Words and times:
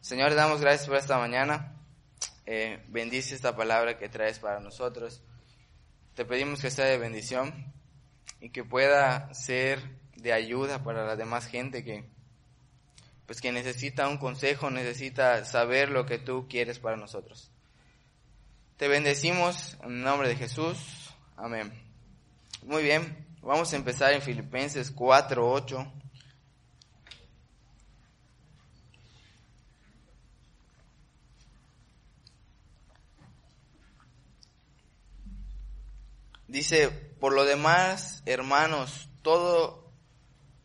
Señor, 0.00 0.34
damos 0.34 0.60
gracias 0.60 0.88
por 0.88 0.96
esta 0.96 1.18
mañana. 1.18 1.74
Eh, 2.46 2.82
bendice 2.88 3.34
esta 3.34 3.56
palabra 3.56 3.98
que 3.98 4.08
traes 4.08 4.38
para 4.38 4.60
nosotros. 4.60 5.22
Te 6.14 6.24
pedimos 6.24 6.60
que 6.60 6.70
sea 6.70 6.86
de 6.86 6.98
bendición 6.98 7.72
y 8.40 8.50
que 8.50 8.64
pueda 8.64 9.32
ser 9.34 9.80
de 10.16 10.32
ayuda 10.32 10.82
para 10.82 11.04
la 11.04 11.16
demás 11.16 11.46
gente 11.46 11.84
que, 11.84 12.08
pues 13.26 13.40
que 13.40 13.52
necesita 13.52 14.08
un 14.08 14.18
consejo, 14.18 14.70
necesita 14.70 15.44
saber 15.44 15.90
lo 15.90 16.06
que 16.06 16.18
tú 16.18 16.46
quieres 16.48 16.78
para 16.78 16.96
nosotros. 16.96 17.50
Te 18.76 18.88
bendecimos 18.88 19.76
en 19.82 20.02
nombre 20.02 20.28
de 20.28 20.36
Jesús. 20.36 21.12
Amén. 21.36 21.72
Muy 22.62 22.82
bien, 22.82 23.26
vamos 23.42 23.72
a 23.72 23.76
empezar 23.76 24.12
en 24.12 24.22
Filipenses 24.22 24.90
4, 24.92 25.50
8. 25.50 25.92
Dice, 36.48 36.88
por 36.88 37.34
lo 37.34 37.44
demás, 37.44 38.22
hermanos, 38.24 39.10
todo 39.20 39.92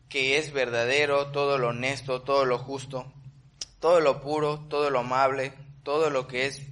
que 0.08 0.38
es 0.38 0.50
verdadero, 0.50 1.30
todo 1.30 1.58
lo 1.58 1.68
honesto, 1.68 2.22
todo 2.22 2.46
lo 2.46 2.58
justo, 2.58 3.12
todo 3.80 4.00
lo 4.00 4.22
puro, 4.22 4.60
todo 4.70 4.88
lo 4.88 5.00
amable, 5.00 5.52
todo 5.82 6.08
lo 6.08 6.26
que 6.26 6.46
es 6.46 6.62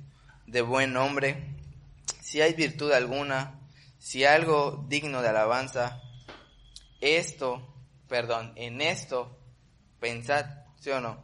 de 0.46 0.62
buen 0.62 0.94
nombre, 0.94 1.54
si 2.22 2.40
hay 2.40 2.54
virtud 2.54 2.90
alguna, 2.92 3.60
si 3.98 4.24
algo 4.24 4.86
digno 4.88 5.20
de 5.20 5.28
alabanza, 5.28 6.00
esto, 7.02 7.74
perdón, 8.08 8.54
en 8.56 8.80
esto, 8.80 9.38
pensad, 10.00 10.46
¿sí 10.80 10.88
o 10.88 11.00
no? 11.00 11.22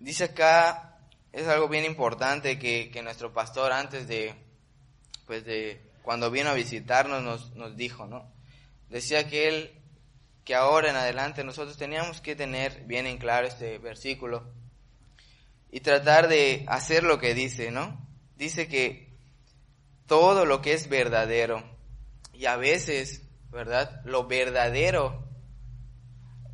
Dice 0.00 0.24
acá, 0.24 0.98
es 1.30 1.46
algo 1.46 1.68
bien 1.68 1.84
importante 1.84 2.58
que, 2.58 2.90
que 2.90 3.02
nuestro 3.02 3.32
pastor 3.32 3.70
antes 3.70 4.08
de, 4.08 4.34
pues 5.26 5.44
de 5.44 5.83
cuando 6.04 6.30
vino 6.30 6.50
a 6.50 6.54
visitarnos 6.54 7.22
nos, 7.22 7.56
nos 7.56 7.76
dijo, 7.76 8.06
¿no? 8.06 8.30
Decía 8.90 9.26
que 9.26 9.48
él, 9.48 9.82
que 10.44 10.54
ahora 10.54 10.90
en 10.90 10.96
adelante 10.96 11.42
nosotros 11.44 11.78
teníamos 11.78 12.20
que 12.20 12.36
tener 12.36 12.84
bien 12.84 13.06
en 13.06 13.16
claro 13.16 13.46
este 13.46 13.78
versículo 13.78 14.52
y 15.70 15.80
tratar 15.80 16.28
de 16.28 16.66
hacer 16.68 17.04
lo 17.04 17.18
que 17.18 17.32
dice, 17.32 17.70
¿no? 17.70 18.06
Dice 18.36 18.68
que 18.68 19.16
todo 20.06 20.44
lo 20.44 20.60
que 20.60 20.74
es 20.74 20.90
verdadero, 20.90 21.64
y 22.34 22.44
a 22.44 22.56
veces, 22.56 23.22
¿verdad? 23.50 24.02
Lo 24.04 24.26
verdadero 24.26 25.26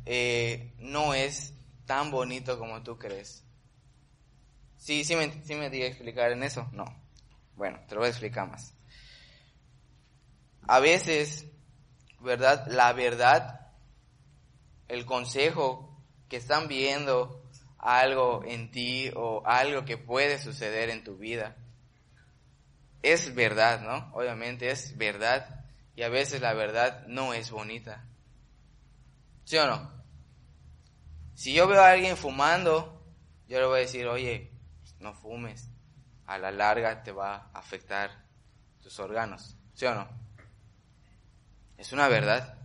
eh, 0.05 0.71
no 0.77 1.13
es 1.13 1.53
tan 1.85 2.09
bonito 2.09 2.57
como 2.57 2.83
tú 2.83 2.97
crees. 2.97 3.43
¿Sí, 4.77 5.03
sí 5.03 5.17
me, 5.17 5.43
sí 5.43 5.55
me 5.55 5.69
di 5.69 5.81
a 5.81 5.87
explicar 5.87 6.31
en 6.31 6.43
eso? 6.43 6.69
No. 6.71 6.85
Bueno, 7.57 7.81
te 7.89 7.95
lo 7.95 7.99
voy 8.01 8.07
a 8.07 8.11
explicar 8.11 8.49
más 8.49 8.73
a 10.67 10.79
veces, 10.79 11.45
¿verdad? 12.19 12.67
La 12.67 12.93
verdad, 12.93 13.71
el 14.87 15.05
consejo 15.05 16.01
que 16.29 16.37
están 16.37 16.67
viendo 16.67 17.43
algo 17.77 18.43
en 18.45 18.71
ti 18.71 19.11
o 19.15 19.41
algo 19.45 19.85
que 19.85 19.97
puede 19.97 20.37
suceder 20.37 20.89
en 20.89 21.03
tu 21.03 21.17
vida, 21.17 21.55
es 23.01 23.33
verdad, 23.33 23.81
¿no? 23.81 24.11
Obviamente 24.13 24.69
es 24.69 24.97
verdad 24.97 25.65
y 25.95 26.03
a 26.03 26.09
veces 26.09 26.41
la 26.41 26.53
verdad 26.53 27.05
no 27.07 27.33
es 27.33 27.51
bonita. 27.51 28.05
¿Sí 29.45 29.57
o 29.57 29.65
no? 29.65 29.91
Si 31.33 31.53
yo 31.53 31.67
veo 31.67 31.81
a 31.81 31.91
alguien 31.91 32.15
fumando, 32.15 33.03
yo 33.47 33.59
le 33.59 33.65
voy 33.65 33.77
a 33.77 33.81
decir, 33.81 34.07
oye, 34.07 34.51
no 34.99 35.13
fumes, 35.13 35.69
a 36.27 36.37
la 36.37 36.51
larga 36.51 37.01
te 37.01 37.11
va 37.11 37.49
a 37.51 37.59
afectar 37.59 38.11
tus 38.81 38.99
órganos, 38.99 39.57
¿sí 39.73 39.85
o 39.85 39.95
no? 39.95 40.20
Es 41.81 41.91
una 41.93 42.07
verdad. 42.07 42.59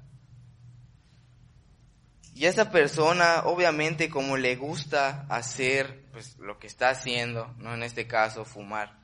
Y 2.34 2.44
esa 2.44 2.70
persona, 2.70 3.44
obviamente, 3.46 4.10
como 4.10 4.36
le 4.36 4.56
gusta 4.56 5.24
hacer 5.30 6.04
pues, 6.12 6.36
lo 6.36 6.58
que 6.58 6.66
está 6.66 6.90
haciendo, 6.90 7.46
no 7.56 7.72
en 7.72 7.82
este 7.82 8.06
caso 8.06 8.44
fumar, 8.44 9.00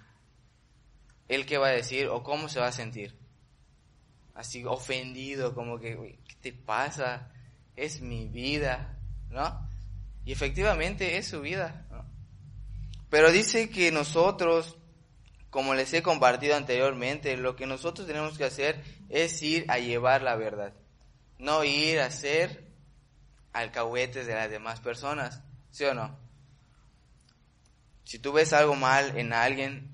él 1.28 1.46
qué 1.46 1.56
va 1.56 1.68
a 1.68 1.72
decir 1.72 2.08
o 2.08 2.22
cómo 2.22 2.50
se 2.50 2.60
va 2.60 2.66
a 2.66 2.72
sentir. 2.72 3.18
Así 4.34 4.66
ofendido, 4.66 5.54
como 5.54 5.78
que, 5.78 6.18
¿qué 6.28 6.36
te 6.42 6.52
pasa? 6.52 7.30
Es 7.74 8.02
mi 8.02 8.28
vida, 8.28 8.98
¿no? 9.30 9.66
Y 10.26 10.32
efectivamente 10.32 11.16
es 11.16 11.26
su 11.26 11.40
vida, 11.40 11.86
¿no? 11.90 12.04
Pero 13.08 13.32
dice 13.32 13.70
que 13.70 13.90
nosotros 13.90 14.76
como 15.52 15.74
les 15.74 15.92
he 15.92 16.02
compartido 16.02 16.56
anteriormente, 16.56 17.36
lo 17.36 17.56
que 17.56 17.66
nosotros 17.66 18.06
tenemos 18.06 18.38
que 18.38 18.44
hacer 18.44 18.82
es 19.12 19.42
ir 19.42 19.70
a 19.70 19.78
llevar 19.78 20.22
la 20.22 20.36
verdad, 20.36 20.72
no 21.38 21.62
ir 21.64 22.00
a 22.00 22.10
ser 22.10 22.64
alcahuetes 23.52 24.26
de 24.26 24.34
las 24.34 24.50
demás 24.50 24.80
personas, 24.80 25.42
¿sí 25.70 25.84
o 25.84 25.94
no? 25.94 26.18
Si 28.04 28.18
tú 28.18 28.32
ves 28.32 28.52
algo 28.52 28.74
mal 28.74 29.16
en 29.18 29.32
alguien, 29.32 29.90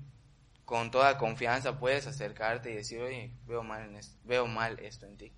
con 0.65 0.89
toda 0.89 1.17
confianza 1.17 1.79
puedes 1.79 2.07
acercarte 2.07 2.71
y 2.71 2.75
decir, 2.75 3.01
oye, 3.01 3.33
veo 3.45 3.61
mal, 3.61 3.83
en 3.89 3.97
esto, 3.97 4.17
veo 4.23 4.47
mal 4.47 4.79
esto 4.79 5.05
en 5.05 5.17
ti. 5.17 5.33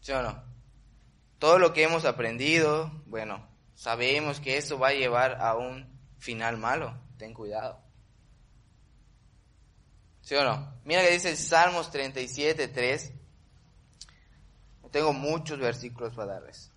¿Sí 0.00 0.12
o 0.12 0.22
no? 0.22 0.42
Todo 1.38 1.58
lo 1.58 1.72
que 1.72 1.82
hemos 1.82 2.04
aprendido, 2.04 2.90
bueno, 3.06 3.48
sabemos 3.74 4.40
que 4.40 4.58
eso 4.58 4.78
va 4.78 4.88
a 4.88 4.94
llevar 4.94 5.40
a 5.40 5.56
un 5.56 5.86
final 6.18 6.58
malo 6.58 6.94
ten 7.16 7.34
cuidado. 7.34 7.87
¿Sí 10.28 10.34
o 10.34 10.44
no? 10.44 10.74
Mira 10.84 11.00
que 11.00 11.12
dice 11.12 11.34
Salmos 11.36 11.90
37, 11.90 12.68
3. 12.68 13.12
Tengo 14.90 15.14
muchos 15.14 15.58
versículos 15.58 16.14
para 16.14 16.34
darles. 16.34 16.67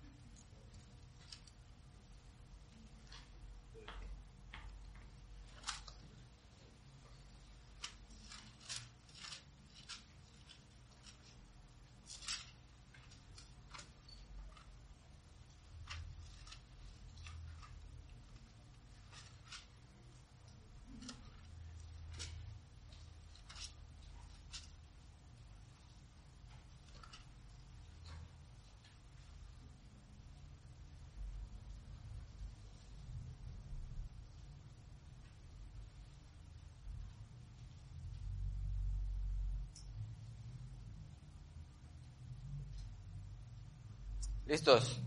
¿Listos? 44.52 45.00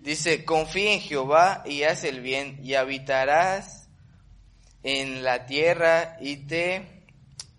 Dice, 0.00 0.46
confía 0.46 0.94
en 0.94 1.00
Jehová 1.00 1.62
y 1.66 1.82
haz 1.82 2.02
el 2.04 2.22
bien 2.22 2.58
y 2.62 2.76
habitarás 2.76 3.90
en 4.82 5.22
la 5.22 5.44
tierra 5.44 6.16
y 6.18 6.46
te 6.46 7.04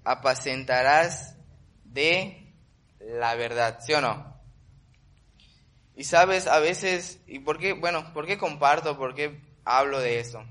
apacentarás 0.04 1.38
de 1.84 2.52
la 3.02 3.36
verdad, 3.36 3.82
¿sí 3.86 3.94
o 3.94 4.02
no? 4.02 4.36
Y 5.96 6.06
sabes, 6.06 6.48
a 6.48 6.58
veces, 6.58 7.20
¿y 7.28 7.38
por 7.38 7.60
qué? 7.60 7.74
Bueno, 7.74 8.12
¿por 8.16 8.26
qué 8.26 8.40
comparto? 8.40 8.98
¿Por 8.98 9.14
qué 9.14 9.40
hablo 9.64 10.00
de 10.00 10.20
eso? 10.20 10.44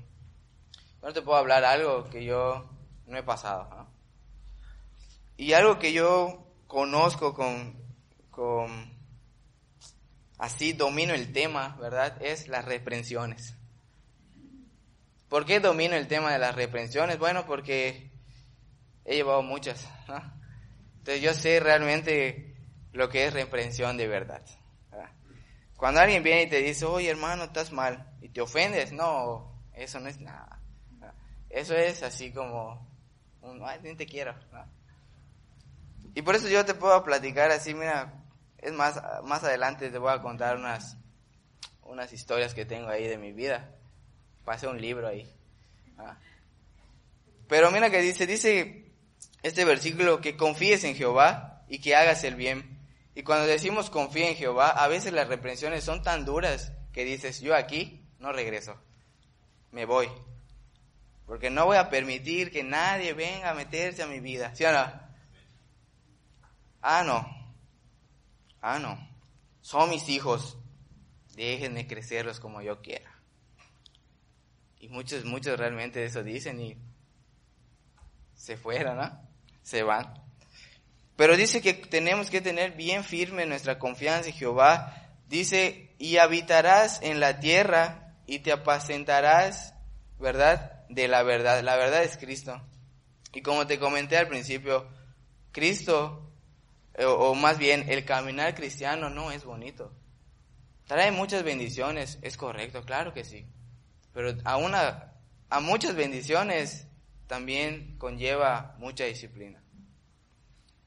No 1.01 1.11
te 1.11 1.21
puedo 1.21 1.37
hablar 1.37 1.65
algo 1.65 2.09
que 2.09 2.23
yo 2.23 2.69
no 3.07 3.17
he 3.17 3.23
pasado, 3.23 3.67
¿no? 3.75 3.87
Y 5.35 5.51
algo 5.51 5.79
que 5.79 5.91
yo 5.91 6.47
conozco 6.65 7.33
con, 7.33 7.75
con 8.29 8.90
así 10.41 10.73
domino 10.73 11.13
el 11.13 11.31
tema, 11.31 11.77
¿verdad? 11.79 12.19
Es 12.19 12.47
las 12.47 12.65
reprensiones. 12.65 13.53
¿Por 15.29 15.45
qué 15.45 15.59
domino 15.59 15.95
el 15.95 16.07
tema 16.07 16.33
de 16.33 16.39
las 16.39 16.55
reprensiones? 16.55 17.19
Bueno, 17.19 17.45
porque 17.45 18.11
he 19.05 19.15
llevado 19.15 19.43
muchas. 19.43 19.87
Entonces 20.97 21.21
yo 21.21 21.35
sé 21.35 21.59
realmente 21.59 22.55
lo 22.91 23.07
que 23.07 23.27
es 23.27 23.33
reprensión 23.33 23.97
de 23.97 24.07
verdad. 24.07 24.43
Cuando 25.77 26.01
alguien 26.01 26.23
viene 26.23 26.43
y 26.43 26.49
te 26.49 26.57
dice, 26.57 26.85
oye 26.85 27.09
hermano, 27.09 27.43
estás 27.43 27.71
mal, 27.71 28.11
y 28.19 28.29
te 28.29 28.41
ofendes, 28.41 28.91
no, 28.91 29.63
eso 29.73 29.99
no 29.99 30.09
es 30.09 30.19
nada. 30.19 30.59
Eso 31.49 31.75
es 31.75 32.01
así 32.01 32.31
como, 32.31 32.87
un, 33.41 33.61
ay, 33.63 33.79
te 33.95 34.05
quiero. 34.07 34.33
Y 36.15 36.23
por 36.23 36.35
eso 36.35 36.47
yo 36.49 36.65
te 36.65 36.73
puedo 36.73 37.03
platicar 37.03 37.51
así, 37.51 37.73
mira, 37.75 38.20
es 38.61 38.71
más, 38.71 39.01
más 39.23 39.43
adelante 39.43 39.89
te 39.89 39.97
voy 39.97 40.13
a 40.13 40.21
contar 40.21 40.57
unas, 40.57 40.97
unas 41.83 42.13
historias 42.13 42.53
que 42.53 42.65
tengo 42.65 42.89
ahí 42.89 43.07
de 43.07 43.17
mi 43.17 43.33
vida. 43.33 43.75
Pasé 44.45 44.67
un 44.67 44.79
libro 44.79 45.07
ahí. 45.07 45.29
Ah. 45.97 46.17
Pero 47.47 47.71
mira 47.71 47.89
que 47.89 48.01
dice, 48.01 48.27
dice 48.27 48.91
este 49.43 49.65
versículo 49.65 50.21
que 50.21 50.37
confíes 50.37 50.83
en 50.83 50.95
Jehová 50.95 51.63
y 51.67 51.79
que 51.79 51.95
hagas 51.95 52.23
el 52.23 52.35
bien. 52.35 52.79
Y 53.15 53.23
cuando 53.23 53.45
decimos 53.45 53.89
confía 53.89 54.29
en 54.29 54.35
Jehová, 54.35 54.69
a 54.69 54.87
veces 54.87 55.11
las 55.11 55.27
reprensiones 55.27 55.83
son 55.83 56.01
tan 56.01 56.23
duras 56.23 56.71
que 56.93 57.03
dices, 57.03 57.41
yo 57.41 57.55
aquí 57.55 58.05
no 58.19 58.31
regreso, 58.31 58.79
me 59.71 59.85
voy. 59.85 60.07
Porque 61.25 61.49
no 61.49 61.65
voy 61.65 61.77
a 61.77 61.89
permitir 61.89 62.51
que 62.51 62.63
nadie 62.63 63.13
venga 63.13 63.49
a 63.49 63.53
meterse 63.53 64.03
a 64.03 64.07
mi 64.07 64.19
vida. 64.19 64.53
¿Sí 64.55 64.65
o 64.65 64.71
no? 64.71 64.91
Ah, 66.81 67.03
no. 67.05 67.40
Ah, 68.61 68.79
no. 68.79 68.97
Son 69.61 69.89
mis 69.89 70.07
hijos. 70.09 70.57
Déjenme 71.35 71.87
crecerlos 71.87 72.39
como 72.39 72.61
yo 72.61 72.81
quiera. 72.81 73.11
Y 74.79 74.89
muchos, 74.89 75.25
muchos 75.25 75.59
realmente 75.59 76.03
eso 76.05 76.23
dicen 76.23 76.59
y 76.61 76.77
se 78.35 78.57
fueron, 78.57 78.97
¿no? 78.97 79.29
Se 79.61 79.83
van. 79.83 80.13
Pero 81.15 81.37
dice 81.37 81.61
que 81.61 81.73
tenemos 81.73 82.29
que 82.31 82.41
tener 82.41 82.71
bien 82.71 83.03
firme 83.03 83.45
nuestra 83.45 83.77
confianza 83.77 84.29
en 84.29 84.35
Jehová. 84.35 84.95
Dice, 85.27 85.95
y 85.99 86.17
habitarás 86.17 87.01
en 87.03 87.19
la 87.19 87.39
tierra 87.39 88.15
y 88.25 88.39
te 88.39 88.51
apacentarás, 88.51 89.75
¿verdad? 90.19 90.85
De 90.89 91.07
la 91.07 91.21
verdad. 91.21 91.61
La 91.61 91.75
verdad 91.75 92.03
es 92.03 92.17
Cristo. 92.17 92.59
Y 93.33 93.41
como 93.43 93.67
te 93.67 93.77
comenté 93.77 94.17
al 94.17 94.27
principio, 94.27 94.87
Cristo, 95.51 96.30
o, 96.99 97.05
o 97.05 97.35
más 97.35 97.57
bien 97.57 97.85
el 97.89 98.05
caminar 98.05 98.55
cristiano 98.55 99.09
no 99.09 99.31
es 99.31 99.43
bonito. 99.43 99.93
Trae 100.87 101.11
muchas 101.11 101.43
bendiciones, 101.43 102.19
es 102.21 102.37
correcto, 102.37 102.83
claro 102.83 103.13
que 103.13 103.23
sí. 103.23 103.47
Pero 104.13 104.33
a, 104.43 104.57
una, 104.57 105.13
a 105.49 105.59
muchas 105.59 105.95
bendiciones 105.95 106.87
también 107.27 107.97
conlleva 107.97 108.75
mucha 108.77 109.05
disciplina. 109.05 109.63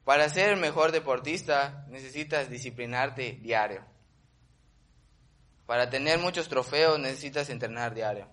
Para 0.05 0.29
ser 0.29 0.51
el 0.51 0.61
mejor 0.61 0.93
deportista 0.93 1.87
necesitas 1.89 2.51
disciplinarte 2.51 3.39
diario. 3.41 3.83
Para 5.65 5.89
tener 5.89 6.19
muchos 6.19 6.49
trofeos 6.49 6.99
necesitas 6.99 7.49
entrenar 7.49 7.95
diario 7.95 8.29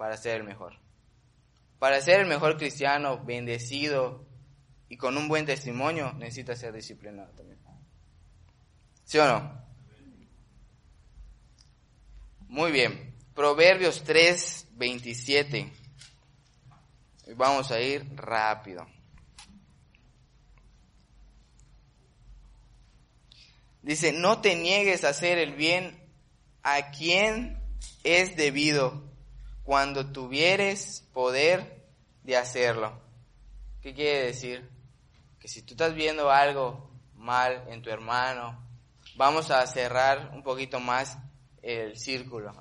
para 0.00 0.16
ser 0.16 0.36
el 0.36 0.44
mejor. 0.44 0.78
Para 1.78 2.00
ser 2.00 2.20
el 2.20 2.26
mejor 2.26 2.56
cristiano, 2.56 3.22
bendecido 3.22 4.24
y 4.90 4.96
con 4.96 5.16
un 5.16 5.28
buen 5.28 5.46
testimonio, 5.46 6.12
necesitas 6.14 6.58
ser 6.58 6.74
disciplinado 6.74 7.30
también. 7.30 7.58
¿Sí 9.04 9.18
o 9.18 9.26
no? 9.26 9.64
Muy 12.48 12.72
bien. 12.72 13.14
Proverbios 13.32 14.02
3, 14.02 14.66
27. 14.72 15.72
Vamos 17.36 17.70
a 17.70 17.80
ir 17.80 18.04
rápido. 18.16 18.84
Dice, 23.82 24.12
no 24.12 24.40
te 24.40 24.56
niegues 24.56 25.04
a 25.04 25.10
hacer 25.10 25.38
el 25.38 25.54
bien 25.54 25.98
a 26.64 26.90
quien 26.90 27.62
es 28.02 28.34
debido 28.34 29.08
cuando 29.62 30.10
tuvieres 30.10 31.08
poder 31.12 31.86
de 32.24 32.36
hacerlo. 32.36 33.00
¿Qué 33.80 33.94
quiere 33.94 34.26
decir? 34.26 34.79
Que 35.40 35.48
si 35.48 35.62
tú 35.62 35.74
estás 35.74 35.94
viendo 35.94 36.30
algo 36.30 36.90
mal 37.14 37.64
en 37.68 37.82
tu 37.82 37.90
hermano, 37.90 38.62
vamos 39.16 39.50
a 39.50 39.66
cerrar 39.66 40.30
un 40.34 40.42
poquito 40.42 40.78
más 40.78 41.18
el 41.62 41.98
círculo. 41.98 42.52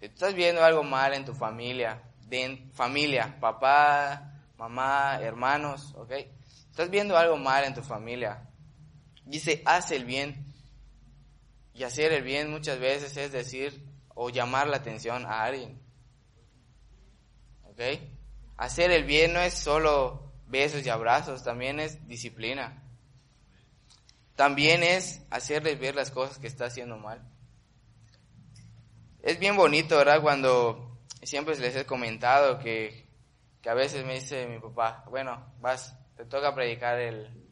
Si 0.00 0.08
tú 0.08 0.14
estás 0.14 0.34
viendo 0.34 0.64
algo 0.64 0.82
mal 0.82 1.14
en 1.14 1.24
tu 1.24 1.34
familia, 1.34 2.02
de 2.26 2.68
familia, 2.72 3.38
papá, 3.38 4.32
mamá, 4.56 5.18
hermanos, 5.20 5.94
¿ok? 5.94 6.12
Estás 6.70 6.90
viendo 6.90 7.16
algo 7.16 7.36
mal 7.36 7.64
en 7.64 7.74
tu 7.74 7.82
familia. 7.82 8.48
Dice, 9.24 9.62
haz 9.64 9.90
el 9.90 10.04
bien. 10.04 10.44
Y 11.72 11.84
hacer 11.84 12.12
el 12.12 12.22
bien 12.22 12.50
muchas 12.50 12.78
veces 12.78 13.16
es 13.16 13.32
decir 13.32 13.86
o 14.14 14.30
llamar 14.30 14.66
la 14.66 14.78
atención 14.78 15.26
a 15.26 15.42
alguien. 15.44 15.80
¿Ok? 17.64 17.80
Hacer 18.56 18.90
el 18.90 19.04
bien 19.04 19.34
no 19.34 19.40
es 19.40 19.54
solo 19.54 20.25
besos 20.48 20.84
y 20.84 20.88
abrazos, 20.88 21.42
también 21.42 21.80
es 21.80 22.06
disciplina. 22.06 22.82
También 24.34 24.82
es 24.82 25.22
hacerles 25.30 25.78
ver 25.80 25.94
las 25.94 26.10
cosas 26.10 26.38
que 26.38 26.46
está 26.46 26.66
haciendo 26.66 26.98
mal. 26.98 27.22
Es 29.22 29.38
bien 29.38 29.56
bonito, 29.56 29.96
¿verdad? 29.96 30.20
Cuando 30.20 30.98
siempre 31.22 31.56
les 31.56 31.74
he 31.74 31.86
comentado 31.86 32.58
que, 32.58 33.08
que 33.60 33.70
a 33.70 33.74
veces 33.74 34.04
me 34.04 34.14
dice 34.14 34.46
mi 34.46 34.60
papá, 34.60 35.04
bueno, 35.10 35.54
vas, 35.60 35.96
te 36.16 36.24
toca 36.26 36.54
predicar 36.54 36.98
el, 36.98 37.50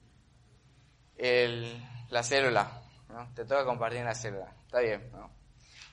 el, 1.16 1.82
la 2.10 2.22
célula. 2.22 2.82
Te 3.34 3.44
toca 3.44 3.64
compartir 3.64 4.04
la 4.04 4.14
celda. 4.14 4.54
Está 4.66 4.80
bien, 4.80 5.10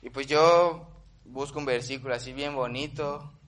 Y 0.01 0.09
pues 0.09 0.27
yo 0.27 0.88
busco 1.24 1.59
un 1.59 1.65
versículo 1.65 2.15
así 2.15 2.33
bien 2.33 2.56
bonito 2.56 3.41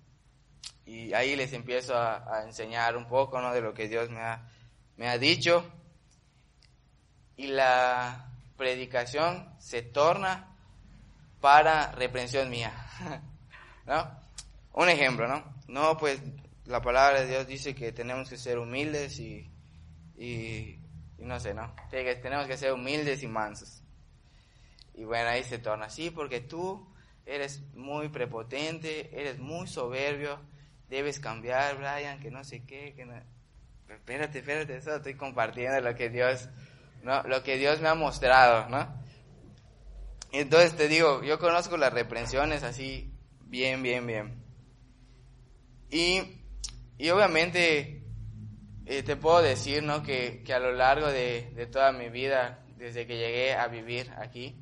y 0.85 1.13
ahí 1.13 1.35
les 1.35 1.53
empiezo 1.53 1.95
a, 1.97 2.43
enseñar 2.45 2.97
un 2.97 3.07
poco, 3.07 3.41
¿no? 3.41 3.53
De 3.53 3.61
lo 3.61 3.73
que 3.73 3.87
Dios 3.87 4.09
me 4.09 4.19
ha, 4.19 4.49
me 4.97 5.07
ha 5.07 5.17
dicho. 5.17 5.65
Y 7.35 7.47
la 7.47 8.29
predicación 8.57 9.53
se 9.59 9.81
torna 9.81 10.55
para 11.41 11.91
reprensión 11.93 12.49
mía, 12.49 12.73
¿no? 13.85 14.19
Un 14.73 14.89
ejemplo, 14.89 15.27
¿no? 15.27 15.43
No, 15.67 15.97
pues 15.97 16.21
la 16.65 16.81
palabra 16.81 17.21
de 17.21 17.27
Dios 17.27 17.47
dice 17.47 17.75
que 17.75 17.91
tenemos 17.91 18.29
que 18.29 18.37
ser 18.37 18.59
humildes 18.59 19.19
y, 19.19 19.49
y 20.15 20.79
y 21.23 21.25
no 21.25 21.39
sé, 21.39 21.53
¿no? 21.53 21.73
tenemos 21.89 22.47
que 22.47 22.57
ser 22.57 22.73
humildes 22.73 23.23
y 23.23 23.27
mansos. 23.27 23.81
Y 24.93 25.05
bueno, 25.05 25.29
ahí 25.29 25.43
se 25.43 25.57
torna 25.57 25.85
así 25.85 26.11
porque 26.11 26.41
tú 26.41 26.85
eres 27.25 27.61
muy 27.73 28.09
prepotente, 28.09 29.09
eres 29.17 29.39
muy 29.39 29.67
soberbio, 29.67 30.39
debes 30.93 31.19
cambiar, 31.19 31.77
Brian, 31.77 32.19
que 32.19 32.29
no 32.29 32.43
sé 32.43 32.63
qué, 32.65 32.93
que 32.93 33.05
no... 33.05 33.15
espérate, 33.89 34.39
espérate, 34.39 34.77
eso 34.77 34.95
estoy 34.95 35.15
compartiendo 35.15 35.81
lo 35.81 35.95
que 35.95 36.09
Dios, 36.09 36.49
¿no? 37.01 37.23
Lo 37.23 37.41
que 37.41 37.57
Dios 37.57 37.81
me 37.81 37.89
ha 37.89 37.95
mostrado, 37.95 38.69
¿no? 38.69 39.01
Entonces 40.31 40.75
te 40.75 40.87
digo, 40.87 41.23
yo 41.23 41.39
conozco 41.39 41.77
las 41.77 41.91
reprensiones 41.91 42.61
así, 42.61 43.11
bien, 43.41 43.81
bien, 43.81 44.05
bien. 44.05 44.43
Y, 45.89 46.21
y 46.99 47.09
obviamente 47.09 48.03
eh, 48.85 49.01
te 49.01 49.15
puedo 49.15 49.41
decir, 49.41 49.81
¿no? 49.81 50.03
Que, 50.03 50.43
que 50.43 50.53
a 50.53 50.59
lo 50.59 50.73
largo 50.73 51.07
de, 51.07 51.51
de, 51.55 51.65
toda 51.65 51.91
mi 51.91 52.09
vida, 52.09 52.63
desde 52.77 53.07
que 53.07 53.17
llegué 53.17 53.55
a 53.55 53.67
vivir 53.67 54.11
aquí, 54.17 54.59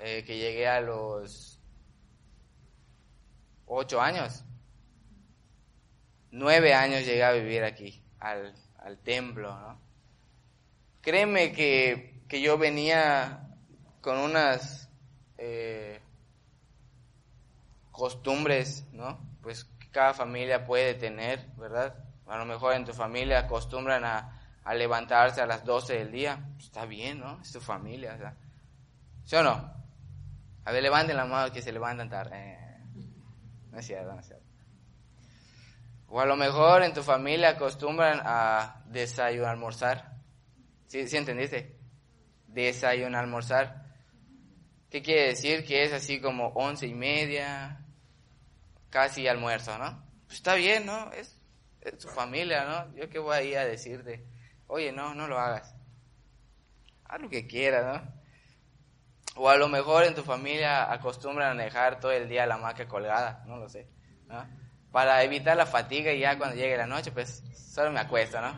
eh, 0.00 0.24
que 0.24 0.38
llegué 0.38 0.66
a 0.66 0.80
los 0.80 1.60
ocho 3.66 4.00
años, 4.00 4.44
nueve 6.34 6.74
años 6.74 7.04
llegué 7.04 7.24
a 7.24 7.32
vivir 7.32 7.62
aquí, 7.62 8.02
al, 8.18 8.52
al 8.78 8.98
templo, 8.98 9.56
¿no? 9.58 9.80
Créeme 11.00 11.52
que, 11.52 12.22
que 12.28 12.40
yo 12.40 12.58
venía 12.58 13.46
con 14.00 14.18
unas 14.18 14.90
eh, 15.38 16.00
costumbres, 17.92 18.86
¿no? 18.92 19.18
Pues 19.42 19.64
que 19.64 19.90
cada 19.90 20.12
familia 20.12 20.64
puede 20.64 20.94
tener, 20.94 21.46
¿verdad? 21.56 21.94
A 22.26 22.36
lo 22.36 22.46
mejor 22.46 22.74
en 22.74 22.84
tu 22.84 22.92
familia 22.92 23.40
acostumbran 23.40 24.04
a, 24.04 24.40
a 24.64 24.74
levantarse 24.74 25.40
a 25.40 25.46
las 25.46 25.64
12 25.64 25.94
del 25.98 26.10
día. 26.10 26.48
Está 26.58 26.86
bien, 26.86 27.20
¿no? 27.20 27.40
Es 27.40 27.52
tu 27.52 27.60
familia. 27.60 28.18
O 28.20 29.26
¿Sí 29.26 29.36
o 29.36 29.42
no? 29.42 29.72
A 30.64 30.72
ver, 30.72 30.82
levanten 30.82 31.16
la 31.16 31.26
mano 31.26 31.52
que 31.52 31.62
se 31.62 31.70
levantan 31.70 32.08
tarde. 32.08 32.32
Eh, 32.34 32.78
no 33.70 33.78
es 33.78 33.86
cierto, 33.86 34.12
no 34.12 34.20
es 34.20 34.26
cierto. 34.26 34.43
O 36.16 36.20
a 36.20 36.26
lo 36.26 36.36
mejor 36.36 36.84
en 36.84 36.94
tu 36.94 37.02
familia 37.02 37.48
acostumbran 37.48 38.20
a 38.22 38.84
desayunar, 38.86 39.50
almorzar. 39.50 40.12
¿Sí, 40.86 41.08
¿Sí 41.08 41.16
entendiste? 41.16 41.76
Desayunar, 42.46 43.24
almorzar. 43.24 43.84
¿Qué 44.88 45.02
quiere 45.02 45.30
decir? 45.30 45.64
Que 45.64 45.82
es 45.82 45.92
así 45.92 46.20
como 46.20 46.50
once 46.50 46.86
y 46.86 46.94
media, 46.94 47.84
casi 48.90 49.26
almuerzo, 49.26 49.76
¿no? 49.76 50.04
Pues 50.26 50.36
está 50.36 50.54
bien, 50.54 50.86
¿no? 50.86 51.10
Es 51.10 51.36
su 51.98 52.08
familia, 52.08 52.64
¿no? 52.64 52.94
Yo 52.94 53.10
qué 53.10 53.18
voy 53.18 53.34
a 53.36 53.42
ir 53.42 53.58
a 53.58 53.64
decirte, 53.64 54.24
oye, 54.68 54.92
no, 54.92 55.16
no 55.16 55.26
lo 55.26 55.36
hagas. 55.40 55.74
Haz 57.06 57.22
lo 57.22 57.28
que 57.28 57.48
quieras, 57.48 57.86
¿no? 57.86 59.42
O 59.42 59.50
a 59.50 59.56
lo 59.56 59.66
mejor 59.66 60.04
en 60.04 60.14
tu 60.14 60.22
familia 60.22 60.92
acostumbran 60.92 61.58
a 61.58 61.64
dejar 61.64 61.98
todo 61.98 62.12
el 62.12 62.28
día 62.28 62.46
la 62.46 62.56
maca 62.56 62.86
colgada, 62.86 63.42
no 63.48 63.56
lo 63.56 63.68
sé, 63.68 63.88
¿no? 64.28 64.63
Para 64.94 65.24
evitar 65.24 65.56
la 65.56 65.66
fatiga 65.66 66.12
y 66.12 66.20
ya 66.20 66.38
cuando 66.38 66.54
llegue 66.54 66.76
la 66.76 66.86
noche, 66.86 67.10
pues 67.10 67.42
solo 67.52 67.90
me 67.90 67.98
acuesto, 67.98 68.40
¿no? 68.40 68.54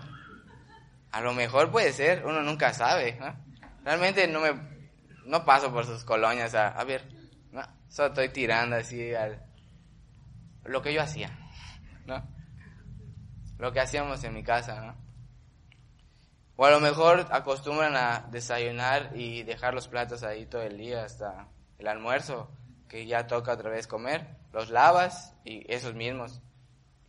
A 1.10 1.22
lo 1.22 1.32
mejor 1.32 1.70
puede 1.70 1.94
ser, 1.94 2.26
uno 2.26 2.42
nunca 2.42 2.74
sabe, 2.74 3.16
¿no? 3.18 3.34
Realmente 3.82 4.28
no 4.28 4.40
me, 4.40 4.52
no 5.24 5.46
paso 5.46 5.72
por 5.72 5.86
sus 5.86 6.04
colonias 6.04 6.54
a, 6.54 6.68
a 6.68 6.84
ver, 6.84 7.08
no, 7.52 7.62
solo 7.88 8.08
estoy 8.08 8.28
tirando 8.28 8.76
así 8.76 9.14
al, 9.14 9.42
lo 10.66 10.82
que 10.82 10.92
yo 10.92 11.00
hacía, 11.00 11.30
¿no? 12.04 12.22
Lo 13.56 13.72
que 13.72 13.80
hacíamos 13.80 14.22
en 14.22 14.34
mi 14.34 14.42
casa, 14.42 14.82
¿no? 14.82 14.94
O 16.56 16.66
a 16.66 16.70
lo 16.70 16.80
mejor 16.80 17.28
acostumbran 17.30 17.96
a 17.96 18.26
desayunar 18.30 19.12
y 19.14 19.42
dejar 19.42 19.72
los 19.72 19.88
platos 19.88 20.22
ahí 20.22 20.44
todo 20.44 20.60
el 20.64 20.76
día 20.76 21.02
hasta 21.02 21.48
el 21.78 21.88
almuerzo, 21.88 22.50
que 22.90 23.06
ya 23.06 23.26
toca 23.26 23.52
otra 23.52 23.70
vez 23.70 23.86
comer, 23.86 24.36
los 24.56 24.70
lavas 24.70 25.34
y 25.44 25.70
esos 25.70 25.94
mismos 25.94 26.40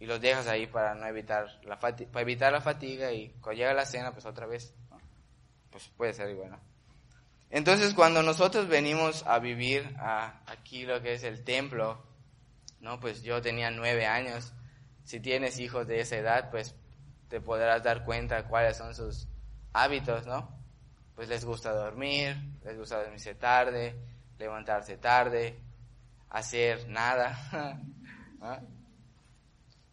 y 0.01 0.05
los 0.05 0.19
dejas 0.19 0.47
ahí 0.47 0.67
para 0.67 0.95
no 0.95 1.05
evitar 1.07 1.47
la 1.63 1.79
para 1.79 1.95
evitar 2.19 2.51
la 2.51 2.59
fatiga 2.59 3.13
y 3.13 3.29
cuando 3.39 3.59
llega 3.59 3.73
la 3.73 3.85
cena 3.85 4.11
pues 4.11 4.25
otra 4.25 4.45
vez, 4.45 4.75
pues 5.71 5.87
puede 5.95 6.13
ser 6.13 6.35
bueno. 6.35 6.59
Entonces 7.49 7.93
cuando 7.93 8.21
nosotros 8.21 8.67
venimos 8.67 9.25
a 9.25 9.39
vivir 9.39 9.95
a 9.97 10.41
aquí 10.45 10.85
lo 10.85 11.01
que 11.01 11.13
es 11.13 11.23
el 11.23 11.45
templo, 11.45 12.03
no, 12.81 12.99
pues 12.99 13.23
yo 13.23 13.41
tenía 13.41 13.71
nueve 13.71 14.05
años. 14.05 14.51
Si 15.05 15.21
tienes 15.21 15.57
hijos 15.57 15.87
de 15.87 16.01
esa 16.01 16.17
edad, 16.17 16.51
pues 16.51 16.75
te 17.29 17.39
podrás 17.39 17.81
dar 17.81 18.03
cuenta 18.03 18.45
cuáles 18.49 18.75
son 18.75 18.93
sus 18.93 19.29
hábitos, 19.71 20.27
¿no? 20.27 20.53
Pues 21.15 21.29
les 21.29 21.45
gusta 21.45 21.71
dormir, 21.71 22.35
les 22.65 22.77
gusta 22.77 23.01
dormirse 23.01 23.35
tarde, 23.35 23.95
levantarse 24.37 24.97
tarde, 24.97 25.61
hacer 26.29 26.87
nada, 26.89 27.81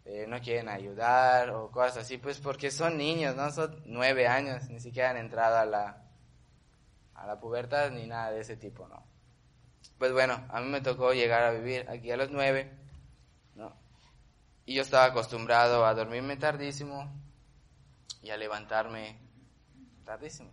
eh, 0.05 0.27
¿no? 0.29 0.41
quieren 0.41 0.69
ayudar 0.69 1.51
o 1.51 1.71
cosas 1.71 1.99
así, 1.99 2.19
pues 2.19 2.39
porque 2.39 2.71
son 2.71 2.97
niños, 2.97 3.35
¿no? 3.37 3.51
Son 3.51 3.83
nueve 3.87 4.27
años, 4.27 4.69
ni 4.69 4.81
siquiera 4.81 5.11
han 5.11 5.17
entrado 5.17 5.57
a 5.57 5.65
la, 5.65 6.05
a 7.15 7.27
la 7.27 7.39
pubertad 7.39 7.91
ni 7.91 8.07
nada 8.07 8.31
de 8.31 8.41
ese 8.41 8.57
tipo, 8.57 8.89
¿no? 8.89 9.05
Pues 9.99 10.13
bueno, 10.13 10.45
a 10.49 10.61
mí 10.61 10.69
me 10.69 10.81
tocó 10.81 11.13
llegar 11.13 11.45
a 11.45 11.53
vivir 11.53 11.89
aquí 11.89 12.11
a 12.11 12.17
los 12.17 12.31
nueve, 12.31 12.73
¿no? 13.55 13.75
Y 14.67 14.75
yo 14.75 14.83
estaba 14.83 15.05
acostumbrado 15.05 15.87
a 15.87 15.95
dormirme 15.95 16.37
tardísimo 16.37 17.13
y 18.23 18.31
a 18.31 18.37
levantarme 18.37 19.19
tardísimo. 20.05 20.51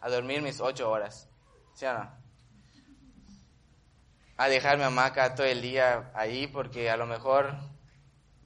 A 0.00 0.08
dormir 0.08 0.42
mis 0.42 0.60
ocho 0.60 0.90
horas, 0.90 1.28
¿sí 1.74 1.86
o 1.86 1.94
no? 1.94 2.17
A 4.38 4.48
dejar 4.48 4.78
mi 4.78 4.84
hamaca 4.84 5.34
todo 5.34 5.46
el 5.46 5.60
día 5.60 6.10
ahí 6.14 6.46
porque 6.46 6.88
a 6.88 6.96
lo 6.96 7.06
mejor 7.06 7.54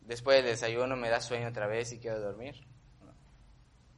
después 0.00 0.38
del 0.38 0.46
desayuno 0.46 0.96
me 0.96 1.10
da 1.10 1.20
sueño 1.20 1.48
otra 1.48 1.66
vez 1.66 1.92
y 1.92 2.00
quiero 2.00 2.18
dormir. 2.18 2.66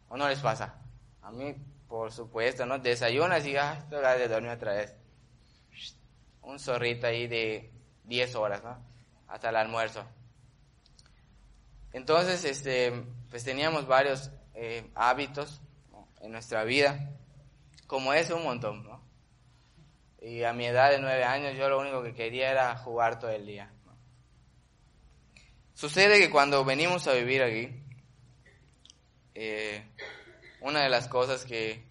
¿O 0.09 0.17
no 0.17 0.29
les 0.29 0.41
pasa? 0.41 0.75
A 1.23 1.31
mí, 1.31 1.55
por 1.89 2.13
supuesto, 2.13 2.67
¿no? 2.67 2.79
Desayunas 2.79 3.47
y, 3.47 3.57
ah, 3.57 3.79
estoy 3.79 4.01
de 4.19 4.29
dormir 4.29 4.51
otra 4.51 4.75
vez. 4.75 4.95
Un 6.43 6.59
zorrito 6.59 7.07
ahí 7.07 7.27
de 7.27 7.73
10 8.05 8.35
horas, 8.35 8.63
¿no? 8.63 8.77
Hasta 9.29 9.49
el 9.49 9.57
almuerzo. 9.57 10.05
Entonces, 11.93 12.45
este, 12.45 12.91
pues 13.31 13.45
teníamos 13.45 13.87
varios 13.87 14.33
eh, 14.55 14.91
hábitos 14.97 15.63
en 16.21 16.33
nuestra 16.33 16.65
vida, 16.65 17.13
como 17.87 18.13
es 18.13 18.31
un 18.31 18.43
montón, 18.43 18.83
¿no? 18.83 19.04
Y 20.25 20.43
a 20.43 20.55
mi 20.55 20.65
edad 20.65 20.91
de 20.91 20.99
nueve 20.99 21.23
años 21.23 21.55
yo 21.55 21.69
lo 21.69 21.79
único 21.79 22.03
que 22.03 22.15
quería 22.15 22.51
era 22.51 22.75
jugar 22.79 23.19
todo 23.19 23.31
el 23.31 23.45
día. 23.45 23.71
Sucede 25.75 26.19
que 26.19 26.31
cuando 26.31 26.65
venimos 26.65 27.07
a 27.07 27.13
vivir 27.13 27.43
aquí, 27.43 27.69
eh, 29.35 29.85
una 30.63 30.83
de 30.83 30.89
las 30.89 31.09
cosas 31.09 31.45
que, 31.45 31.85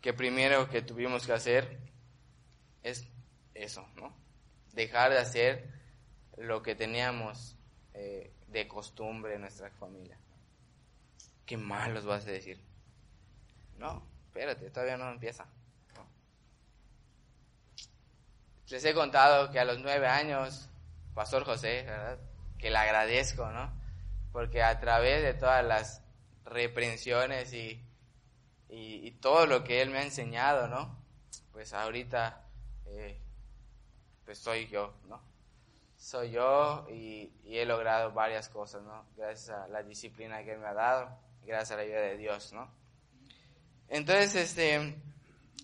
que 0.00 0.12
primero 0.12 0.68
que 0.68 0.80
tuvimos 0.80 1.26
que 1.26 1.32
hacer 1.32 1.80
es 2.84 3.04
eso, 3.52 3.84
¿no? 3.96 4.16
Dejar 4.72 5.10
de 5.10 5.18
hacer 5.18 5.68
lo 6.36 6.62
que 6.62 6.76
teníamos 6.76 7.56
eh, 7.94 8.32
de 8.46 8.68
costumbre 8.68 9.34
en 9.34 9.40
nuestra 9.40 9.70
familia. 9.70 10.16
Qué 11.44 11.56
mal 11.56 11.94
los 11.94 12.04
vas 12.04 12.28
a 12.28 12.30
decir. 12.30 12.60
No, 13.76 14.06
espérate, 14.28 14.70
todavía 14.70 14.96
no 14.96 15.10
empieza. 15.10 15.48
Les 18.68 18.84
he 18.84 18.94
contado 18.94 19.50
que 19.52 19.60
a 19.60 19.64
los 19.64 19.78
nueve 19.78 20.08
años, 20.08 20.68
Pastor 21.14 21.44
José. 21.44 21.86
Que 22.58 22.70
le 22.70 22.78
agradezco, 22.78 23.46
¿no? 23.50 23.70
Porque 24.32 24.62
a 24.62 24.80
través 24.80 25.22
de 25.22 25.34
todas 25.34 25.64
las 25.64 26.02
reprensiones 26.44 27.52
y, 27.52 27.80
y, 28.68 29.10
todo 29.20 29.46
lo 29.46 29.62
que 29.62 29.82
él 29.82 29.90
me 29.90 29.98
ha 29.98 30.02
enseñado, 30.02 30.68
¿no? 30.68 30.96
Pues 31.52 31.72
ahorita, 31.72 32.44
eh, 32.86 33.20
pues 34.24 34.38
soy 34.38 34.66
yo, 34.68 34.94
¿no? 35.08 35.20
Soy 35.96 36.30
yo 36.30 36.86
y, 36.90 37.30
y, 37.44 37.58
he 37.58 37.66
logrado 37.66 38.12
varias 38.12 38.48
cosas, 38.48 38.82
¿no? 38.82 39.04
Gracias 39.16 39.50
a 39.50 39.68
la 39.68 39.82
disciplina 39.82 40.42
que 40.42 40.52
él 40.52 40.58
me 40.58 40.68
ha 40.68 40.74
dado, 40.74 41.18
gracias 41.44 41.72
a 41.72 41.76
la 41.76 41.82
ayuda 41.82 42.00
de 42.00 42.16
Dios, 42.16 42.52
¿no? 42.52 42.68
Entonces, 43.88 44.34
este, 44.34 44.96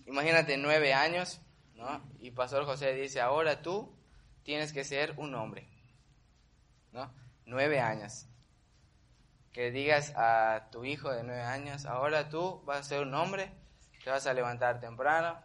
imagínate 0.05 0.57
nueve 0.57 0.93
años, 0.93 1.41
¿no? 1.75 2.01
Y 2.19 2.31
Pastor 2.31 2.65
José 2.65 2.93
dice, 2.93 3.21
ahora 3.21 3.61
tú 3.61 3.95
tienes 4.43 4.73
que 4.73 4.83
ser 4.83 5.13
un 5.17 5.35
hombre, 5.35 5.67
¿no? 6.91 7.13
Nueve 7.45 7.79
años. 7.79 8.27
Que 9.51 9.71
digas 9.71 10.13
a 10.15 10.69
tu 10.71 10.85
hijo 10.85 11.11
de 11.11 11.23
nueve 11.23 11.43
años, 11.43 11.85
ahora 11.85 12.29
tú 12.29 12.61
vas 12.65 12.79
a 12.79 12.83
ser 12.83 13.01
un 13.01 13.13
hombre, 13.13 13.51
te 14.03 14.09
vas 14.09 14.25
a 14.25 14.33
levantar 14.33 14.79
temprano, 14.79 15.39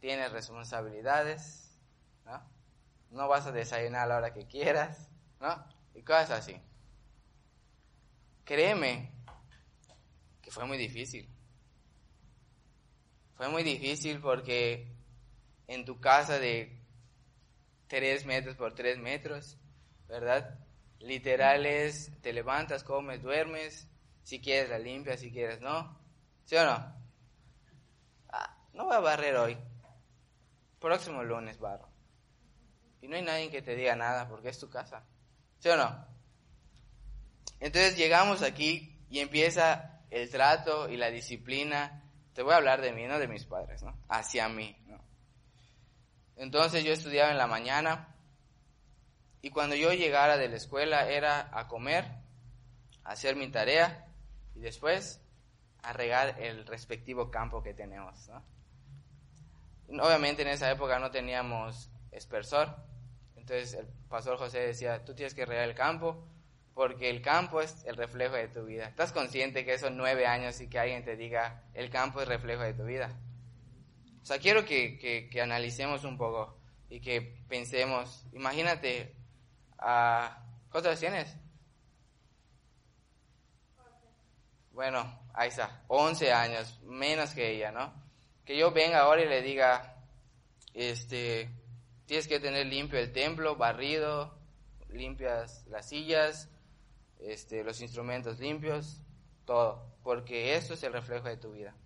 tienes 0.00 0.32
responsabilidades, 0.32 1.78
¿no? 2.24 2.42
No 3.10 3.28
vas 3.28 3.46
a 3.46 3.52
desayunar 3.52 4.02
a 4.02 4.06
la 4.06 4.16
hora 4.16 4.32
que 4.32 4.46
quieras, 4.46 5.10
¿no? 5.40 5.64
Y 5.94 6.02
cosas 6.02 6.30
así. 6.30 6.60
Créeme 8.44 9.12
que 10.42 10.50
fue 10.50 10.64
muy 10.64 10.76
difícil. 10.76 11.28
Fue 13.34 13.48
muy 13.48 13.62
difícil 13.62 14.20
porque 14.20 14.95
en 15.68 15.84
tu 15.84 16.00
casa 16.00 16.38
de 16.38 16.82
tres 17.86 18.24
metros 18.24 18.56
por 18.56 18.74
tres 18.74 18.98
metros, 18.98 19.58
¿verdad? 20.08 20.58
Literal 21.00 21.66
es, 21.66 22.10
te 22.22 22.32
levantas, 22.32 22.84
comes, 22.84 23.22
duermes, 23.22 23.88
si 24.22 24.40
quieres 24.40 24.70
la 24.70 24.78
limpias, 24.78 25.20
si 25.20 25.30
quieres 25.30 25.60
no. 25.60 25.98
¿Sí 26.44 26.56
o 26.56 26.64
no? 26.64 26.94
Ah, 28.28 28.56
no 28.72 28.84
voy 28.84 28.96
a 28.96 29.00
barrer 29.00 29.36
hoy. 29.36 29.56
Próximo 30.80 31.22
lunes 31.22 31.58
barro. 31.58 31.88
Y 33.00 33.08
no 33.08 33.16
hay 33.16 33.22
nadie 33.22 33.50
que 33.50 33.62
te 33.62 33.76
diga 33.76 33.94
nada 33.94 34.28
porque 34.28 34.48
es 34.48 34.58
tu 34.58 34.68
casa. 34.68 35.04
¿Sí 35.58 35.68
o 35.68 35.76
no? 35.76 36.06
Entonces 37.60 37.96
llegamos 37.96 38.42
aquí 38.42 39.04
y 39.10 39.20
empieza 39.20 40.02
el 40.10 40.30
trato 40.30 40.88
y 40.88 40.96
la 40.96 41.10
disciplina 41.10 42.02
te 42.32 42.42
voy 42.42 42.52
a 42.52 42.56
hablar 42.56 42.82
de 42.82 42.92
mí, 42.92 43.06
no 43.06 43.18
de 43.18 43.28
mis 43.28 43.46
padres, 43.46 43.82
¿no? 43.82 43.96
Hacia 44.08 44.48
mí, 44.48 44.76
¿no? 44.86 45.02
Entonces 46.36 46.84
yo 46.84 46.92
estudiaba 46.92 47.30
en 47.30 47.38
la 47.38 47.46
mañana 47.46 48.14
y 49.40 49.50
cuando 49.50 49.74
yo 49.74 49.92
llegara 49.92 50.36
de 50.36 50.48
la 50.48 50.56
escuela 50.56 51.08
era 51.08 51.50
a 51.52 51.66
comer, 51.66 52.04
a 53.04 53.12
hacer 53.12 53.36
mi 53.36 53.48
tarea 53.48 54.06
y 54.54 54.60
después 54.60 55.20
a 55.82 55.92
regar 55.92 56.40
el 56.40 56.66
respectivo 56.66 57.30
campo 57.30 57.62
que 57.62 57.72
tenemos. 57.72 58.30
Obviamente 59.88 60.42
en 60.42 60.48
esa 60.48 60.70
época 60.70 60.98
no 60.98 61.10
teníamos 61.10 61.90
espersor, 62.10 62.76
entonces 63.36 63.74
el 63.74 63.86
pastor 64.08 64.36
José 64.36 64.58
decía, 64.58 65.04
tú 65.04 65.14
tienes 65.14 65.34
que 65.34 65.46
regar 65.46 65.68
el 65.68 65.74
campo 65.74 66.26
porque 66.74 67.08
el 67.08 67.22
campo 67.22 67.62
es 67.62 67.84
el 67.86 67.96
reflejo 67.96 68.34
de 68.34 68.48
tu 68.48 68.64
vida. 68.64 68.88
¿Estás 68.88 69.12
consciente 69.12 69.64
que 69.64 69.78
son 69.78 69.96
nueve 69.96 70.26
años 70.26 70.60
y 70.60 70.68
que 70.68 70.78
alguien 70.78 71.04
te 71.04 71.16
diga, 71.16 71.62
el 71.72 71.88
campo 71.88 72.20
es 72.20 72.28
reflejo 72.28 72.62
de 72.62 72.74
tu 72.74 72.84
vida? 72.84 73.16
O 74.26 74.28
sea, 74.28 74.40
quiero 74.40 74.64
que, 74.64 74.98
que, 74.98 75.40
analicemos 75.40 76.02
un 76.02 76.18
poco 76.18 76.58
y 76.90 76.98
que 76.98 77.44
pensemos, 77.48 78.26
imagínate, 78.32 79.14
uh, 79.78 80.26
¿cuántos 80.68 80.98
tienes? 80.98 81.32
Bueno, 84.72 85.20
ahí 85.32 85.50
está, 85.50 85.84
11 85.86 86.32
años, 86.32 86.80
menos 86.82 87.30
que 87.34 87.52
ella, 87.52 87.70
¿no? 87.70 87.94
Que 88.44 88.58
yo 88.58 88.72
venga 88.72 89.02
ahora 89.02 89.22
y 89.22 89.28
le 89.28 89.42
diga, 89.42 89.96
este, 90.74 91.48
tienes 92.06 92.26
que 92.26 92.40
tener 92.40 92.66
limpio 92.66 92.98
el 92.98 93.12
templo, 93.12 93.54
barrido, 93.54 94.36
limpias 94.88 95.64
las 95.68 95.88
sillas, 95.88 96.50
este, 97.20 97.62
los 97.62 97.80
instrumentos 97.80 98.40
limpios, 98.40 99.00
todo, 99.44 99.96
porque 100.02 100.56
eso 100.56 100.74
es 100.74 100.82
el 100.82 100.92
reflejo 100.92 101.28
de 101.28 101.36
tu 101.36 101.52
vida. 101.52 101.76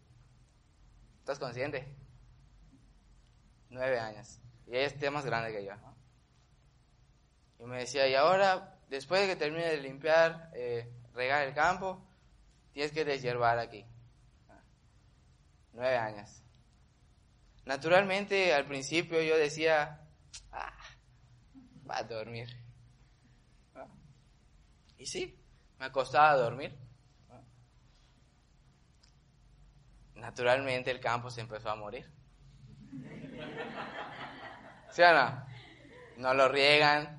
¿Estás 1.18 1.38
consciente? 1.38 1.99
Nueve 3.70 3.98
años. 3.98 4.40
Y 4.66 4.76
ella 4.76 4.86
es 4.86 5.12
más 5.12 5.24
grande 5.24 5.52
que 5.52 5.64
yo. 5.64 5.72
Y 7.58 7.64
me 7.64 7.78
decía, 7.78 8.08
y 8.08 8.14
ahora, 8.14 8.78
después 8.88 9.20
de 9.20 9.28
que 9.28 9.36
termine 9.36 9.66
de 9.66 9.78
limpiar, 9.78 10.50
eh, 10.54 10.92
regar 11.12 11.46
el 11.46 11.54
campo, 11.54 12.06
tienes 12.72 12.92
que 12.92 13.04
deshiervar 13.04 13.58
aquí. 13.58 13.84
Nueve 15.72 15.96
años. 15.96 16.42
Naturalmente, 17.64 18.52
al 18.54 18.66
principio 18.66 19.22
yo 19.22 19.36
decía, 19.36 20.08
ah, 20.52 20.76
va 21.88 21.98
a 21.98 22.02
dormir. 22.02 22.48
Y 24.96 25.06
sí, 25.06 25.38
me 25.78 25.86
acostaba 25.86 26.30
a 26.30 26.36
dormir. 26.36 26.78
Naturalmente 30.14 30.90
el 30.90 31.00
campo 31.00 31.30
se 31.30 31.40
empezó 31.40 31.70
a 31.70 31.76
morir. 31.76 32.19
¿Sí 34.90 35.02
o 35.02 35.14
no? 35.14 35.46
No 36.16 36.34
lo 36.34 36.48
riegan. 36.48 37.18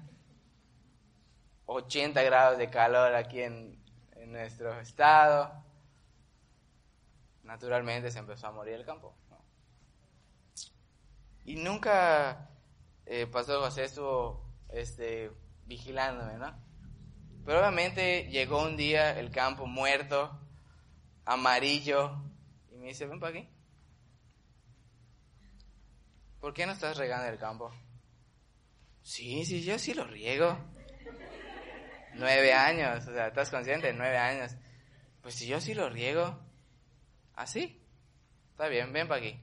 80 1.66 2.22
grados 2.24 2.58
de 2.58 2.70
calor 2.70 3.16
aquí 3.16 3.42
en, 3.42 3.82
en 4.16 4.32
nuestro 4.32 4.80
estado. 4.80 5.64
Naturalmente 7.44 8.12
se 8.12 8.20
empezó 8.20 8.48
a 8.48 8.52
morir 8.52 8.74
el 8.74 8.86
campo. 8.86 9.16
Y 11.46 11.56
nunca 11.56 12.50
eh, 13.06 13.28
Pastor 13.28 13.60
José 13.60 13.86
estuvo 13.86 14.46
este, 14.70 15.32
vigilándome, 15.66 16.38
¿no? 16.38 16.54
Pero 17.46 17.60
obviamente 17.60 18.30
llegó 18.30 18.62
un 18.64 18.78
día 18.78 19.20
el 19.20 19.32
campo 19.32 19.66
muerto, 19.66 20.40
amarillo, 21.26 22.24
y 22.72 22.78
me 22.78 22.88
dice, 22.88 23.08
ven 23.08 23.20
para 23.20 23.38
aquí. 23.38 23.50
¿Por 26.42 26.54
qué 26.54 26.66
no 26.66 26.74
estás 26.74 26.98
regando 26.98 27.28
el 27.30 27.40
campo? 27.40 27.72
Sí, 29.02 29.46
sí, 29.46 29.64
yo 29.64 29.80
sí 29.80 29.94
lo 29.94 30.04
riego. 30.04 30.58
Nueve 32.16 32.54
años, 32.54 33.08
o 33.08 33.14
sea, 33.14 33.28
¿estás 33.28 33.50
consciente? 33.50 33.94
Nueve 33.94 34.18
años. 34.18 34.52
Pues 35.22 35.36
si 35.36 35.48
yo 35.48 35.62
sí 35.62 35.74
lo 35.74 35.90
riego. 35.90 36.38
¿Así? 37.36 37.80
¿Ah, 37.80 38.52
Está 38.52 38.68
bien, 38.68 38.92
ven 38.92 39.08
para 39.08 39.22
aquí 39.22 39.40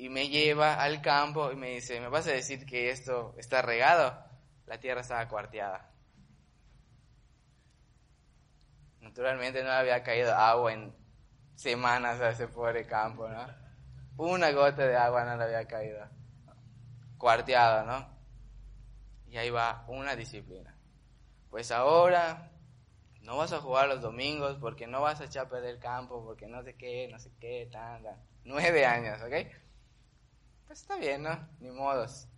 y 0.00 0.08
me 0.08 0.30
lleva 0.30 0.82
al 0.82 1.02
campo 1.02 1.52
y 1.52 1.56
me 1.56 1.74
dice, 1.74 2.00
¿me 2.00 2.08
vas 2.08 2.26
a 2.26 2.30
decir 2.30 2.64
que 2.64 2.88
esto 2.88 3.34
está 3.36 3.60
regado? 3.60 4.18
La 4.64 4.80
tierra 4.80 5.02
estaba 5.02 5.28
cuarteada. 5.28 5.92
Naturalmente 9.02 9.62
no 9.62 9.70
había 9.70 10.02
caído 10.02 10.34
agua 10.34 10.72
en 10.72 10.96
semanas 11.54 12.18
a 12.18 12.30
ese 12.30 12.48
pobre 12.48 12.86
campo, 12.86 13.28
¿no? 13.28 13.46
Una 14.20 14.52
gota 14.52 14.86
de 14.86 14.94
agua 14.98 15.24
no 15.24 15.34
le 15.34 15.44
había 15.44 15.66
caído. 15.66 16.06
Cuarteado, 17.16 17.86
¿no? 17.86 18.06
Y 19.30 19.38
ahí 19.38 19.48
va 19.48 19.86
una 19.88 20.14
disciplina. 20.14 20.76
Pues 21.48 21.70
ahora 21.70 22.50
no 23.22 23.38
vas 23.38 23.54
a 23.54 23.62
jugar 23.62 23.88
los 23.88 24.02
domingos 24.02 24.58
porque 24.60 24.86
no 24.86 25.00
vas 25.00 25.22
a 25.22 25.24
echar 25.24 25.46
a 25.46 25.48
perder 25.48 25.76
el 25.76 25.80
campo, 25.80 26.22
porque 26.22 26.46
no 26.46 26.62
sé 26.62 26.76
qué, 26.76 27.08
no 27.10 27.18
sé 27.18 27.32
qué, 27.40 27.70
tan. 27.72 28.04
Nueve 28.44 28.84
años, 28.84 29.22
¿ok? 29.22 29.32
Pues 30.66 30.82
está 30.82 30.96
bien, 30.96 31.22
¿no? 31.22 31.48
Ni 31.58 31.70
modos. 31.70 32.28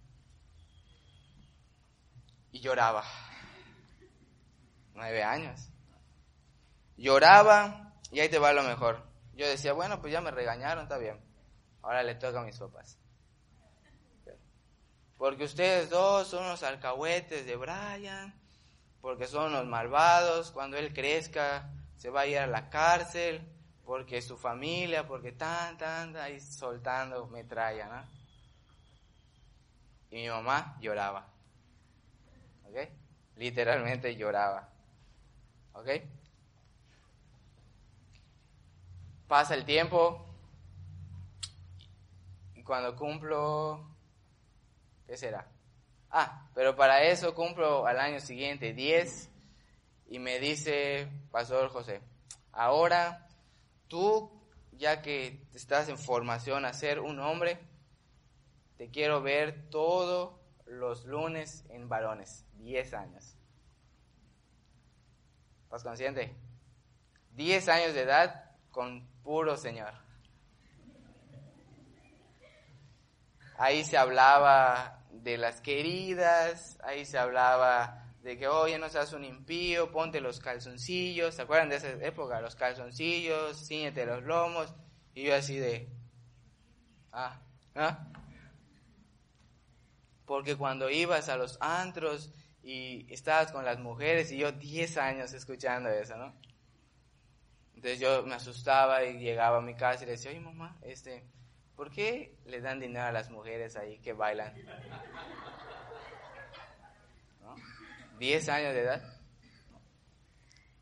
Y 2.52 2.60
lloraba. 2.60 3.02
Nueve 4.94 5.24
años. 5.24 5.68
Lloraba 6.96 7.92
y 8.12 8.20
ahí 8.20 8.28
te 8.28 8.38
va 8.38 8.52
lo 8.52 8.62
mejor. 8.62 9.04
Yo 9.34 9.48
decía, 9.48 9.72
bueno, 9.72 10.00
pues 10.00 10.12
ya 10.12 10.20
me 10.20 10.30
regañaron, 10.30 10.84
está 10.84 10.96
bien. 10.96 11.31
Ahora 11.82 12.02
le 12.02 12.14
toca 12.14 12.42
mis 12.42 12.56
sopas. 12.56 12.98
Porque 15.18 15.44
ustedes 15.44 15.90
dos 15.90 16.28
son 16.28 16.48
los 16.48 16.62
alcahuetes 16.62 17.46
de 17.46 17.56
Brian, 17.56 18.34
porque 19.00 19.26
son 19.26 19.52
los 19.52 19.66
malvados, 19.66 20.50
cuando 20.50 20.76
él 20.76 20.92
crezca 20.92 21.70
se 21.96 22.10
va 22.10 22.22
a 22.22 22.26
ir 22.26 22.38
a 22.38 22.46
la 22.46 22.70
cárcel, 22.70 23.40
porque 23.84 24.20
su 24.22 24.36
familia, 24.36 25.06
porque 25.06 25.32
tan, 25.32 25.78
tan, 25.78 26.16
ahí 26.16 26.40
soltando 26.40 27.26
metralla, 27.26 27.86
¿no? 27.86 28.22
y 30.12 30.16
mi 30.16 30.28
mamá 30.28 30.76
lloraba. 30.80 31.26
¿Ok? 32.68 32.76
Literalmente 33.36 34.14
lloraba. 34.14 34.68
¿Ok? 35.72 35.88
Pasa 39.26 39.54
el 39.54 39.64
tiempo 39.64 40.31
cuando 42.64 42.96
cumplo, 42.96 43.88
¿qué 45.06 45.16
será? 45.16 45.46
Ah, 46.10 46.48
pero 46.54 46.76
para 46.76 47.02
eso 47.04 47.34
cumplo 47.34 47.86
al 47.86 47.98
año 47.98 48.20
siguiente 48.20 48.72
10 48.72 49.30
y 50.08 50.18
me 50.18 50.38
dice 50.38 51.08
Pastor 51.30 51.70
José, 51.70 52.02
ahora 52.52 53.28
tú, 53.88 54.30
ya 54.72 55.00
que 55.00 55.46
estás 55.54 55.88
en 55.88 55.96
formación 55.96 56.64
a 56.64 56.72
ser 56.72 57.00
un 57.00 57.18
hombre, 57.18 57.58
te 58.76 58.90
quiero 58.90 59.22
ver 59.22 59.70
todos 59.70 60.34
los 60.66 61.04
lunes 61.04 61.64
en 61.70 61.88
varones, 61.88 62.44
10 62.58 62.94
años. 62.94 63.36
¿Estás 65.64 65.82
consciente? 65.82 66.34
10 67.30 67.68
años 67.68 67.94
de 67.94 68.02
edad 68.02 68.50
con 68.70 69.06
puro 69.22 69.56
Señor. 69.56 70.01
Ahí 73.62 73.84
se 73.84 73.96
hablaba 73.96 75.04
de 75.12 75.38
las 75.38 75.60
queridas, 75.60 76.80
ahí 76.82 77.04
se 77.04 77.16
hablaba 77.16 78.12
de 78.20 78.36
que, 78.36 78.48
oye, 78.48 78.76
no 78.76 78.88
seas 78.88 79.12
un 79.12 79.24
impío, 79.24 79.92
ponte 79.92 80.20
los 80.20 80.40
calzoncillos, 80.40 81.36
¿se 81.36 81.42
acuerdan 81.42 81.68
de 81.68 81.76
esa 81.76 81.90
época? 81.90 82.40
Los 82.40 82.56
calzoncillos, 82.56 83.68
ciñete 83.68 84.04
los 84.04 84.24
lomos, 84.24 84.74
y 85.14 85.22
yo 85.22 85.36
así 85.36 85.58
de, 85.58 85.88
ah, 87.12 87.40
¿ah? 87.76 88.04
Porque 90.26 90.56
cuando 90.56 90.90
ibas 90.90 91.28
a 91.28 91.36
los 91.36 91.56
antros 91.60 92.32
y 92.64 93.06
estabas 93.14 93.52
con 93.52 93.64
las 93.64 93.78
mujeres 93.78 94.32
y 94.32 94.38
yo 94.38 94.50
10 94.50 94.96
años 94.96 95.32
escuchando 95.34 95.88
eso, 95.88 96.16
¿no? 96.16 96.34
Entonces 97.76 98.00
yo 98.00 98.24
me 98.24 98.34
asustaba 98.34 99.04
y 99.04 99.20
llegaba 99.20 99.58
a 99.58 99.60
mi 99.60 99.76
casa 99.76 100.02
y 100.02 100.06
le 100.06 100.12
decía, 100.14 100.32
oye 100.32 100.40
mamá, 100.40 100.80
este, 100.82 101.30
¿por 101.82 101.90
qué 101.90 102.38
le 102.44 102.60
dan 102.60 102.78
dinero 102.78 103.06
a 103.06 103.10
las 103.10 103.28
mujeres 103.28 103.74
ahí 103.74 103.98
que 103.98 104.12
bailan? 104.12 104.54
¿No? 107.40 107.56
10 108.20 108.48
años 108.50 108.72
de 108.72 108.82
edad. 108.82 109.02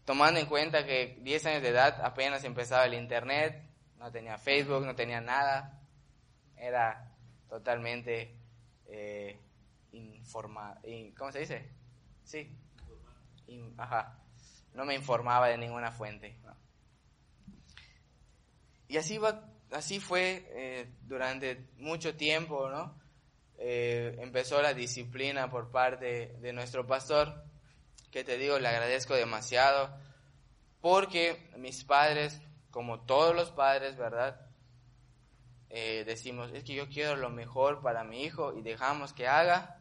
Tomando 0.04 0.40
en 0.40 0.44
cuenta 0.44 0.84
que 0.84 1.16
10 1.22 1.46
años 1.46 1.62
de 1.62 1.70
edad 1.70 2.04
apenas 2.04 2.44
empezaba 2.44 2.84
el 2.84 2.92
internet, 2.92 3.66
no 3.96 4.12
tenía 4.12 4.36
Facebook, 4.36 4.84
no 4.84 4.94
tenía 4.94 5.22
nada, 5.22 5.80
era 6.54 7.10
totalmente 7.48 8.36
eh, 8.84 9.40
informa, 9.92 10.82
¿cómo 11.16 11.32
se 11.32 11.38
dice? 11.38 11.70
Sí. 12.24 12.58
ajá. 13.78 14.18
No 14.74 14.84
me 14.84 14.94
informaba 14.94 15.48
de 15.48 15.56
ninguna 15.56 15.92
fuente. 15.92 16.36
Y 18.86 18.98
así 18.98 19.16
va, 19.16 19.50
así 19.72 20.00
fue 20.00 20.46
eh, 20.50 20.92
durante 21.02 21.68
mucho 21.78 22.16
tiempo, 22.16 22.68
¿no? 22.68 22.98
Eh, 23.58 24.16
empezó 24.20 24.62
la 24.62 24.74
disciplina 24.74 25.50
por 25.50 25.70
parte 25.70 26.36
de 26.40 26.52
nuestro 26.52 26.86
pastor, 26.86 27.44
que 28.10 28.24
te 28.24 28.38
digo, 28.38 28.58
le 28.58 28.68
agradezco 28.68 29.14
demasiado, 29.14 29.96
porque 30.80 31.50
mis 31.56 31.84
padres, 31.84 32.40
como 32.70 33.00
todos 33.00 33.34
los 33.34 33.50
padres, 33.50 33.96
¿verdad? 33.96 34.40
Eh, 35.68 36.04
decimos, 36.04 36.50
es 36.52 36.64
que 36.64 36.74
yo 36.74 36.88
quiero 36.88 37.16
lo 37.16 37.30
mejor 37.30 37.80
para 37.82 38.02
mi 38.02 38.24
hijo 38.24 38.54
y 38.54 38.62
dejamos 38.62 39.12
que 39.12 39.28
haga 39.28 39.78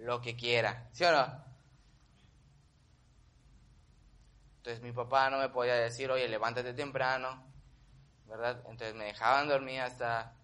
lo 0.00 0.20
que 0.20 0.34
quiera, 0.34 0.88
¿sí 0.92 1.04
o 1.04 1.12
no? 1.12 1.44
Entonces 4.56 4.82
mi 4.82 4.92
papá 4.92 5.28
no 5.28 5.38
me 5.38 5.50
podía 5.50 5.74
decir, 5.74 6.10
oye, 6.10 6.26
levántate 6.26 6.72
temprano, 6.72 7.53
Entonces 8.28 8.94
me 8.94 9.04
dejaban 9.04 9.48
dormir 9.48 9.80
hasta 9.80 10.34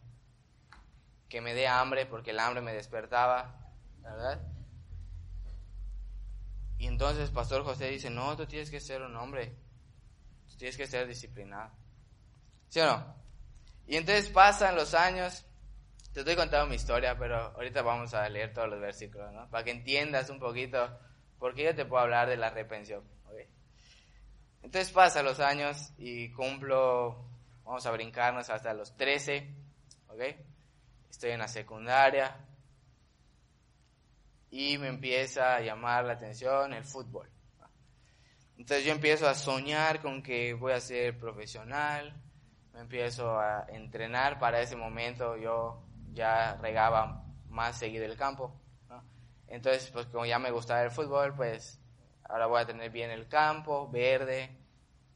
que 1.29 1.41
me 1.41 1.55
dé 1.55 1.67
hambre, 1.67 2.07
porque 2.07 2.31
el 2.31 2.41
hambre 2.41 2.61
me 2.61 2.73
despertaba, 2.73 3.73
¿verdad? 3.99 4.41
Y 6.79 6.87
entonces 6.87 7.31
Pastor 7.31 7.65
José 7.65 7.89
dice, 7.89 8.11
no, 8.11 8.37
tú 8.37 8.47
tienes 8.47 8.71
que 8.71 8.81
ser 8.81 9.03
un 9.03 9.15
hombre, 9.17 9.55
tú 10.49 10.57
tienes 10.57 10.77
que 10.77 10.87
ser 10.87 11.07
disciplinado. 11.07 11.71
¿Sí 12.69 12.81
o 12.81 12.87
no? 12.87 13.15
Y 13.87 13.97
entonces 13.97 14.31
pasan 14.31 14.77
los 14.77 14.95
años, 14.95 15.45
te 16.13 16.21
estoy 16.21 16.37
contando 16.37 16.67
mi 16.67 16.77
historia, 16.77 17.19
pero 17.19 17.37
ahorita 17.37 17.83
vamos 17.83 18.15
a 18.15 18.29
leer 18.29 18.53
todos 18.53 18.69
los 18.69 18.81
versículos, 18.81 19.33
¿no? 19.33 19.49
Para 19.51 19.65
que 19.65 19.73
entiendas 19.73 20.31
un 20.31 20.39
poquito 20.39 20.99
por 21.39 21.55
qué 21.55 21.65
yo 21.65 21.75
te 21.75 21.85
puedo 21.85 22.03
hablar 22.03 22.29
de 22.29 22.37
la 22.37 22.51
repensión. 22.51 23.05
Entonces 24.63 24.93
pasan 24.93 25.25
los 25.25 25.41
años 25.41 25.93
y 25.99 26.31
cumplo, 26.33 27.30
vamos 27.65 27.87
a 27.87 27.91
brincarnos 27.91 28.51
hasta 28.51 28.75
los 28.75 28.97
13, 28.97 29.55
¿ok? 30.09 30.21
Estoy 31.11 31.31
en 31.31 31.41
la 31.41 31.49
secundaria 31.49 32.37
y 34.51 34.79
me 34.79 34.89
empieza 34.89 35.57
a 35.57 35.61
llamar 35.61 36.05
la 36.05 36.15
atención 36.15 36.73
el 36.73 36.85
fútbol. 36.85 37.31
Entonces 38.57 38.85
yo 38.85 38.93
empiezo 38.93 39.29
a 39.29 39.35
soñar 39.35 40.01
con 40.03 40.23
que 40.23 40.53
voy 40.55 40.73
a 40.73 40.81
ser 40.81 41.19
profesional, 41.19 42.15
me 42.75 42.81
empiezo 42.81 43.39
a 43.39 43.67
entrenar. 43.69 44.39
Para 44.39 44.61
ese 44.61 44.77
momento 44.77 45.37
yo 45.37 45.83
ya 46.13 46.57
regaba 46.57 47.25
más 47.49 47.79
seguido 47.79 48.05
el 48.05 48.17
campo. 48.17 48.61
Entonces, 49.47 49.91
pues 49.91 50.07
como 50.07 50.27
ya 50.27 50.39
me 50.39 50.51
gustaba 50.51 50.83
el 50.83 50.91
fútbol, 50.91 51.35
pues 51.35 51.81
ahora 52.25 52.47
voy 52.47 52.61
a 52.61 52.67
tener 52.67 52.91
bien 52.91 53.11
el 53.11 53.27
campo, 53.27 53.91
verde, 53.91 54.60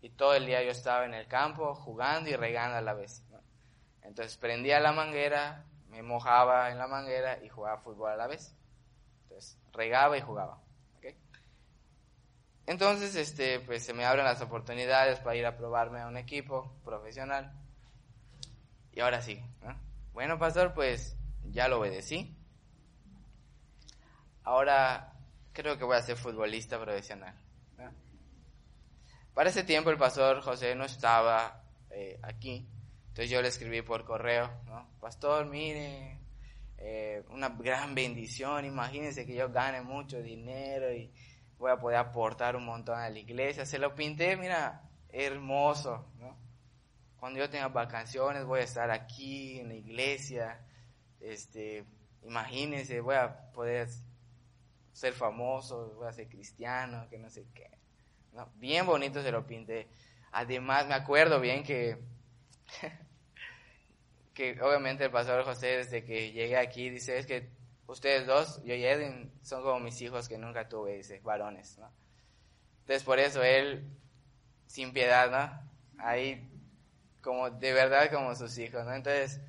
y 0.04 0.10
todo 0.10 0.34
el 0.34 0.44
día 0.44 0.62
yo 0.62 0.70
estaba 0.70 1.06
en 1.06 1.14
el 1.14 1.26
campo 1.26 1.74
jugando 1.74 2.28
y 2.28 2.36
regando 2.36 2.76
a 2.76 2.82
la 2.82 2.92
vez. 2.92 3.24
Entonces 4.02 4.36
prendía 4.36 4.78
la 4.78 4.92
manguera, 4.92 5.64
me 5.88 6.02
mojaba 6.02 6.70
en 6.70 6.76
la 6.76 6.86
manguera 6.86 7.42
y 7.42 7.48
jugaba 7.48 7.78
fútbol 7.78 8.10
a 8.10 8.16
la 8.16 8.26
vez. 8.26 8.54
Entonces 9.22 9.58
regaba 9.72 10.18
y 10.18 10.20
jugaba. 10.20 10.60
Entonces, 12.66 13.14
este, 13.14 13.60
pues 13.60 13.82
se 13.82 13.94
me 13.94 14.04
abren 14.04 14.26
las 14.26 14.42
oportunidades 14.42 15.20
para 15.20 15.36
ir 15.36 15.46
a 15.46 15.56
probarme 15.56 16.00
a 16.00 16.06
un 16.06 16.18
equipo 16.18 16.76
profesional. 16.84 17.52
Y 18.92 19.00
ahora 19.00 19.22
sí. 19.22 19.42
Bueno, 20.12 20.38
pastor, 20.38 20.74
pues 20.74 21.16
ya 21.44 21.66
lo 21.68 21.80
obedecí. 21.80 22.36
Ahora 24.42 25.14
creo 25.54 25.78
que 25.78 25.84
voy 25.84 25.96
a 25.96 26.02
ser 26.02 26.16
futbolista 26.16 26.78
profesional. 26.78 27.34
Para 29.34 29.50
ese 29.50 29.64
tiempo 29.64 29.90
el 29.90 29.98
pastor 29.98 30.40
José 30.42 30.76
no 30.76 30.84
estaba 30.84 31.60
eh, 31.90 32.20
aquí, 32.22 32.68
entonces 33.08 33.28
yo 33.28 33.42
le 33.42 33.48
escribí 33.48 33.82
por 33.82 34.04
correo, 34.04 34.48
¿no? 34.66 34.88
Pastor, 35.00 35.46
mire, 35.46 36.20
eh, 36.78 37.24
una 37.30 37.48
gran 37.48 37.96
bendición, 37.96 38.64
imagínense 38.64 39.26
que 39.26 39.34
yo 39.34 39.50
gane 39.50 39.82
mucho 39.82 40.22
dinero 40.22 40.92
y 40.92 41.12
voy 41.58 41.72
a 41.72 41.76
poder 41.76 41.98
aportar 41.98 42.54
un 42.54 42.64
montón 42.64 42.96
a 42.96 43.10
la 43.10 43.18
iglesia. 43.18 43.66
Se 43.66 43.78
lo 43.78 43.92
pinté, 43.94 44.36
mira, 44.36 44.82
hermoso, 45.08 46.12
¿no? 46.18 46.36
Cuando 47.18 47.40
yo 47.40 47.50
tenga 47.50 47.68
vacaciones 47.68 48.44
voy 48.44 48.60
a 48.60 48.64
estar 48.64 48.90
aquí 48.92 49.58
en 49.58 49.68
la 49.68 49.74
iglesia, 49.74 50.64
este, 51.20 51.84
imagínense, 52.22 53.00
voy 53.00 53.16
a 53.16 53.50
poder 53.52 53.88
ser 54.92 55.12
famoso, 55.12 55.94
voy 55.96 56.06
a 56.06 56.12
ser 56.12 56.28
cristiano, 56.28 57.08
que 57.10 57.18
no 57.18 57.28
sé 57.30 57.46
qué. 57.52 57.73
Bien 58.56 58.86
bonito 58.86 59.22
se 59.22 59.30
lo 59.30 59.46
pinté. 59.46 59.88
Además, 60.32 60.86
me 60.86 60.94
acuerdo 60.94 61.40
bien 61.40 61.62
que, 61.62 61.98
que 64.34 64.60
obviamente 64.60 65.04
el 65.04 65.10
pastor 65.10 65.44
José, 65.44 65.78
desde 65.78 66.04
que 66.04 66.32
llegué 66.32 66.56
aquí, 66.56 66.90
dice, 66.90 67.18
es 67.18 67.26
que 67.26 67.50
ustedes 67.86 68.26
dos, 68.26 68.62
yo 68.64 68.74
y 68.74 68.84
Edwin, 68.84 69.32
son 69.42 69.62
como 69.62 69.78
mis 69.80 70.00
hijos 70.00 70.28
que 70.28 70.38
nunca 70.38 70.68
tuve, 70.68 70.96
dice, 70.96 71.20
varones, 71.20 71.78
¿no? 71.78 71.90
Entonces, 72.80 73.04
por 73.04 73.18
eso 73.18 73.42
él, 73.42 73.88
sin 74.66 74.92
piedad, 74.92 75.30
¿no? 75.30 76.02
Ahí, 76.04 76.50
como, 77.22 77.50
de 77.50 77.72
verdad, 77.72 78.10
como 78.10 78.34
sus 78.34 78.58
hijos, 78.58 78.84
¿no? 78.84 78.92
Entonces, 78.92 79.40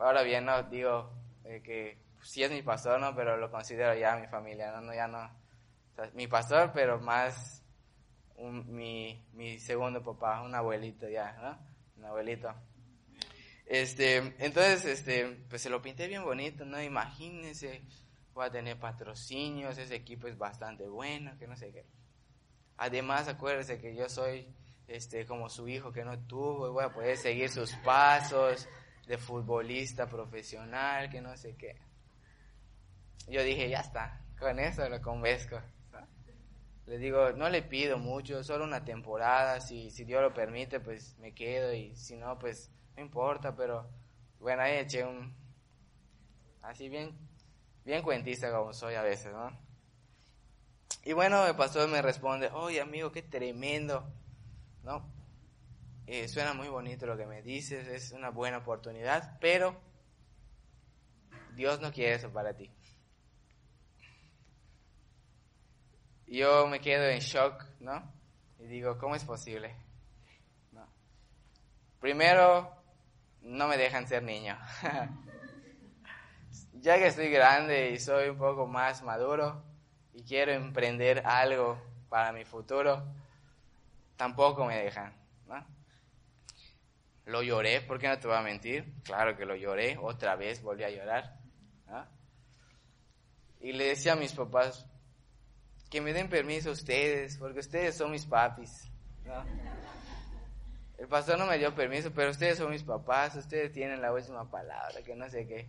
ahora 0.00 0.22
bien, 0.22 0.46
¿no? 0.46 0.62
Digo 0.64 1.12
que 1.44 1.98
sí 2.22 2.42
es 2.42 2.50
mi 2.50 2.62
pastor, 2.62 2.98
¿no? 2.98 3.14
Pero 3.14 3.36
lo 3.36 3.50
considero 3.50 3.94
ya 3.94 4.16
mi 4.16 4.26
familia, 4.26 4.72
¿no? 4.72 4.80
no 4.80 4.94
ya 4.94 5.06
no 5.06 5.39
mi 6.14 6.26
pastor, 6.26 6.70
pero 6.72 7.00
más 7.00 7.62
mi, 8.38 9.22
mi 9.32 9.58
segundo 9.58 10.02
papá, 10.02 10.42
un 10.42 10.54
abuelito 10.54 11.08
ya, 11.08 11.32
¿no? 11.32 11.58
Un 11.98 12.04
abuelito. 12.06 12.54
Este, 13.66 14.16
entonces, 14.38 14.84
este, 14.84 15.44
pues 15.48 15.62
se 15.62 15.70
lo 15.70 15.80
pinté 15.80 16.08
bien 16.08 16.24
bonito, 16.24 16.64
¿no? 16.64 16.82
Imagínense, 16.82 17.82
voy 18.32 18.46
a 18.46 18.50
tener 18.50 18.78
patrocinios, 18.78 19.78
ese 19.78 19.94
equipo 19.94 20.26
es 20.26 20.36
bastante 20.36 20.88
bueno, 20.88 21.36
que 21.38 21.46
no 21.46 21.56
sé 21.56 21.70
qué. 21.70 21.84
Además, 22.78 23.28
acuérdense 23.28 23.78
que 23.78 23.94
yo 23.94 24.08
soy, 24.08 24.52
este, 24.88 25.26
como 25.26 25.48
su 25.48 25.68
hijo 25.68 25.92
que 25.92 26.04
no 26.04 26.18
tuvo, 26.18 26.72
voy 26.72 26.84
a 26.84 26.92
poder 26.92 27.16
seguir 27.16 27.48
sus 27.50 27.74
pasos 27.76 28.68
de 29.06 29.18
futbolista 29.18 30.08
profesional, 30.08 31.10
que 31.10 31.20
no 31.20 31.36
sé 31.36 31.54
qué. 31.56 31.76
Yo 33.28 33.42
dije, 33.44 33.68
ya 33.68 33.80
está, 33.80 34.24
con 34.38 34.58
eso 34.58 34.88
lo 34.88 35.00
convenzco. 35.00 35.60
Le 36.90 36.98
digo, 36.98 37.30
no 37.34 37.48
le 37.48 37.62
pido 37.62 37.98
mucho, 37.98 38.42
solo 38.42 38.64
una 38.64 38.84
temporada, 38.84 39.60
si, 39.60 39.92
si 39.92 40.02
Dios 40.02 40.20
lo 40.22 40.34
permite, 40.34 40.80
pues 40.80 41.16
me 41.18 41.32
quedo 41.32 41.72
y 41.72 41.94
si 41.94 42.16
no, 42.16 42.36
pues 42.36 42.68
no 42.96 43.02
importa, 43.02 43.54
pero 43.54 43.88
bueno, 44.40 44.62
ahí 44.62 44.78
eché 44.78 45.04
un, 45.04 45.32
así 46.62 46.88
bien, 46.88 47.16
bien 47.84 48.02
cuentista 48.02 48.50
como 48.50 48.72
soy 48.72 48.96
a 48.96 49.02
veces, 49.02 49.32
¿no? 49.32 49.56
Y 51.04 51.12
bueno, 51.12 51.46
el 51.46 51.54
pastor 51.54 51.88
me 51.88 52.02
responde, 52.02 52.50
oye 52.52 52.80
amigo, 52.80 53.12
qué 53.12 53.22
tremendo, 53.22 54.12
¿no? 54.82 55.08
Eh, 56.08 56.26
suena 56.26 56.54
muy 56.54 56.66
bonito 56.66 57.06
lo 57.06 57.16
que 57.16 57.24
me 57.24 57.40
dices, 57.40 57.86
es 57.86 58.10
una 58.10 58.30
buena 58.30 58.58
oportunidad, 58.58 59.38
pero 59.40 59.80
Dios 61.54 61.80
no 61.80 61.92
quiere 61.92 62.14
eso 62.14 62.32
para 62.32 62.52
ti. 62.56 62.68
Yo 66.36 66.66
me 66.68 66.80
quedo 66.80 67.04
en 67.04 67.18
shock, 67.18 67.64
¿no? 67.80 68.02
Y 68.58 68.66
digo, 68.66 68.96
¿cómo 68.98 69.16
es 69.16 69.24
posible? 69.24 69.74
Primero, 72.00 72.72
no 73.42 73.68
me 73.68 73.76
dejan 73.76 74.06
ser 74.06 74.22
niño. 74.22 74.58
ya 76.72 76.96
que 76.96 77.08
estoy 77.08 77.30
grande 77.30 77.90
y 77.90 77.98
soy 77.98 78.30
un 78.30 78.38
poco 78.38 78.66
más 78.66 79.02
maduro 79.02 79.62
y 80.14 80.22
quiero 80.22 80.52
emprender 80.52 81.22
algo 81.26 81.78
para 82.08 82.32
mi 82.32 82.44
futuro, 82.44 83.04
tampoco 84.16 84.64
me 84.64 84.76
dejan, 84.76 85.12
¿no? 85.46 85.64
Lo 87.26 87.42
lloré, 87.42 87.82
¿por 87.82 87.98
qué 87.98 88.08
no 88.08 88.18
te 88.18 88.26
voy 88.26 88.36
a 88.36 88.42
mentir? 88.42 88.94
Claro 89.04 89.36
que 89.36 89.44
lo 89.44 89.54
lloré, 89.54 89.98
otra 90.00 90.36
vez 90.36 90.62
volví 90.62 90.84
a 90.84 90.90
llorar. 90.90 91.38
Y 93.60 93.72
le 93.72 93.88
decía 93.88 94.14
a 94.14 94.16
mis 94.16 94.32
papás, 94.32 94.86
que 95.90 96.00
me 96.00 96.12
den 96.12 96.28
permiso 96.28 96.70
ustedes, 96.70 97.36
porque 97.36 97.58
ustedes 97.58 97.96
son 97.96 98.12
mis 98.12 98.24
papis. 98.24 98.88
El 100.96 101.08
pastor 101.08 101.38
no 101.38 101.46
me 101.46 101.58
dio 101.58 101.74
permiso, 101.74 102.12
pero 102.12 102.30
ustedes 102.30 102.58
son 102.58 102.70
mis 102.70 102.84
papás, 102.84 103.34
ustedes 103.34 103.72
tienen 103.72 104.00
la 104.00 104.12
última 104.12 104.48
palabra, 104.48 105.02
que 105.02 105.16
no 105.16 105.28
sé 105.28 105.46
qué. 105.46 105.68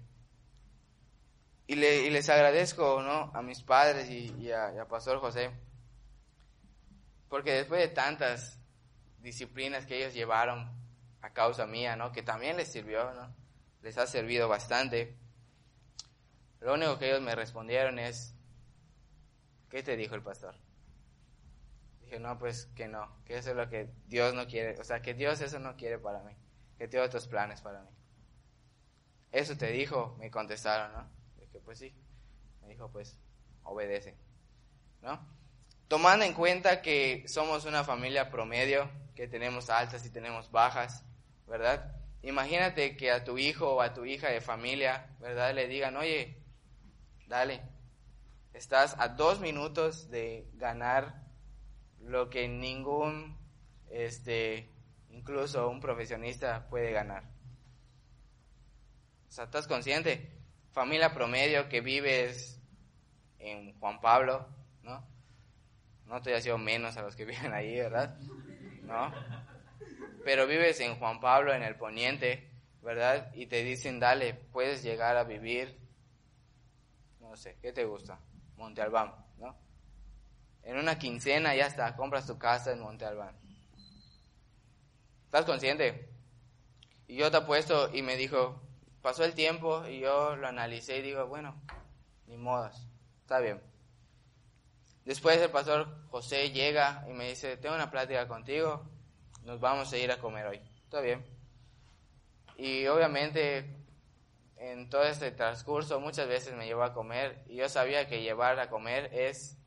Y, 1.68 1.76
les 1.76 2.30
agradezco 2.30 3.02
¿no? 3.02 3.32
a 3.34 3.42
mis 3.42 3.64
padres 3.64 4.10
y, 4.10 4.52
a, 4.52 4.86
Pastor 4.90 5.20
José, 5.20 5.52
porque 7.30 7.54
después 7.54 7.80
de 7.80 7.88
tantas 7.88 8.60
disciplinas 9.20 9.86
que 9.86 9.98
ellos 9.98 10.14
llevaron 10.14 10.70
a 11.22 11.32
causa 11.32 11.66
mía, 11.66 11.96
¿no? 11.96 12.12
que 12.12 12.24
también 12.24 12.58
les 12.58 12.72
sirvió, 12.72 13.12
¿no? 13.14 13.34
les 13.82 13.98
ha 13.98 14.06
servido 14.06 14.50
bastante, 14.50 15.16
lo 16.60 16.74
único 16.74 17.00
que 17.00 17.08
ellos 17.10 17.22
me 17.22 17.36
respondieron 17.36 18.00
es, 18.00 18.36
¿Qué 19.72 19.82
te 19.82 19.96
dijo 19.96 20.16
el 20.16 20.22
pastor? 20.22 20.54
Dije, 22.02 22.20
no, 22.20 22.38
pues 22.38 22.66
que 22.76 22.90
no, 22.90 23.24
que 23.24 23.38
eso 23.38 23.52
es 23.52 23.56
lo 23.56 23.70
que 23.70 23.90
Dios 24.08 24.34
no 24.34 24.46
quiere, 24.46 24.78
o 24.78 24.84
sea, 24.84 25.02
que 25.02 25.14
Dios 25.14 25.40
eso 25.40 25.60
no 25.60 25.78
quiere 25.78 25.98
para 25.98 26.22
mí, 26.24 26.34
que 26.78 26.90
tiene 26.90 27.06
otros 27.06 27.26
planes 27.26 27.62
para 27.62 27.82
mí. 27.82 27.90
Eso 29.32 29.58
te 29.58 29.72
dijo, 29.72 30.18
me 30.20 30.30
contestaron, 30.30 30.92
¿no? 30.92 31.10
Dije, 31.40 31.62
pues 31.64 31.80
sí. 31.80 31.96
Me 32.62 32.68
dijo, 32.68 32.92
pues, 32.92 33.18
obedece, 33.64 34.18
¿no? 35.02 35.26
Tomando 35.88 36.26
en 36.26 36.34
cuenta 36.34 36.82
que 36.82 37.24
somos 37.30 37.64
una 37.64 37.86
familia 37.86 38.30
promedio, 38.30 38.90
que 39.16 39.30
tenemos 39.30 39.70
altas 39.70 40.06
y 40.06 40.10
tenemos 40.10 40.52
bajas, 40.52 41.06
¿verdad? 41.48 41.96
Imagínate 42.24 42.98
que 42.98 43.10
a 43.10 43.24
tu 43.24 43.38
hijo 43.38 43.76
o 43.76 43.82
a 43.82 43.94
tu 43.94 44.04
hija 44.04 44.30
de 44.30 44.42
familia, 44.42 45.16
¿verdad? 45.22 45.54
Le 45.56 45.68
digan, 45.68 45.96
oye, 45.96 46.38
dale, 47.28 47.62
Estás 48.54 48.96
a 49.00 49.08
dos 49.08 49.40
minutos 49.40 50.10
de 50.12 50.50
ganar 50.56 51.22
lo 52.00 52.30
que 52.30 52.48
ningún, 52.48 53.38
este, 53.90 54.70
incluso 55.10 55.70
un 55.70 55.80
profesionista 55.80 56.68
puede 56.70 56.92
ganar. 56.92 57.24
O 59.30 59.32
sea, 59.32 59.46
¿estás 59.46 59.68
consciente? 59.68 60.30
Familia 60.72 61.14
promedio 61.14 61.70
que 61.70 61.82
vives 61.82 62.60
en 63.40 63.78
Juan 63.80 64.02
Pablo, 64.02 64.48
¿no? 64.84 65.08
No 66.06 66.22
te 66.22 66.40
sido 66.42 66.58
menos 66.58 66.98
a 66.98 67.02
los 67.04 67.16
que 67.16 67.26
viven 67.32 67.54
ahí, 67.54 67.76
¿verdad? 67.78 68.18
¿No? 68.84 69.14
Pero 70.26 70.46
vives 70.46 70.80
en 70.82 70.96
Juan 70.96 71.20
Pablo, 71.20 71.54
en 71.54 71.64
el 71.64 71.76
poniente, 71.76 72.52
¿verdad? 72.82 73.34
Y 73.34 73.48
te 73.48 73.64
dicen, 73.64 74.00
dale, 74.00 74.34
puedes 74.34 74.84
llegar 74.84 75.16
a 75.16 75.24
vivir, 75.24 75.80
no 77.20 77.36
sé, 77.38 77.58
¿qué 77.62 77.72
te 77.72 77.86
gusta? 77.86 78.20
Monte 78.62 78.82
Albán, 78.82 79.14
¿no? 79.38 79.58
En 80.64 80.78
una 80.78 81.00
quincena 81.00 81.56
ya 81.56 81.66
está, 81.66 81.96
compras 81.96 82.28
tu 82.28 82.38
casa 82.38 82.72
en 82.72 82.80
Monte 82.80 83.06
Albán. 83.06 83.36
¿Estás 85.26 85.46
consciente? 85.46 86.10
Y 87.08 87.16
yo 87.16 87.32
te 87.32 87.38
apuesto 87.38 87.90
y 87.94 88.04
me 88.04 88.16
dijo, 88.16 88.62
pasó 89.02 89.24
el 89.24 89.34
tiempo 89.34 89.86
y 89.88 90.00
yo 90.00 90.36
lo 90.36 90.48
analicé 90.48 91.00
y 91.00 91.02
digo, 91.02 91.26
bueno, 91.26 91.60
ni 92.28 92.38
modos, 92.38 92.88
está 93.22 93.40
bien. 93.40 93.60
Después 95.06 95.42
el 95.42 95.50
pastor 95.50 96.08
José 96.12 96.52
llega 96.52 97.04
y 97.10 97.14
me 97.14 97.30
dice, 97.30 97.58
tengo 97.58 97.74
una 97.74 97.90
plática 97.90 98.28
contigo, 98.28 98.86
nos 99.44 99.60
vamos 99.60 99.92
a 99.92 99.98
ir 99.98 100.12
a 100.12 100.20
comer 100.20 100.46
hoy. 100.46 100.62
todo 100.90 101.02
bien. 101.02 101.26
Y 102.58 102.86
obviamente 102.86 103.81
en 104.62 104.90
todo 104.90 105.04
este 105.04 105.32
transcurso 105.32 106.00
muchas 106.00 106.28
veces 106.28 106.54
me 106.54 106.68
llevó 106.68 106.84
a 106.84 106.94
comer 106.94 107.44
y 107.48 107.56
yo 107.56 107.68
sabía 107.68 108.08
que 108.08 108.22
llevar 108.22 108.60
a 108.60 108.70
comer 108.70 109.10
es 109.12 109.58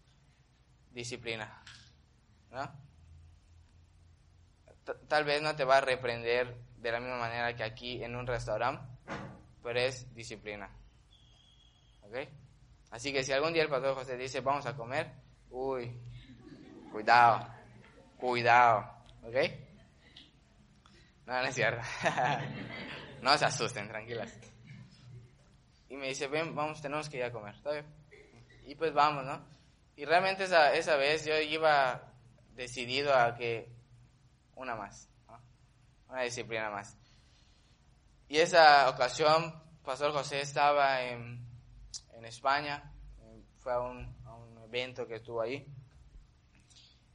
disciplina, 0.93 1.65
¿no? 2.53 2.71
Tal 5.09 5.25
vez 5.25 5.43
no 5.43 5.57
te 5.57 5.65
va 5.65 5.79
a 5.79 5.81
reprender 5.81 6.57
de 6.77 6.93
la 6.93 7.01
misma 7.01 7.19
manera 7.19 7.57
que 7.57 7.65
aquí 7.65 8.05
en 8.05 8.15
un 8.15 8.27
restaurante, 8.27 8.85
pero 9.63 9.81
es 9.81 10.15
disciplina. 10.15 10.71
¿Ok? 12.03 12.17
Así 12.91 13.13
que 13.13 13.25
si 13.25 13.33
algún 13.33 13.53
día 13.53 13.63
el 13.65 13.71
pastor 13.71 13.97
José 13.97 14.17
dice 14.17 14.43
vamos 14.43 14.65
a 14.67 14.77
comer, 14.77 15.11
uy, 15.51 15.99
cuidado, 16.93 17.49
cuidado, 18.17 18.89
¿ok? 19.25 19.37
No, 21.27 21.33
no 21.33 21.47
es 21.49 21.55
cierto. 21.55 21.83
no 23.23 23.37
se 23.37 23.45
asusten, 23.45 23.89
tranquilas. 23.89 24.54
Y 25.95 25.97
me 25.97 26.09
dice, 26.09 26.27
ven, 26.27 26.57
vamos, 26.57 26.83
tenemos 26.83 27.09
que 27.09 27.19
ir 27.19 27.23
a 27.23 27.31
comer, 27.31 27.55
¿está 27.55 27.71
bien? 27.71 27.87
Y 28.67 28.75
pues 28.75 28.93
vamos, 28.93 29.25
¿no? 29.25 29.47
Y 29.95 30.05
realmente 30.05 30.43
esa, 30.43 30.75
esa 30.75 30.97
vez 30.97 31.25
yo 31.25 31.39
iba 31.39 32.13
decidido 32.57 33.15
a 33.15 33.37
que 33.37 33.69
una 34.57 34.75
más, 34.75 35.09
una 36.09 36.23
disciplina 36.23 36.69
más. 36.69 36.99
Y 38.27 38.39
esa 38.39 38.91
ocasión, 38.91 39.55
Pastor 39.85 40.11
José 40.11 40.41
estaba 40.41 41.01
en, 41.01 41.47
en 42.15 42.25
España, 42.25 42.93
fue 43.59 43.73
a 43.73 43.79
un, 43.79 44.13
evento 44.65 45.07
que 45.07 45.15
estuvo 45.15 45.43
ahí, 45.43 45.65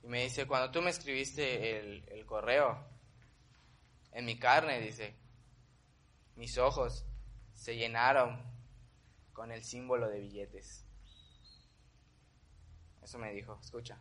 y 0.04 0.08
me 0.08 0.24
dice, 0.24 0.48
cuando 0.48 0.72
tú 0.72 0.82
me 0.82 0.92
escribiste 0.92 1.98
el 2.18 2.26
correo, 2.26 2.82
en 4.14 4.24
mi 4.24 4.40
carne, 4.40 4.80
dice, 4.80 5.18
mis 6.38 6.58
ojos 6.58 7.04
se 7.54 7.76
llenaron 7.76 8.49
con 9.40 9.54
el 9.54 9.64
símbolo 9.64 10.10
de 10.10 10.20
billetes. 10.20 10.86
Eso 13.02 13.18
me 13.20 13.32
dijo, 13.32 13.58
escucha. 13.62 13.98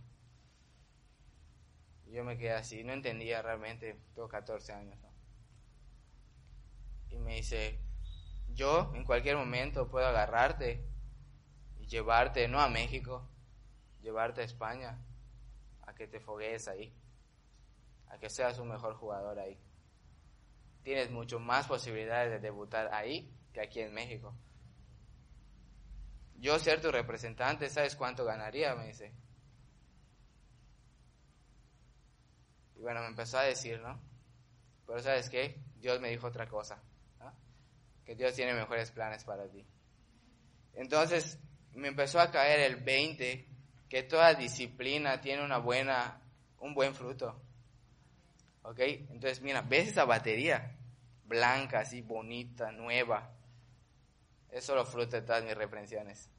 Yo 2.06 2.24
me 2.24 2.36
quedé 2.36 2.54
así, 2.54 2.82
no 2.82 2.92
entendía 2.92 3.40
realmente, 3.40 4.00
tengo 4.16 4.26
14 4.26 4.72
años. 4.72 4.98
Y 7.10 7.18
me 7.18 7.36
dice, 7.36 7.78
yo 8.48 8.90
en 8.96 9.04
cualquier 9.04 9.36
momento 9.36 9.88
puedo 9.88 10.08
agarrarte 10.08 10.84
y 11.78 11.86
llevarte, 11.86 12.48
no 12.48 12.60
a 12.60 12.68
México, 12.68 13.30
llevarte 14.02 14.40
a 14.40 14.44
España, 14.44 14.98
a 15.82 15.94
que 15.94 16.08
te 16.08 16.18
foguees 16.18 16.66
ahí, 16.66 16.92
a 18.08 18.18
que 18.18 18.28
seas 18.28 18.58
un 18.58 18.70
mejor 18.70 18.94
jugador 18.94 19.38
ahí. 19.38 19.56
Tienes 20.82 21.12
mucho 21.12 21.38
más 21.38 21.68
posibilidades 21.68 22.32
de 22.32 22.40
debutar 22.40 22.92
ahí 22.92 23.32
que 23.52 23.60
aquí 23.60 23.78
en 23.78 23.94
México 23.94 24.34
yo 26.38 26.58
ser 26.58 26.80
tu 26.80 26.90
representante, 26.90 27.68
¿sabes 27.68 27.96
cuánto 27.96 28.24
ganaría? 28.24 28.74
Me 28.74 28.86
dice. 28.86 29.12
Y 32.76 32.80
bueno, 32.80 33.00
me 33.00 33.08
empezó 33.08 33.38
a 33.38 33.42
decir, 33.42 33.80
¿no? 33.80 34.00
Pero 34.86 35.02
¿sabes 35.02 35.28
qué? 35.28 35.60
Dios 35.80 36.00
me 36.00 36.10
dijo 36.10 36.26
otra 36.26 36.48
cosa, 36.48 36.80
que 38.04 38.14
Dios 38.14 38.34
tiene 38.34 38.54
mejores 38.54 38.90
planes 38.90 39.24
para 39.24 39.46
ti. 39.48 39.64
Entonces 40.74 41.38
me 41.74 41.88
empezó 41.88 42.20
a 42.20 42.30
caer 42.30 42.60
el 42.60 42.76
20, 42.76 43.46
que 43.88 44.02
toda 44.04 44.34
disciplina 44.34 45.20
tiene 45.20 45.44
una 45.44 45.58
buena, 45.58 46.20
un 46.60 46.74
buen 46.74 46.94
fruto. 46.94 47.40
¿Ok? 48.62 48.78
Entonces, 48.80 49.40
mira, 49.40 49.62
¿ves 49.62 49.88
esa 49.88 50.04
batería? 50.04 50.76
Blanca, 51.24 51.80
así 51.80 52.02
bonita, 52.02 52.72
nueva. 52.72 53.30
Es 54.50 54.64
solo 54.64 54.84
fruto 54.84 55.16
de 55.16 55.22
todas 55.22 55.44
mis 55.44 55.54
reprensiones. 55.54 56.30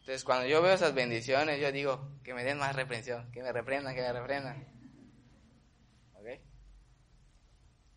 Entonces, 0.00 0.24
cuando 0.24 0.46
yo 0.46 0.62
veo 0.62 0.74
esas 0.74 0.94
bendiciones, 0.94 1.60
yo 1.60 1.70
digo, 1.70 2.18
que 2.24 2.34
me 2.34 2.42
den 2.42 2.58
más 2.58 2.74
reprensión, 2.74 3.30
que 3.32 3.42
me 3.42 3.52
reprendan, 3.52 3.94
que 3.94 4.00
me 4.00 4.12
reprendan. 4.12 4.66
¿Ok? 6.14 6.26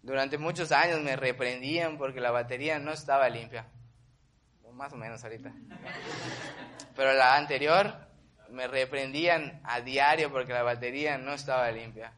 Durante 0.01 0.37
muchos 0.37 0.71
años 0.71 1.01
me 1.01 1.15
reprendían 1.15 1.97
porque 1.97 2.19
la 2.19 2.31
batería 2.31 2.77
no 2.77 2.91
estaba 2.91 3.29
limpia. 3.29 3.67
Más 4.73 4.91
o 4.91 4.97
menos 4.97 5.23
ahorita. 5.23 5.53
Pero 6.95 7.13
la 7.13 7.35
anterior 7.35 7.95
me 8.49 8.67
reprendían 8.67 9.61
a 9.63 9.81
diario 9.81 10.31
porque 10.31 10.53
la 10.53 10.63
batería 10.63 11.17
no 11.17 11.33
estaba 11.33 11.71
limpia. 11.71 12.13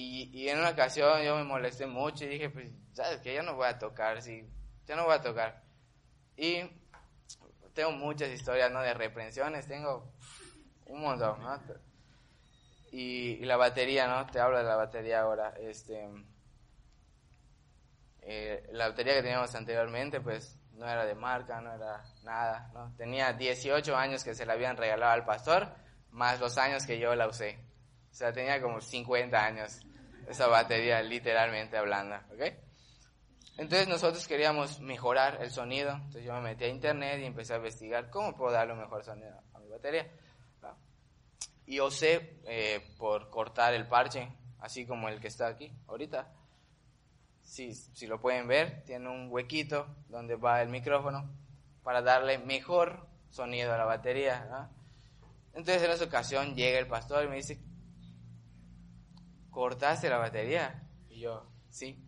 Y, 0.00 0.48
en 0.48 0.60
una 0.60 0.70
ocasión 0.70 1.20
yo 1.24 1.34
me 1.34 1.42
molesté 1.42 1.84
mucho 1.84 2.24
y 2.24 2.28
dije, 2.28 2.50
pues, 2.50 2.70
¿sabes 2.92 3.18
que 3.20 3.34
Ya 3.34 3.42
no 3.42 3.56
voy 3.56 3.66
a 3.66 3.80
tocar, 3.80 4.22
sí, 4.22 4.48
ya 4.86 4.94
no 4.94 5.06
voy 5.06 5.14
a 5.14 5.20
tocar. 5.20 5.64
Y 6.36 6.60
tengo 7.74 7.90
muchas 7.90 8.28
historias, 8.30 8.70
¿no? 8.70 8.80
De 8.80 8.94
reprensiones, 8.94 9.66
tengo 9.66 10.12
un 10.86 11.00
montón, 11.00 11.40
¿no? 11.40 11.60
Y, 12.92 13.44
la 13.44 13.56
batería, 13.56 14.06
¿no? 14.06 14.24
Te 14.26 14.38
hablo 14.38 14.58
de 14.58 14.62
la 14.62 14.76
batería 14.76 15.22
ahora. 15.22 15.52
Este, 15.58 16.08
eh, 18.20 18.68
la 18.70 18.90
batería 18.90 19.14
que 19.14 19.22
teníamos 19.22 19.52
anteriormente, 19.56 20.20
pues, 20.20 20.60
no 20.74 20.88
era 20.88 21.04
de 21.06 21.16
marca, 21.16 21.60
no 21.60 21.74
era 21.74 22.04
nada, 22.22 22.70
¿no? 22.72 22.94
Tenía 22.96 23.32
18 23.32 23.96
años 23.96 24.22
que 24.22 24.36
se 24.36 24.46
la 24.46 24.52
habían 24.52 24.76
regalado 24.76 25.10
al 25.10 25.24
pastor, 25.24 25.74
más 26.12 26.38
los 26.38 26.56
años 26.56 26.86
que 26.86 27.00
yo 27.00 27.16
la 27.16 27.26
usé. 27.26 27.67
O 28.10 28.14
sea, 28.14 28.32
tenía 28.32 28.60
como 28.60 28.80
50 28.80 29.44
años 29.44 29.80
esa 30.28 30.46
batería, 30.46 31.02
literalmente 31.02 31.76
hablando, 31.76 32.16
¿ok? 32.32 32.42
Entonces 33.58 33.88
nosotros 33.88 34.26
queríamos 34.28 34.80
mejorar 34.80 35.38
el 35.42 35.50
sonido, 35.50 35.90
entonces 35.90 36.24
yo 36.24 36.32
me 36.34 36.42
metí 36.42 36.64
a 36.64 36.68
internet 36.68 37.20
y 37.20 37.24
empecé 37.24 37.54
a 37.54 37.56
investigar 37.56 38.08
cómo 38.08 38.36
puedo 38.36 38.52
darle 38.52 38.74
un 38.74 38.80
mejor 38.80 39.02
sonido 39.02 39.36
a 39.52 39.58
mi 39.58 39.68
batería. 39.68 40.08
Y 41.66 41.80
osé 41.80 42.40
eh, 42.46 42.94
por 42.96 43.28
cortar 43.30 43.74
el 43.74 43.86
parche, 43.86 44.28
así 44.60 44.86
como 44.86 45.08
el 45.08 45.20
que 45.20 45.28
está 45.28 45.48
aquí 45.48 45.70
ahorita. 45.86 46.32
Si, 47.42 47.74
si 47.74 48.06
lo 48.06 48.20
pueden 48.20 48.46
ver, 48.46 48.84
tiene 48.84 49.08
un 49.08 49.28
huequito 49.30 49.86
donde 50.08 50.36
va 50.36 50.62
el 50.62 50.68
micrófono 50.68 51.28
para 51.82 52.00
darle 52.00 52.38
mejor 52.38 53.08
sonido 53.28 53.74
a 53.74 53.78
la 53.78 53.84
batería. 53.84 54.70
Entonces 55.52 55.82
en 55.82 55.90
esa 55.90 56.04
ocasión 56.04 56.54
llega 56.54 56.78
el 56.78 56.86
pastor 56.86 57.24
y 57.24 57.28
me 57.28 57.36
dice, 57.36 57.58
¿cortaste 59.58 60.08
la 60.08 60.18
batería? 60.18 60.84
Y 61.08 61.18
yo, 61.18 61.44
sí. 61.68 62.00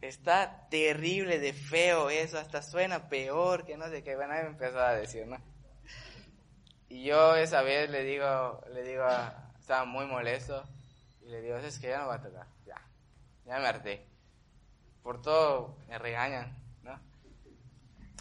Está 0.00 0.68
terrible 0.70 1.40
de 1.40 1.52
feo 1.52 2.08
eso, 2.08 2.38
hasta 2.38 2.62
suena 2.62 3.08
peor 3.08 3.64
que 3.64 3.76
no 3.76 3.88
sé 3.88 4.04
qué. 4.04 4.14
Bueno, 4.14 4.34
me 4.34 4.40
empezó 4.42 4.78
a 4.78 4.92
decir, 4.92 5.26
¿no? 5.26 5.38
Y 6.88 7.02
yo 7.02 7.34
esa 7.34 7.62
vez 7.62 7.90
le 7.90 8.04
digo, 8.04 8.62
le 8.72 8.84
digo, 8.84 9.04
estaba 9.58 9.86
muy 9.86 10.06
molesto, 10.06 10.62
y 11.20 11.30
le 11.30 11.40
digo, 11.42 11.56
es 11.56 11.80
que 11.80 11.88
ya 11.88 11.98
no 11.98 12.06
va 12.06 12.14
a 12.14 12.22
tocar, 12.22 12.46
ya, 12.64 12.80
ya 13.44 13.58
me 13.58 13.66
harté. 13.66 14.06
Por 15.02 15.20
todo 15.20 15.78
me 15.88 15.98
regañan, 15.98 16.56
¿no? 16.84 16.96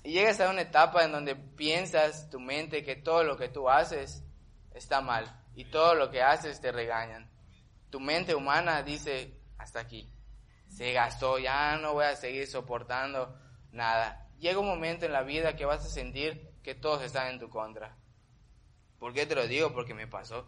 Y 0.03 0.13
llegas 0.13 0.41
a 0.41 0.49
una 0.49 0.61
etapa 0.61 1.05
en 1.05 1.11
donde 1.11 1.35
piensas 1.35 2.27
tu 2.31 2.39
mente 2.39 2.83
que 2.83 2.95
todo 2.95 3.23
lo 3.23 3.38
que 3.38 3.49
tú 3.49 3.69
haces 3.69 4.23
está 4.73 4.99
mal, 5.01 5.43
y 5.53 5.65
todo 5.65 5.93
lo 5.93 6.09
que 6.09 6.23
haces 6.23 6.59
te 6.59 6.71
regañan 6.71 7.35
tu 7.95 8.01
mente 8.01 8.36
humana 8.36 8.84
dice, 8.84 9.39
hasta 9.58 9.79
aquí, 9.79 10.12
se 10.67 10.91
gastó, 10.91 11.39
ya 11.39 11.77
no 11.77 11.93
voy 11.93 12.03
a 12.03 12.17
seguir 12.17 12.45
soportando 12.45 13.39
nada. 13.71 14.27
Llega 14.38 14.60
un 14.60 14.67
momento 14.67 15.05
en 15.05 15.13
la 15.13 15.23
vida 15.23 15.55
que 15.55 15.63
vas 15.63 15.86
a 15.86 15.88
sentir 15.88 16.51
que 16.62 16.75
todos 16.75 17.01
están 17.03 17.29
en 17.29 17.39
tu 17.39 17.47
contra. 17.47 17.95
¿Por 18.99 19.13
qué 19.13 19.25
te 19.25 19.34
lo 19.34 19.47
digo? 19.47 19.71
Porque 19.71 19.93
me 19.93 20.08
pasó. 20.08 20.45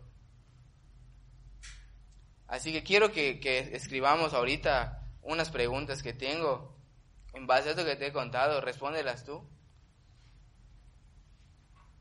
Así 2.47 2.73
que 2.73 2.83
quiero 2.83 3.13
que, 3.13 3.39
escribamos 3.71 4.33
ahorita 4.33 5.07
unas 5.21 5.49
preguntas 5.49 6.03
que 6.03 6.11
tengo. 6.11 6.77
En 7.31 7.47
base 7.47 7.69
a 7.69 7.71
esto 7.71 7.85
que 7.85 7.95
te 7.95 8.07
he 8.07 8.11
contado, 8.11 8.59
respóndelas 8.59 9.23
tú. 9.23 9.49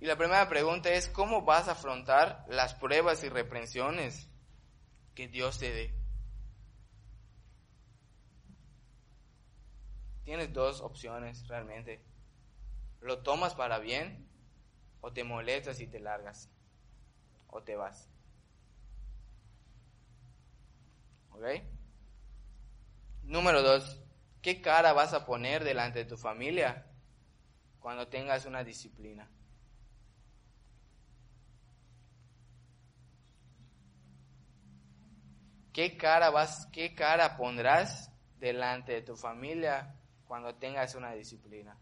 Y 0.00 0.06
la 0.06 0.16
primera 0.16 0.48
pregunta 0.48 0.90
es, 0.90 1.08
¿cómo 1.08 1.42
vas 1.42 1.68
a 1.68 1.72
afrontar 1.72 2.44
las 2.48 2.74
pruebas 2.74 3.22
y 3.22 3.28
reprensiones 3.28 4.28
que 5.16 5.26
Dios 5.26 5.58
te 5.58 5.72
dé. 5.72 5.94
Tienes 10.24 10.52
dos 10.52 10.80
opciones 10.80 11.48
realmente. 11.48 12.04
Lo 13.00 13.22
tomas 13.22 13.54
para 13.54 13.78
bien 13.78 14.28
o 15.00 15.12
te 15.12 15.24
molestas 15.24 15.80
y 15.80 15.86
te 15.86 15.98
largas 15.98 16.50
o 17.48 17.62
te 17.62 17.76
vas. 17.76 18.08
¿Ok? 21.30 21.44
Número 23.22 23.62
dos, 23.62 24.02
¿qué 24.42 24.60
cara 24.60 24.92
vas 24.92 25.14
a 25.14 25.24
poner 25.24 25.64
delante 25.64 26.00
de 26.00 26.04
tu 26.04 26.16
familia 26.16 26.86
cuando 27.80 28.08
tengas 28.08 28.44
una 28.44 28.62
disciplina? 28.64 29.30
¿Qué 35.76 35.98
cara 35.98 36.30
vas, 36.30 36.66
qué 36.72 36.94
cara 36.94 37.36
pondrás 37.36 38.10
delante 38.38 38.92
de 38.92 39.02
tu 39.02 39.14
familia 39.14 39.94
cuando 40.24 40.54
tengas 40.54 40.94
una 40.94 41.12
disciplina? 41.12 41.76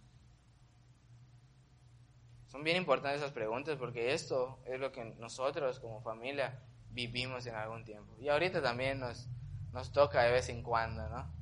Son 2.48 2.64
bien 2.64 2.76
importantes 2.76 3.20
esas 3.20 3.33
preguntas 3.33 3.76
porque 3.78 4.12
esto 4.12 4.59
es 4.66 4.80
lo 4.80 4.90
que 4.90 5.04
nosotros 5.04 5.78
como 5.78 6.00
familia 6.00 6.61
vivimos 6.90 7.46
en 7.46 7.54
algún 7.54 7.85
tiempo. 7.85 8.16
Y 8.18 8.28
ahorita 8.28 8.61
también 8.61 8.98
nos, 8.98 9.28
nos 9.72 9.92
toca 9.92 10.22
de 10.22 10.33
vez 10.33 10.48
en 10.48 10.64
cuando, 10.64 11.09
¿no? 11.09 11.33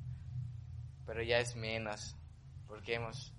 Pero 1.07 1.23
ya 1.23 1.39
es 1.39 1.55
menos 1.55 2.15
porque 2.67 2.93
hemos 2.93 3.33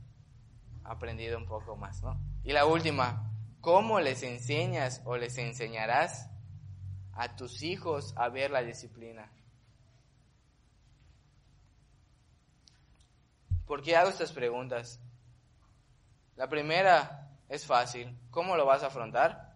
aprendido 0.82 1.38
un 1.38 1.46
poco 1.46 1.76
más, 1.76 2.02
¿no? 2.02 2.20
Y 2.42 2.50
la 2.50 2.66
última, 2.66 3.30
¿cómo 3.60 4.00
les 4.00 4.24
enseñas 4.24 5.02
o 5.04 5.16
les 5.16 5.38
enseñarás 5.38 6.33
a 7.16 7.36
tus 7.36 7.62
hijos 7.62 8.14
a 8.16 8.28
ver 8.28 8.50
la 8.50 8.62
disciplina? 8.62 9.30
¿Por 13.66 13.82
qué 13.82 13.96
hago 13.96 14.10
estas 14.10 14.32
preguntas? 14.32 15.00
La 16.36 16.48
primera 16.48 17.38
es 17.48 17.66
fácil. 17.66 18.16
¿Cómo 18.30 18.56
lo 18.56 18.66
vas 18.66 18.82
a 18.82 18.88
afrontar? 18.88 19.54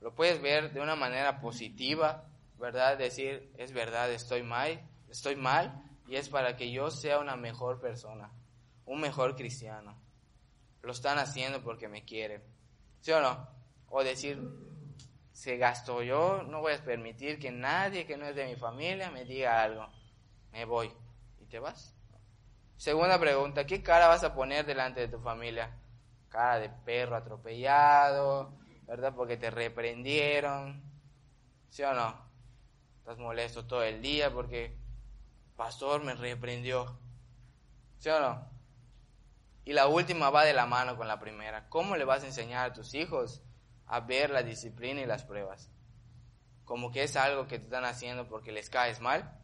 Lo 0.00 0.14
puedes 0.14 0.40
ver 0.40 0.72
de 0.72 0.80
una 0.80 0.96
manera 0.96 1.40
positiva, 1.40 2.24
¿verdad? 2.58 2.98
Decir, 2.98 3.52
es 3.56 3.72
verdad, 3.72 4.10
estoy 4.10 4.42
mal, 4.42 4.80
estoy 5.08 5.36
mal 5.36 5.82
y 6.06 6.16
es 6.16 6.28
para 6.28 6.56
que 6.56 6.70
yo 6.70 6.90
sea 6.90 7.18
una 7.18 7.36
mejor 7.36 7.80
persona, 7.80 8.30
un 8.84 9.00
mejor 9.00 9.36
cristiano. 9.36 9.96
Lo 10.82 10.92
están 10.92 11.18
haciendo 11.18 11.62
porque 11.62 11.88
me 11.88 12.04
quieren. 12.04 12.42
¿Sí 13.00 13.12
o 13.12 13.20
no? 13.20 13.48
O 13.88 14.02
decir, 14.02 14.38
se 15.40 15.56
gastó 15.56 16.02
yo, 16.02 16.42
no 16.42 16.60
voy 16.60 16.74
a 16.74 16.84
permitir 16.84 17.38
que 17.38 17.50
nadie 17.50 18.04
que 18.04 18.18
no 18.18 18.26
es 18.26 18.36
de 18.36 18.44
mi 18.44 18.56
familia 18.56 19.10
me 19.10 19.24
diga 19.24 19.62
algo. 19.62 19.88
Me 20.52 20.66
voy. 20.66 20.92
¿Y 21.40 21.46
te 21.46 21.58
vas? 21.58 21.94
Segunda 22.76 23.18
pregunta, 23.18 23.64
¿qué 23.64 23.82
cara 23.82 24.06
vas 24.06 24.22
a 24.22 24.34
poner 24.34 24.66
delante 24.66 25.00
de 25.00 25.08
tu 25.08 25.18
familia? 25.18 25.74
Cara 26.28 26.58
de 26.58 26.68
perro 26.68 27.16
atropellado, 27.16 28.52
¿verdad? 28.82 29.14
Porque 29.16 29.38
te 29.38 29.50
reprendieron. 29.50 30.84
¿Sí 31.70 31.84
o 31.84 31.94
no? 31.94 32.22
Estás 32.98 33.16
molesto 33.16 33.66
todo 33.66 33.82
el 33.82 34.02
día 34.02 34.30
porque 34.30 34.76
pastor 35.56 36.04
me 36.04 36.16
reprendió. 36.16 36.98
¿Sí 37.96 38.10
o 38.10 38.20
no? 38.20 38.46
Y 39.64 39.72
la 39.72 39.86
última 39.86 40.28
va 40.28 40.44
de 40.44 40.52
la 40.52 40.66
mano 40.66 40.98
con 40.98 41.08
la 41.08 41.18
primera. 41.18 41.66
¿Cómo 41.70 41.96
le 41.96 42.04
vas 42.04 42.24
a 42.24 42.26
enseñar 42.26 42.72
a 42.72 42.72
tus 42.74 42.92
hijos 42.92 43.42
a 43.90 44.00
ver 44.00 44.30
la 44.30 44.42
disciplina 44.42 45.00
y 45.00 45.06
las 45.06 45.24
pruebas? 45.24 45.70
Como 46.64 46.90
que 46.90 47.02
es 47.02 47.16
algo 47.16 47.46
que 47.46 47.58
te 47.58 47.64
están 47.64 47.84
haciendo 47.84 48.28
porque 48.28 48.52
les 48.52 48.70
caes 48.70 49.00
mal. 49.00 49.38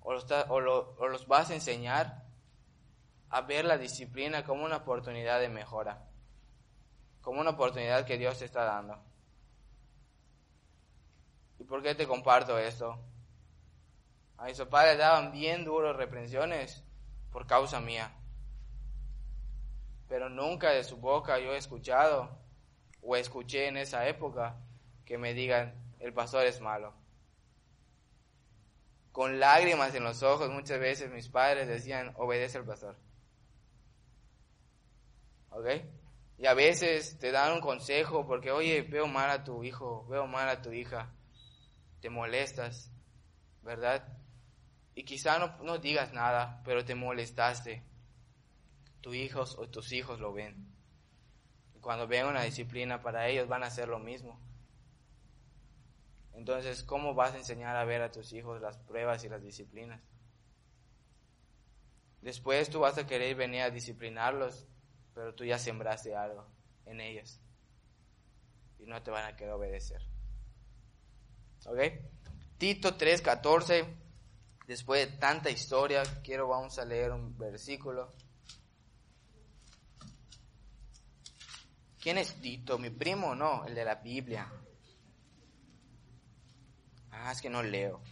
O 0.00 0.12
los, 0.12 0.30
o, 0.30 0.54
o 0.54 1.08
los 1.08 1.26
vas 1.26 1.50
a 1.50 1.54
enseñar 1.54 2.24
a 3.28 3.42
ver 3.42 3.64
la 3.64 3.78
disciplina 3.78 4.44
como 4.44 4.64
una 4.64 4.78
oportunidad 4.78 5.40
de 5.40 5.48
mejora. 5.48 6.08
Como 7.20 7.40
una 7.40 7.50
oportunidad 7.50 8.06
que 8.06 8.18
Dios 8.18 8.38
te 8.38 8.46
está 8.46 8.64
dando. 8.64 8.98
¿Y 11.58 11.64
por 11.64 11.82
qué 11.82 11.94
te 11.94 12.06
comparto 12.08 12.58
esto? 12.58 12.98
A 14.38 14.46
mis 14.46 14.60
padres 14.62 14.98
daban 14.98 15.30
bien 15.30 15.64
duros 15.64 15.96
reprensiones 15.96 16.82
por 17.30 17.46
causa 17.46 17.80
mía 17.80 18.12
pero 20.12 20.28
nunca 20.28 20.68
de 20.68 20.84
su 20.84 20.98
boca 20.98 21.38
yo 21.38 21.54
he 21.54 21.56
escuchado 21.56 22.28
o 23.02 23.16
escuché 23.16 23.66
en 23.66 23.76
esa 23.76 24.08
época 24.08 24.56
que 25.04 25.18
me 25.18 25.34
digan, 25.34 25.74
el 25.98 26.12
pastor 26.12 26.46
es 26.46 26.60
malo. 26.60 26.94
Con 29.10 29.40
lágrimas 29.40 29.94
en 29.94 30.04
los 30.04 30.22
ojos 30.22 30.50
muchas 30.50 30.80
veces 30.80 31.10
mis 31.10 31.28
padres 31.28 31.68
decían, 31.68 32.14
obedece 32.16 32.58
al 32.58 32.64
pastor. 32.64 32.96
¿Ok? 35.50 35.66
Y 36.38 36.46
a 36.46 36.54
veces 36.54 37.18
te 37.18 37.30
dan 37.30 37.52
un 37.52 37.60
consejo 37.60 38.26
porque, 38.26 38.50
oye, 38.50 38.82
veo 38.82 39.06
mal 39.06 39.30
a 39.30 39.44
tu 39.44 39.62
hijo, 39.64 40.06
veo 40.06 40.26
mal 40.26 40.48
a 40.48 40.62
tu 40.62 40.72
hija, 40.72 41.12
te 42.00 42.08
molestas, 42.08 42.90
¿verdad? 43.62 44.08
Y 44.94 45.04
quizá 45.04 45.38
no, 45.38 45.56
no 45.62 45.78
digas 45.78 46.12
nada, 46.12 46.62
pero 46.64 46.84
te 46.84 46.94
molestaste 46.94 47.84
tus 49.02 49.14
hijos 49.14 49.56
o 49.58 49.68
tus 49.68 49.92
hijos 49.92 50.20
lo 50.20 50.32
ven. 50.32 50.71
Cuando 51.82 52.06
ven 52.06 52.26
una 52.26 52.42
disciplina 52.42 53.02
para 53.02 53.28
ellos 53.28 53.48
van 53.48 53.64
a 53.64 53.66
hacer 53.66 53.88
lo 53.88 53.98
mismo. 53.98 54.40
Entonces, 56.32 56.82
¿cómo 56.84 57.12
vas 57.12 57.34
a 57.34 57.38
enseñar 57.38 57.76
a 57.76 57.84
ver 57.84 58.00
a 58.00 58.10
tus 58.10 58.32
hijos 58.32 58.62
las 58.62 58.78
pruebas 58.78 59.22
y 59.24 59.28
las 59.28 59.42
disciplinas? 59.42 60.00
Después 62.22 62.70
tú 62.70 62.80
vas 62.80 62.96
a 62.98 63.06
querer 63.06 63.34
venir 63.34 63.62
a 63.62 63.70
disciplinarlos, 63.70 64.64
pero 65.12 65.34
tú 65.34 65.44
ya 65.44 65.58
sembraste 65.58 66.14
algo 66.14 66.46
en 66.86 67.00
ellos. 67.00 67.40
Y 68.78 68.86
no 68.86 69.02
te 69.02 69.10
van 69.10 69.26
a 69.26 69.36
querer 69.36 69.52
obedecer. 69.52 70.00
¿Ok? 71.66 71.78
Tito 72.58 72.96
3:14. 72.96 73.86
Después 74.68 75.10
de 75.10 75.18
tanta 75.18 75.50
historia, 75.50 76.04
quiero 76.22 76.46
vamos 76.46 76.78
a 76.78 76.84
leer 76.84 77.10
un 77.10 77.36
versículo. 77.36 78.08
¿Quién 82.02 82.18
es 82.18 82.34
Tito? 82.40 82.80
¿Mi 82.80 82.90
primo 82.90 83.28
o 83.28 83.34
no? 83.36 83.64
El 83.64 83.76
de 83.76 83.84
la 83.84 83.94
Biblia. 83.94 84.52
Ah, 87.12 87.30
es 87.30 87.40
que 87.40 87.48
no 87.48 87.62
leo. 87.62 88.02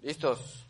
¿Listos? 0.00 0.66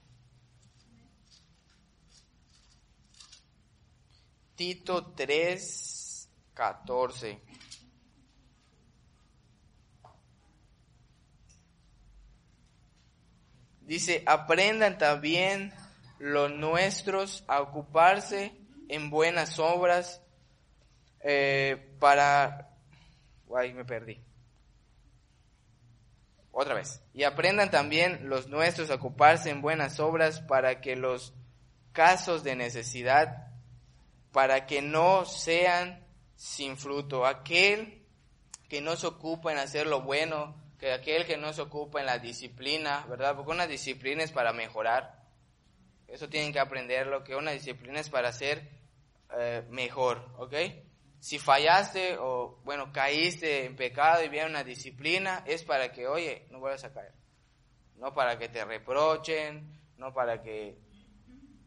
Tito 4.55 5.15
3, 5.15 6.29
14. 6.53 7.54
Dice, 13.87 14.23
aprendan 14.27 14.99
también 14.99 15.73
los 16.19 16.51
nuestros 16.53 17.45
a 17.49 17.61
ocuparse 17.61 18.57
en 18.89 19.11
buenas 19.11 19.59
obras 19.59 20.23
eh, 21.21 21.95
para... 21.99 22.71
Ay, 23.55 23.73
me 23.73 23.85
perdí. 23.85 24.23
Otra 26.51 26.75
vez. 26.75 27.03
Y 27.13 27.25
aprendan 27.25 27.71
también 27.71 28.29
los 28.29 28.49
nuestros 28.49 28.91
a 28.91 28.95
ocuparse 28.95 29.51
en 29.51 29.61
buenas 29.61 30.01
obras 30.01 30.41
para 30.41 30.81
que 30.81 30.97
los 30.97 31.35
casos 31.93 32.43
de 32.45 32.57
necesidad, 32.57 33.49
para 34.33 34.67
que 34.67 34.81
no 34.81 35.25
sean 35.25 36.07
sin 36.37 36.77
fruto. 36.77 37.27
Aquel 37.27 38.07
que 38.69 38.81
no 38.81 38.97
se 38.97 39.07
ocupa 39.07 39.53
en 39.53 39.59
hacer 39.59 39.87
lo 39.87 40.03
bueno, 40.03 40.55
que 40.85 40.93
aquel 40.93 41.25
que 41.25 41.39
no 41.39 41.51
se 41.55 41.63
ocupa 41.63 42.01
en 42.01 42.05
la 42.05 42.19
disciplina, 42.19 43.07
¿verdad? 43.09 43.35
Porque 43.35 43.53
una 43.53 43.67
disciplina 43.67 44.23
es 44.23 44.31
para 44.33 44.53
mejorar. 44.53 45.19
Eso 46.07 46.29
tienen 46.29 46.53
que 46.53 46.61
aprenderlo, 46.61 47.25
que 47.25 47.35
una 47.35 47.53
disciplina 47.53 48.01
es 48.01 48.11
para 48.11 48.31
ser 48.33 48.69
eh, 49.35 49.65
mejor, 49.71 50.31
¿ok? 50.37 50.53
Si 51.21 51.39
fallaste 51.39 52.19
o, 52.19 52.61
bueno, 52.65 52.93
caíste 52.93 53.65
en 53.65 53.77
pecado 53.77 54.23
y 54.25 54.29
viene 54.29 54.51
una 54.51 54.63
disciplina, 54.63 55.43
es 55.47 55.65
para 55.65 55.91
que, 55.91 56.07
oye, 56.07 56.47
no 56.51 56.59
vuelvas 56.59 56.85
a 56.85 56.93
caer. 56.93 57.15
No 57.97 58.13
para 58.13 58.39
que 58.39 58.51
te 58.51 58.63
reprochen, 58.63 59.81
no 59.97 60.13
para 60.13 60.43
que 60.43 60.77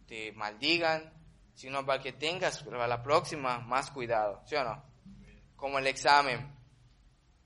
te 0.05 0.31
maldigan, 0.33 1.11
sino 1.55 1.83
para 1.87 2.03
que 2.03 2.13
tengas 2.13 2.61
para 2.61 2.85
la 2.85 3.01
próxima 3.01 3.61
más 3.61 3.89
cuidado, 3.89 4.43
¿sí 4.45 4.55
o 4.57 4.63
no? 4.63 4.85
Como 5.55 5.79
el 5.79 5.87
examen. 5.87 6.55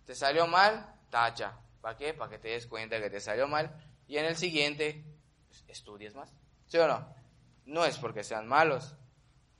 ¿Te 0.03 0.13
salió 0.13 0.47
mal? 0.47 0.97
Tacha. 1.11 1.59
¿Para 1.81 1.95
qué? 1.95 2.15
Para 2.15 2.31
que 2.31 2.39
te 2.39 2.49
des 2.49 2.65
cuenta 2.65 2.99
que 2.99 3.11
te 3.11 3.19
salió 3.19 3.47
mal 3.47 3.71
y 4.07 4.17
en 4.17 4.25
el 4.25 4.35
siguiente 4.35 5.05
pues, 5.47 5.63
estudies 5.67 6.15
más. 6.15 6.33
¿Sí 6.65 6.77
o 6.77 6.87
no? 6.87 7.13
No 7.65 7.85
es 7.85 7.97
porque 7.99 8.23
sean 8.23 8.47
malos. 8.47 8.95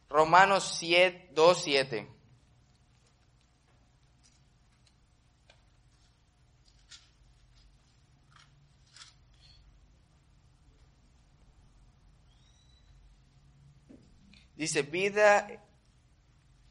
Romanos 0.10 0.76
7, 0.80 1.30
2, 1.34 1.62
7. 1.64 2.08
Dice, 14.56 14.84
vida 14.84 15.48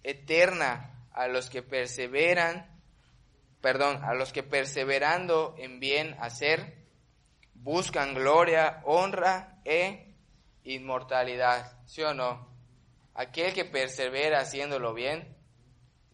eterna 0.04 1.08
a 1.12 1.26
los 1.26 1.50
que 1.50 1.62
perseveran 1.62 2.69
perdón, 3.60 4.02
a 4.04 4.14
los 4.14 4.32
que 4.32 4.42
perseverando 4.42 5.54
en 5.58 5.80
bien 5.80 6.16
hacer, 6.20 6.84
buscan 7.54 8.14
gloria, 8.14 8.80
honra 8.84 9.60
e 9.64 10.14
inmortalidad. 10.64 11.78
¿Sí 11.86 12.02
o 12.02 12.14
no? 12.14 12.50
aquel 13.20 13.52
que 13.52 13.66
persevera 13.66 14.40
haciéndolo 14.40 14.94
bien, 14.94 15.36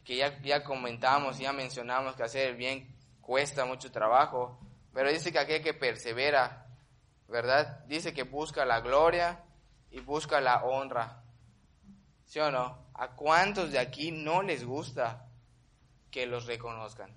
que 0.04 0.16
ya, 0.16 0.40
ya 0.42 0.64
comentamos, 0.64 1.38
ya 1.38 1.52
mencionamos 1.52 2.16
que 2.16 2.24
hacer 2.24 2.48
el 2.48 2.56
bien 2.56 2.96
cuesta 3.20 3.64
mucho 3.64 3.92
trabajo, 3.92 4.58
pero 4.92 5.10
dice 5.10 5.32
que 5.32 5.38
aquel 5.38 5.62
que 5.62 5.72
persevera, 5.72 6.66
¿verdad? 7.28 7.84
Dice 7.86 8.12
que 8.12 8.24
busca 8.24 8.64
la 8.64 8.80
gloria 8.80 9.44
y 9.90 10.00
busca 10.00 10.40
la 10.40 10.64
honra. 10.64 11.22
¿Sí 12.24 12.40
o 12.40 12.50
no? 12.50 12.86
¿A 12.94 13.10
cuántos 13.14 13.70
de 13.70 13.78
aquí 13.78 14.10
no 14.10 14.42
les 14.42 14.64
gusta 14.64 15.28
que 16.10 16.26
los 16.26 16.46
reconozcan? 16.46 17.14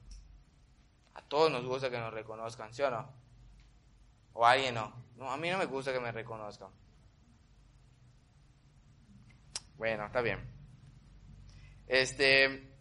Todos 1.29 1.51
nos 1.51 1.63
gusta 1.63 1.89
que 1.89 1.97
nos 1.99 2.13
reconozcan, 2.13 2.73
¿sí 2.73 2.81
o 2.81 2.91
no? 2.91 3.09
O 4.33 4.45
alguien 4.45 4.75
no. 4.75 4.93
No, 5.15 5.31
a 5.31 5.37
mí 5.37 5.49
no 5.49 5.57
me 5.57 5.65
gusta 5.65 5.93
que 5.93 5.99
me 5.99 6.11
reconozcan. 6.11 6.69
Bueno, 9.77 10.07
está 10.07 10.21
bien. 10.21 10.39
Este, 11.87 12.73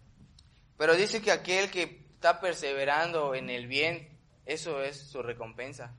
pero 0.76 0.96
dice 0.96 1.22
que 1.22 1.30
aquel 1.30 1.70
que 1.70 2.08
está 2.14 2.40
perseverando 2.40 3.34
en 3.34 3.50
el 3.50 3.66
bien, 3.66 4.18
eso 4.46 4.82
es 4.82 5.10
su 5.10 5.22
recompensa. 5.22 5.94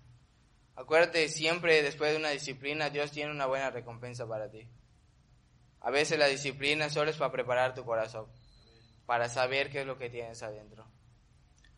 Acuérdate, 0.76 1.30
siempre 1.30 1.84
después 1.84 2.12
de 2.12 2.18
una 2.18 2.30
disciplina, 2.30 2.90
Dios 2.90 3.12
tiene 3.12 3.32
una 3.32 3.46
buena 3.46 3.70
recompensa 3.70 4.28
para 4.28 4.50
ti. 4.50 4.68
A 5.82 5.92
veces 5.92 6.18
la 6.18 6.28
disciplina 6.28 6.90
solo 6.90 7.12
es 7.12 7.18
para 7.18 7.32
preparar 7.32 7.74
tu 7.74 7.86
corazón, 7.86 8.28
para 9.06 9.30
saber 9.30 9.70
qué 9.70 9.82
es 9.82 9.88
lo 9.88 9.98
que 9.98 10.10
tienes 10.10 10.42
adentro. 10.42 10.89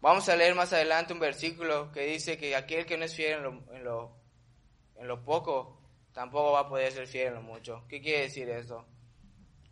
Vamos 0.02 0.28
a 0.30 0.36
leer 0.36 0.56
más 0.56 0.74
adelante 0.74 1.14
un 1.14 1.20
versículo 1.20 1.92
que 1.92 2.02
dice 2.08 2.36
que 2.36 2.56
aquel 2.56 2.88
que 2.88 2.98
no 2.98 3.06
es 3.06 3.16
fiel 3.16 3.34
en 3.72 3.84
lo, 3.84 4.12
en 4.96 5.08
lo, 5.08 5.24
poco, 5.24 5.80
tampoco 6.12 6.54
va 6.54 6.62
a 6.62 6.68
poder 6.68 6.92
ser 6.92 7.06
fiel 7.06 7.28
en 7.28 7.36
lo 7.36 7.42
mucho. 7.44 7.86
¿Qué 7.88 8.02
quiere 8.02 8.22
decir 8.22 8.50
eso? 8.50 8.88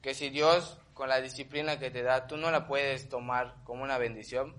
Que 0.04 0.14
si 0.14 0.30
Dios 0.30 0.80
con 0.94 1.10
la 1.10 1.20
disciplina 1.20 1.80
que 1.80 1.90
te 1.90 2.04
da, 2.04 2.28
tú 2.28 2.38
no 2.38 2.52
la 2.52 2.68
puedes 2.68 3.10
tomar 3.10 3.56
como 3.64 3.82
una 3.82 3.98
bendición, 3.98 4.56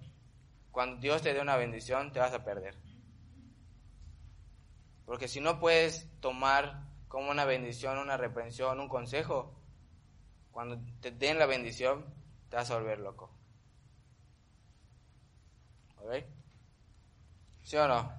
cuando 0.72 1.00
Dios 1.00 1.22
te 1.22 1.34
dé 1.34 1.40
una 1.40 1.56
bendición, 1.56 2.12
te 2.12 2.18
vas 2.18 2.34
a 2.34 2.44
perder. 2.44 2.76
Porque 5.06 5.28
si 5.28 5.40
no 5.40 5.60
puedes 5.60 6.08
tomar 6.18 6.82
como 7.06 7.30
una 7.30 7.44
bendición, 7.44 7.98
una 7.98 8.16
reprensión, 8.16 8.80
un 8.80 8.88
consejo, 8.88 9.54
cuando 10.50 10.80
te 11.00 11.12
den 11.12 11.38
la 11.38 11.46
bendición, 11.46 12.12
te 12.48 12.56
vas 12.56 12.70
a 12.72 12.76
volver 12.76 12.98
loco. 12.98 13.39
¿Ok? 16.00 16.24
¿Sí 17.62 17.76
o 17.76 17.86
no? 17.86 18.12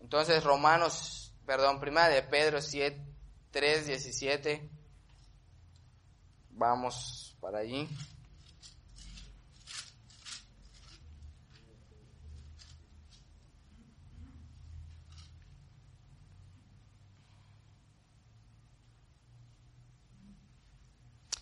Entonces, 0.00 0.44
Romanos, 0.44 1.32
perdón, 1.46 1.80
primera 1.80 2.08
de 2.08 2.22
Pedro 2.22 2.60
7, 2.60 3.02
3, 3.50 3.86
17. 3.86 4.70
Vamos 6.50 7.36
para 7.40 7.60
allí. 7.60 7.88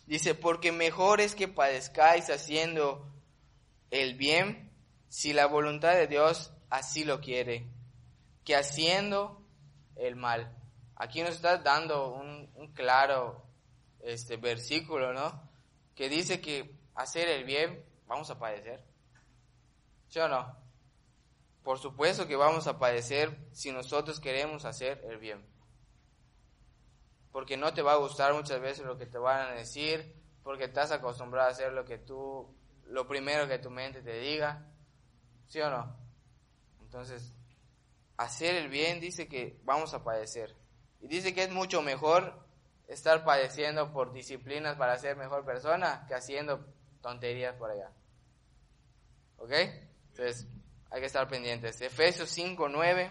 Dice, 0.06 0.34
porque 0.34 0.72
mejor 0.72 1.20
es 1.20 1.34
que 1.34 1.48
padezcáis 1.48 2.30
haciendo 2.30 3.09
el 3.90 4.14
bien, 4.16 4.70
si 5.08 5.32
la 5.32 5.46
voluntad 5.46 5.94
de 5.94 6.06
Dios 6.06 6.52
así 6.68 7.04
lo 7.04 7.20
quiere, 7.20 7.66
que 8.44 8.56
haciendo 8.56 9.42
el 9.96 10.16
mal. 10.16 10.56
Aquí 10.96 11.22
nos 11.22 11.36
está 11.36 11.58
dando 11.58 12.14
un, 12.14 12.72
claro 12.74 13.44
este 14.00 14.36
versículo, 14.36 15.12
¿no? 15.12 15.48
Que 15.94 16.08
dice 16.08 16.40
que 16.40 16.78
hacer 16.94 17.28
el 17.28 17.44
bien 17.44 17.84
vamos 18.06 18.30
a 18.30 18.38
padecer. 18.38 18.84
¿Sí 20.08 20.18
o 20.20 20.28
no? 20.28 20.56
Por 21.62 21.78
supuesto 21.78 22.26
que 22.26 22.36
vamos 22.36 22.66
a 22.66 22.78
padecer 22.78 23.48
si 23.52 23.70
nosotros 23.72 24.20
queremos 24.20 24.64
hacer 24.64 25.04
el 25.08 25.18
bien 25.18 25.44
porque 27.32 27.56
no 27.56 27.72
te 27.72 27.82
va 27.82 27.92
a 27.92 27.96
gustar 27.96 28.34
muchas 28.34 28.60
veces 28.60 28.84
lo 28.84 28.98
que 28.98 29.06
te 29.06 29.18
van 29.18 29.48
a 29.48 29.52
decir, 29.52 30.16
porque 30.42 30.64
estás 30.64 30.90
acostumbrado 30.90 31.48
a 31.48 31.52
hacer 31.52 31.72
lo 31.72 31.84
que 31.84 31.98
tú, 31.98 32.54
lo 32.90 33.06
primero 33.06 33.48
que 33.48 33.58
tu 33.58 33.70
mente 33.70 34.02
te 34.02 34.18
diga, 34.18 34.66
¿sí 35.46 35.60
o 35.60 35.70
no? 35.70 35.96
Entonces, 36.82 37.32
hacer 38.16 38.56
el 38.56 38.68
bien 38.68 39.00
dice 39.00 39.28
que 39.28 39.60
vamos 39.64 39.94
a 39.94 40.02
padecer. 40.02 40.54
Y 41.00 41.06
dice 41.06 41.32
que 41.32 41.44
es 41.44 41.50
mucho 41.50 41.82
mejor 41.82 42.44
estar 42.88 43.24
padeciendo 43.24 43.92
por 43.92 44.12
disciplinas 44.12 44.76
para 44.76 44.98
ser 44.98 45.16
mejor 45.16 45.44
persona 45.44 46.04
que 46.08 46.14
haciendo 46.14 46.66
tonterías 47.00 47.54
por 47.54 47.70
allá. 47.70 47.90
¿Ok? 49.38 49.52
Entonces, 50.08 50.46
hay 50.90 51.00
que 51.00 51.06
estar 51.06 51.28
pendientes. 51.28 51.80
Efesios 51.80 52.28
5, 52.30 52.68
9. 52.68 53.10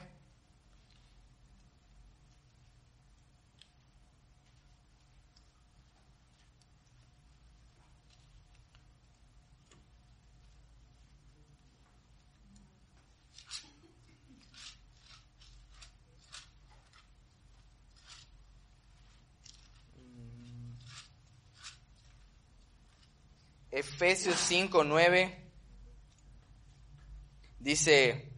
Efesios 23.80 24.36
5, 24.36 24.84
9 24.84 25.52
dice, 27.60 28.30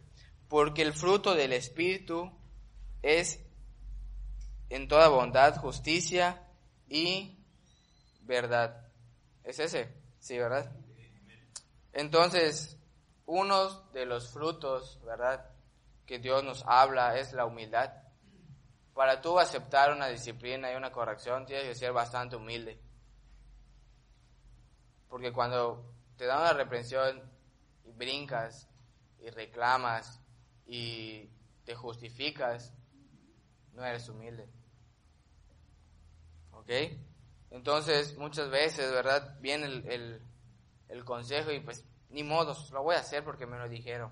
porque 0.48 0.82
el 0.82 0.92
fruto 0.92 1.34
del 1.34 1.52
Espíritu 1.52 2.30
es 3.02 3.40
en 4.68 4.86
toda 4.86 5.08
bondad, 5.08 5.56
justicia 5.56 6.46
y 6.88 7.44
verdad. 8.20 8.86
¿Es 9.42 9.58
ese? 9.58 9.92
Sí, 10.20 10.38
¿verdad? 10.38 10.70
Entonces, 11.92 12.78
uno 13.26 13.82
de 13.90 14.06
los 14.06 14.30
frutos, 14.30 15.00
¿verdad? 15.04 15.50
Que 16.06 16.20
Dios 16.20 16.44
nos 16.44 16.62
habla 16.68 17.18
es 17.18 17.32
la 17.32 17.46
humildad. 17.46 17.92
Para 18.94 19.20
tú 19.20 19.40
aceptar 19.40 19.92
una 19.92 20.06
disciplina 20.06 20.72
y 20.72 20.76
una 20.76 20.92
corrección, 20.92 21.46
tienes 21.46 21.66
que 21.66 21.74
ser 21.74 21.92
bastante 21.92 22.36
humilde. 22.36 22.78
Porque 25.12 25.30
cuando 25.30 25.84
te 26.16 26.24
dan 26.24 26.40
una 26.40 26.54
reprensión 26.54 27.22
y 27.84 27.92
brincas 27.92 28.66
y 29.18 29.28
reclamas 29.28 30.22
y 30.64 31.28
te 31.66 31.74
justificas, 31.74 32.72
no 33.74 33.84
eres 33.84 34.08
humilde. 34.08 34.48
¿Ok? 36.52 36.70
Entonces, 37.50 38.16
muchas 38.16 38.48
veces, 38.48 38.90
¿verdad? 38.90 39.38
Viene 39.40 39.66
el, 39.66 40.22
el 40.88 41.04
consejo 41.04 41.52
y 41.52 41.60
pues, 41.60 41.84
ni 42.08 42.24
modos, 42.24 42.70
lo 42.70 42.82
voy 42.82 42.96
a 42.96 43.00
hacer 43.00 43.22
porque 43.22 43.44
me 43.44 43.58
lo 43.58 43.68
dijeron. 43.68 44.10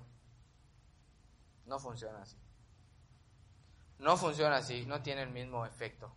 No 1.65 1.79
funciona 1.79 2.21
así. 2.21 2.37
No 3.97 4.17
funciona 4.17 4.57
así, 4.57 4.85
no 4.85 5.01
tiene 5.01 5.23
el 5.23 5.31
mismo 5.31 5.65
efecto, 5.65 6.13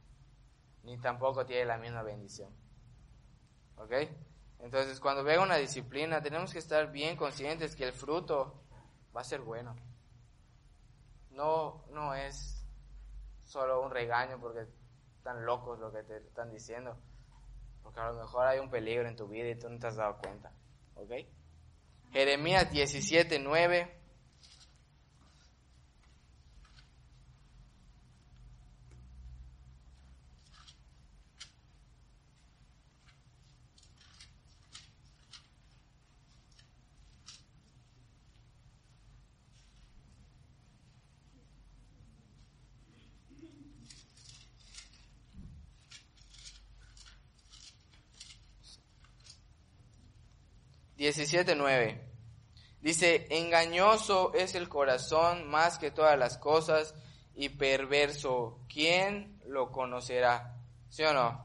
ni 0.83 0.99
tampoco 0.99 1.47
tiene 1.47 1.65
la 1.65 1.79
misma 1.79 2.03
bendición. 2.03 2.53
¿Ok? 3.79 3.93
Entonces, 4.65 4.99
cuando 4.99 5.23
venga 5.23 5.43
una 5.43 5.57
disciplina, 5.57 6.23
tenemos 6.23 6.51
que 6.51 6.59
estar 6.59 6.91
bien 6.91 7.17
conscientes 7.17 7.77
que 7.77 7.85
el 7.85 7.93
fruto 7.93 8.63
va 9.15 9.21
a 9.21 9.25
ser 9.25 9.43
bueno. 9.43 9.77
No, 11.33 11.85
no 11.91 12.15
es 12.15 12.67
solo 13.45 13.83
un 13.83 13.91
regaño 13.91 14.41
porque 14.41 14.67
están 15.19 15.45
locos 15.45 15.79
lo 15.79 15.93
que 15.93 16.03
te 16.03 16.17
están 16.17 16.51
diciendo. 16.51 16.97
Porque 17.83 18.01
a 18.01 18.11
lo 18.11 18.19
mejor 18.19 18.47
hay 18.47 18.59
un 18.59 18.71
peligro 18.71 19.07
en 19.07 19.17
tu 19.17 19.29
vida 19.29 19.51
y 19.51 19.59
tú 19.59 19.69
no 19.69 19.79
te 19.79 19.87
has 19.87 19.97
dado 19.97 20.17
cuenta. 20.17 20.51
¿Ok? 20.95 21.11
Jeremías 22.13 22.71
17, 22.71 23.41
9 23.41 24.01
17.9. 51.05 52.01
Dice, 52.81 53.27
engañoso 53.29 54.33
es 54.33 54.55
el 54.55 54.71
corazón 54.71 55.47
más 55.51 55.79
que 55.79 55.91
todas 55.91 56.19
las 56.19 56.39
cosas 56.39 56.95
y 57.35 57.51
perverso, 57.51 58.61
¿quién 58.73 59.39
lo 59.47 59.71
conocerá? 59.71 60.57
¿Sí 60.89 61.03
o 61.03 61.13
no? 61.13 61.45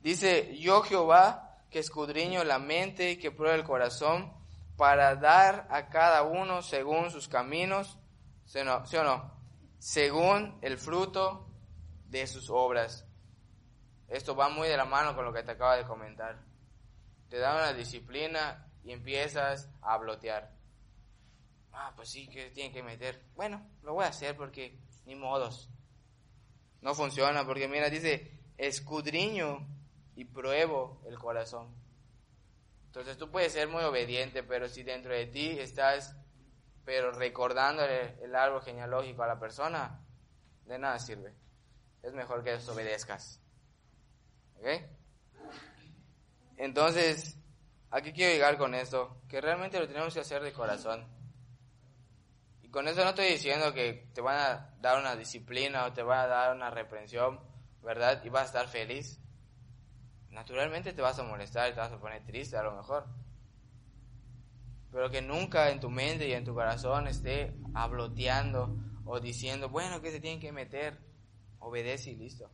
Dice, 0.00 0.54
yo 0.58 0.82
Jehová, 0.82 1.64
que 1.70 1.78
escudriño 1.78 2.44
la 2.44 2.58
mente 2.58 3.12
y 3.12 3.16
que 3.16 3.30
prueba 3.30 3.54
el 3.54 3.64
corazón, 3.64 4.34
para 4.76 5.16
dar 5.16 5.66
a 5.70 5.88
cada 5.88 6.22
uno 6.24 6.60
según 6.60 7.10
sus 7.10 7.26
caminos, 7.26 7.98
¿sí 8.44 8.58
o 8.58 8.64
no? 8.64 8.86
¿Sí 8.86 8.96
o 8.96 9.04
no? 9.04 9.32
Según 9.78 10.58
el 10.60 10.76
fruto 10.76 11.48
de 12.06 12.26
sus 12.26 12.50
obras. 12.50 13.06
Esto 14.08 14.36
va 14.36 14.50
muy 14.50 14.68
de 14.68 14.76
la 14.76 14.84
mano 14.84 15.14
con 15.14 15.24
lo 15.24 15.32
que 15.32 15.42
te 15.42 15.52
acabo 15.52 15.76
de 15.76 15.86
comentar. 15.86 16.49
Te 17.30 17.38
da 17.38 17.54
una 17.54 17.72
disciplina 17.72 18.66
y 18.82 18.92
empiezas 18.92 19.70
a 19.80 19.96
blotear. 19.98 20.52
Ah, 21.72 21.92
pues 21.94 22.10
sí, 22.10 22.28
que 22.28 22.50
tiene 22.50 22.72
que 22.74 22.82
meter. 22.82 23.24
Bueno, 23.36 23.64
lo 23.82 23.94
voy 23.94 24.04
a 24.04 24.08
hacer 24.08 24.36
porque 24.36 24.78
ni 25.06 25.14
modos. 25.14 25.70
No 26.80 26.94
funciona 26.94 27.46
porque 27.46 27.68
mira, 27.68 27.88
dice, 27.88 28.38
escudriño 28.58 29.66
y 30.16 30.24
pruebo 30.24 31.00
el 31.06 31.18
corazón. 31.18 31.72
Entonces 32.86 33.16
tú 33.16 33.30
puedes 33.30 33.52
ser 33.52 33.68
muy 33.68 33.84
obediente, 33.84 34.42
pero 34.42 34.68
si 34.68 34.82
dentro 34.82 35.12
de 35.12 35.26
ti 35.26 35.58
estás, 35.60 36.16
pero 36.84 37.12
recordándole 37.12 38.20
el 38.24 38.34
árbol 38.34 38.62
genealógico 38.62 39.22
a 39.22 39.28
la 39.28 39.38
persona, 39.38 40.04
de 40.64 40.78
nada 40.78 40.98
sirve. 40.98 41.32
Es 42.02 42.12
mejor 42.12 42.42
que 42.42 42.50
desobedezcas. 42.50 43.40
¿Ok? 44.56 44.66
Entonces, 46.60 47.38
aquí 47.90 48.12
quiero 48.12 48.34
llegar 48.34 48.58
con 48.58 48.74
esto, 48.74 49.16
que 49.28 49.40
realmente 49.40 49.80
lo 49.80 49.88
tenemos 49.88 50.12
que 50.12 50.20
hacer 50.20 50.42
de 50.42 50.52
corazón. 50.52 51.06
Y 52.60 52.68
con 52.68 52.86
eso 52.86 53.02
no 53.02 53.10
estoy 53.10 53.28
diciendo 53.28 53.72
que 53.72 54.10
te 54.12 54.20
van 54.20 54.36
a 54.36 54.74
dar 54.78 55.00
una 55.00 55.16
disciplina 55.16 55.86
o 55.86 55.94
te 55.94 56.02
van 56.02 56.18
a 56.18 56.26
dar 56.26 56.54
una 56.54 56.68
reprensión, 56.68 57.40
¿verdad? 57.82 58.22
Y 58.22 58.28
vas 58.28 58.42
a 58.42 58.46
estar 58.46 58.68
feliz. 58.68 59.18
Naturalmente 60.28 60.92
te 60.92 61.00
vas 61.00 61.18
a 61.18 61.22
molestar 61.22 61.70
y 61.70 61.72
te 61.72 61.80
vas 61.80 61.92
a 61.92 61.98
poner 61.98 62.26
triste 62.26 62.58
a 62.58 62.62
lo 62.62 62.76
mejor. 62.76 63.06
Pero 64.92 65.08
que 65.08 65.22
nunca 65.22 65.70
en 65.70 65.80
tu 65.80 65.88
mente 65.88 66.28
y 66.28 66.34
en 66.34 66.44
tu 66.44 66.52
corazón 66.52 67.08
esté 67.08 67.56
habloteando 67.72 68.76
o 69.06 69.18
diciendo, 69.18 69.70
bueno, 69.70 70.02
que 70.02 70.10
se 70.10 70.20
tienen 70.20 70.40
que 70.40 70.52
meter. 70.52 70.98
Obedece 71.58 72.10
y 72.10 72.16
listo. 72.16 72.50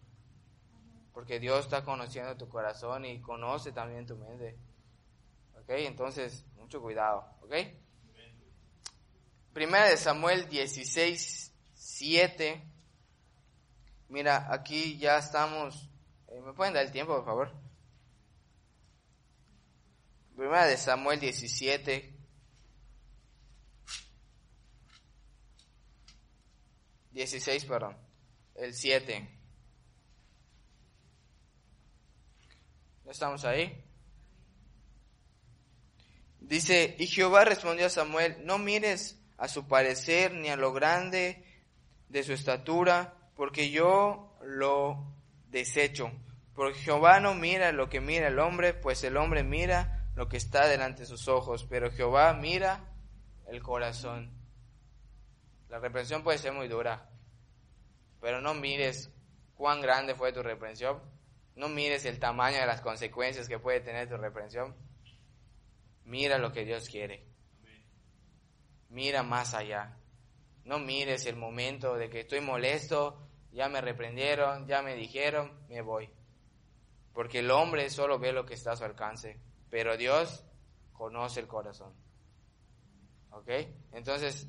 Porque 1.16 1.40
Dios 1.40 1.64
está 1.64 1.82
conociendo 1.82 2.36
tu 2.36 2.46
corazón 2.46 3.06
y 3.06 3.22
conoce 3.22 3.72
también 3.72 4.04
tu 4.04 4.18
mente. 4.18 4.54
¿Ok? 5.54 5.70
Entonces, 5.70 6.44
mucho 6.56 6.78
cuidado. 6.82 7.24
¿Ok? 7.40 7.54
Primera 9.54 9.86
de 9.86 9.96
Samuel 9.96 10.46
16, 10.50 11.54
7. 11.72 12.62
Mira, 14.10 14.46
aquí 14.52 14.98
ya 14.98 15.16
estamos. 15.16 15.88
Eh, 16.28 16.42
¿Me 16.42 16.52
pueden 16.52 16.74
dar 16.74 16.84
el 16.84 16.92
tiempo, 16.92 17.16
por 17.16 17.24
favor? 17.24 17.50
Primera 20.36 20.66
de 20.66 20.76
Samuel 20.76 21.18
17. 21.18 22.14
16, 27.12 27.64
perdón. 27.64 27.96
El 28.54 28.74
7. 28.74 29.35
¿No 33.06 33.12
estamos 33.12 33.44
ahí? 33.44 33.84
Dice, 36.40 36.96
y 36.98 37.06
Jehová 37.06 37.44
respondió 37.44 37.86
a 37.86 37.90
Samuel, 37.90 38.44
no 38.44 38.58
mires 38.58 39.22
a 39.38 39.46
su 39.46 39.68
parecer 39.68 40.34
ni 40.34 40.48
a 40.48 40.56
lo 40.56 40.72
grande 40.72 41.44
de 42.08 42.24
su 42.24 42.32
estatura, 42.32 43.14
porque 43.36 43.70
yo 43.70 44.36
lo 44.42 45.06
desecho. 45.50 46.10
Porque 46.52 46.80
Jehová 46.80 47.20
no 47.20 47.36
mira 47.36 47.70
lo 47.70 47.88
que 47.88 48.00
mira 48.00 48.26
el 48.26 48.40
hombre, 48.40 48.74
pues 48.74 49.04
el 49.04 49.16
hombre 49.16 49.44
mira 49.44 50.10
lo 50.16 50.28
que 50.28 50.36
está 50.36 50.66
delante 50.66 51.02
de 51.02 51.06
sus 51.06 51.28
ojos, 51.28 51.64
pero 51.70 51.92
Jehová 51.92 52.32
mira 52.34 52.92
el 53.46 53.62
corazón. 53.62 54.32
La 55.68 55.78
reprensión 55.78 56.24
puede 56.24 56.38
ser 56.38 56.52
muy 56.52 56.66
dura, 56.66 57.08
pero 58.20 58.40
no 58.40 58.52
mires 58.52 59.12
cuán 59.54 59.80
grande 59.80 60.16
fue 60.16 60.32
tu 60.32 60.42
reprensión, 60.42 61.00
no 61.56 61.70
mires 61.70 62.04
el 62.04 62.18
tamaño 62.18 62.58
de 62.58 62.66
las 62.66 62.82
consecuencias 62.82 63.48
que 63.48 63.58
puede 63.58 63.80
tener 63.80 64.08
tu 64.08 64.16
reprensión. 64.16 64.76
Mira 66.04 66.38
lo 66.38 66.52
que 66.52 66.64
Dios 66.64 66.88
quiere. 66.88 67.26
Mira 68.90 69.22
más 69.22 69.54
allá. 69.54 69.98
No 70.64 70.78
mires 70.78 71.24
el 71.26 71.36
momento 71.36 71.94
de 71.94 72.10
que 72.10 72.20
estoy 72.20 72.40
molesto, 72.40 73.26
ya 73.52 73.68
me 73.68 73.80
reprendieron, 73.80 74.66
ya 74.66 74.82
me 74.82 74.94
dijeron, 74.94 75.66
me 75.68 75.80
voy. 75.80 76.10
Porque 77.14 77.38
el 77.38 77.50
hombre 77.50 77.88
solo 77.88 78.18
ve 78.18 78.32
lo 78.32 78.44
que 78.44 78.54
está 78.54 78.72
a 78.72 78.76
su 78.76 78.84
alcance, 78.84 79.40
pero 79.70 79.96
Dios 79.96 80.44
conoce 80.92 81.40
el 81.40 81.46
corazón. 81.46 81.94
¿Ok? 83.30 83.48
Entonces, 83.92 84.46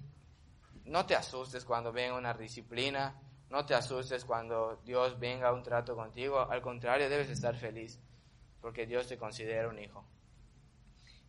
no 0.83 1.05
te 1.05 1.15
asustes 1.15 1.63
cuando 1.63 1.93
venga 1.93 2.17
una 2.17 2.33
disciplina, 2.33 3.21
no 3.49 3.65
te 3.65 3.73
asustes 3.73 4.25
cuando 4.25 4.81
Dios 4.83 5.19
venga 5.19 5.49
a 5.49 5.53
un 5.53 5.63
trato 5.63 5.95
contigo, 5.95 6.39
al 6.39 6.61
contrario, 6.61 7.09
debes 7.09 7.29
estar 7.29 7.55
feliz, 7.55 7.99
porque 8.61 8.85
Dios 8.85 9.07
te 9.07 9.17
considera 9.17 9.69
un 9.69 9.79
hijo. 9.79 10.05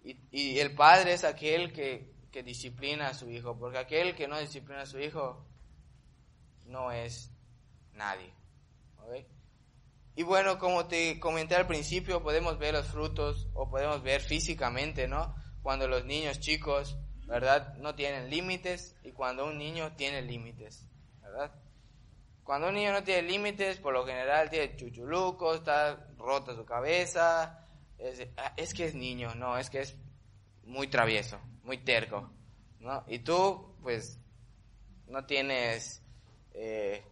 Y, 0.02 0.18
y 0.30 0.58
el 0.58 0.74
padre 0.74 1.12
es 1.12 1.24
aquel 1.24 1.72
que, 1.72 2.12
que, 2.32 2.42
disciplina 2.42 3.08
a 3.08 3.14
su 3.14 3.30
hijo, 3.30 3.58
porque 3.58 3.78
aquel 3.78 4.14
que 4.14 4.26
no 4.26 4.38
disciplina 4.38 4.82
a 4.82 4.86
su 4.86 4.98
hijo 4.98 5.46
no 6.66 6.92
es 6.92 7.30
nadie. 7.92 8.32
Y 10.14 10.24
bueno, 10.24 10.58
como 10.58 10.86
te 10.86 11.20
comenté 11.20 11.54
al 11.54 11.68
principio, 11.68 12.22
podemos 12.24 12.58
ver 12.58 12.74
los 12.74 12.88
frutos 12.88 13.48
o 13.54 13.70
podemos 13.70 14.02
ver 14.02 14.20
físicamente, 14.20 15.06
¿no? 15.06 15.34
Cuando 15.62 15.86
los 15.86 16.04
niños 16.04 16.40
chicos, 16.40 16.98
¿verdad? 17.26 17.74
No 17.76 17.94
tienen 17.94 18.28
límites 18.28 18.96
y 19.04 19.12
cuando 19.12 19.46
un 19.46 19.58
niño 19.58 19.94
tiene 19.94 20.22
límites, 20.22 20.88
¿verdad? 21.22 21.52
Cuando 22.48 22.68
un 22.68 22.76
niño 22.76 22.92
no 22.92 23.04
tiene 23.04 23.28
límites, 23.28 23.76
por 23.76 23.92
lo 23.92 24.06
general 24.06 24.48
tiene 24.48 24.74
chuchulucos, 24.74 25.58
está 25.58 26.08
rota 26.16 26.54
su 26.54 26.64
cabeza. 26.64 27.68
Ah, 28.38 28.54
es, 28.56 28.72
que 28.72 28.86
es 28.86 28.94
niño, 28.94 29.34
no, 29.34 29.58
es 29.58 29.68
que 29.68 29.80
es 29.80 29.94
muy 30.64 30.88
travieso, 30.88 31.38
muy 31.64 31.76
terco, 31.76 32.30
¿no? 32.80 33.04
Y 33.06 33.18
tú, 33.18 33.76
pues, 33.82 34.18
no 35.08 35.26
tienes 35.26 36.02
eh, 36.54 37.04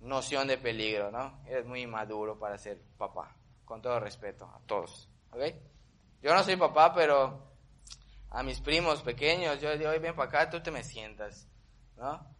noción 0.00 0.48
de 0.48 0.56
peligro, 0.56 1.10
¿no? 1.10 1.38
Eres 1.46 1.66
muy 1.66 1.82
inmaduro 1.82 2.38
para 2.38 2.56
ser 2.56 2.80
papá, 2.96 3.36
con 3.66 3.82
todo 3.82 4.00
respeto 4.00 4.46
a 4.46 4.58
todos, 4.64 5.06
¿ok? 5.32 5.42
Yo 6.22 6.32
no 6.32 6.42
soy 6.42 6.56
papá, 6.56 6.94
pero 6.94 7.52
a 8.30 8.42
mis 8.42 8.58
primos 8.62 9.02
pequeños, 9.02 9.60
yo 9.60 9.68
les 9.68 9.80
digo, 9.80 9.90
ven 10.00 10.16
para 10.16 10.28
acá, 10.30 10.48
tú 10.48 10.62
te 10.62 10.70
me 10.70 10.82
sientas, 10.82 11.46
¿no? 11.98 12.35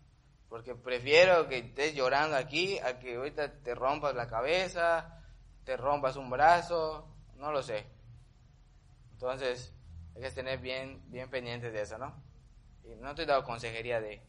Porque 0.49 0.75
prefiero 0.75 1.49
que 1.49 1.59
estés 1.59 1.95
llorando 1.95 2.37
aquí 2.37 2.79
a 2.79 2.99
que 2.99 3.17
ahorita 3.17 3.63
te 3.63 3.75
rompas 3.75 4.15
la 4.15 4.29
cabeza, 4.29 5.23
te 5.65 5.77
rompas 5.77 6.17
un 6.17 6.31
brazo, 6.31 7.09
no 7.35 7.51
lo 7.51 7.63
sé. 7.63 7.87
Entonces, 9.13 9.75
hay 10.15 10.23
que 10.23 10.31
tener 10.31 10.61
bien, 10.61 11.03
bien 11.11 11.29
pendientes 11.29 11.73
de 11.73 11.83
eso, 11.83 11.99
¿no? 11.99 12.23
No 13.01 13.15
te 13.15 13.23
he 13.23 13.27
dado 13.27 13.43
consejería 13.43 14.01
de, 14.01 14.23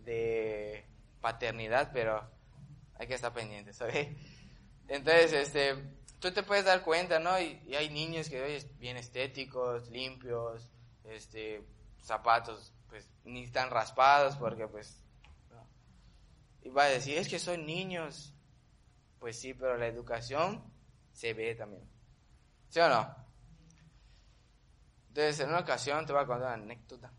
de, 0.00 0.84
paternidad, 1.20 1.90
pero 1.92 2.28
hay 2.94 3.06
que 3.06 3.14
estar 3.14 3.32
pendientes, 3.32 3.76
¿sabes? 3.76 4.08
Entonces, 4.88 5.32
este, 5.32 5.76
tú 6.18 6.32
te 6.32 6.42
puedes 6.42 6.64
dar 6.64 6.82
cuenta, 6.82 7.20
¿no? 7.20 7.38
Y, 7.38 7.62
y 7.66 7.76
hay 7.76 7.90
niños 7.90 8.28
que 8.28 8.42
oye, 8.42 8.58
bien 8.78 8.96
estéticos, 8.96 9.88
limpios, 9.90 10.68
este, 11.04 11.62
zapatos 12.02 12.74
pues 12.90 13.08
ni 13.24 13.44
están 13.44 13.70
raspados 13.70 14.36
porque 14.36 14.66
pues 14.66 15.02
y 16.62 16.68
va 16.68 16.84
a 16.84 16.88
decir 16.88 17.16
es 17.16 17.28
que 17.28 17.38
son 17.38 17.64
niños 17.64 18.34
pues 19.18 19.40
sí 19.40 19.54
pero 19.54 19.76
la 19.76 19.86
educación 19.86 20.62
se 21.12 21.32
ve 21.32 21.54
también. 21.54 21.88
¿sí 22.68 22.80
o 22.80 22.88
no? 22.88 23.16
entonces 25.08 25.40
en 25.40 25.48
una 25.48 25.60
ocasión 25.60 26.04
te 26.04 26.12
voy 26.12 26.22
a 26.22 26.26
contar 26.26 26.54
una 26.54 26.64
anécdota. 26.64 27.12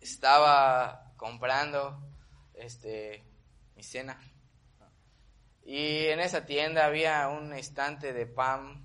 Estaba 0.00 1.12
comprando 1.16 1.98
este 2.54 3.24
mi 3.74 3.82
cena. 3.82 4.18
Y 5.64 6.06
en 6.06 6.20
esa 6.20 6.46
tienda 6.46 6.86
había 6.86 7.28
un 7.28 7.52
estante 7.52 8.12
de 8.12 8.26
pan 8.26 8.82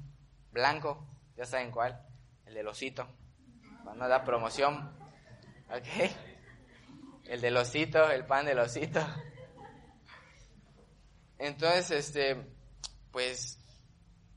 blanco 0.51 1.07
ya 1.35 1.45
saben 1.45 1.71
cuál 1.71 1.99
el 2.45 2.53
del 2.53 2.67
osito. 2.67 3.07
Cuando 3.83 4.07
da 4.07 4.23
promoción 4.23 5.00
¿Ok? 5.71 6.11
El 7.25 7.39
del 7.39 7.55
osito, 7.55 8.11
el 8.11 8.25
pan 8.25 8.45
del 8.45 8.59
osito. 8.59 8.99
Entonces, 11.37 11.91
este, 11.91 12.35
pues, 13.09 13.57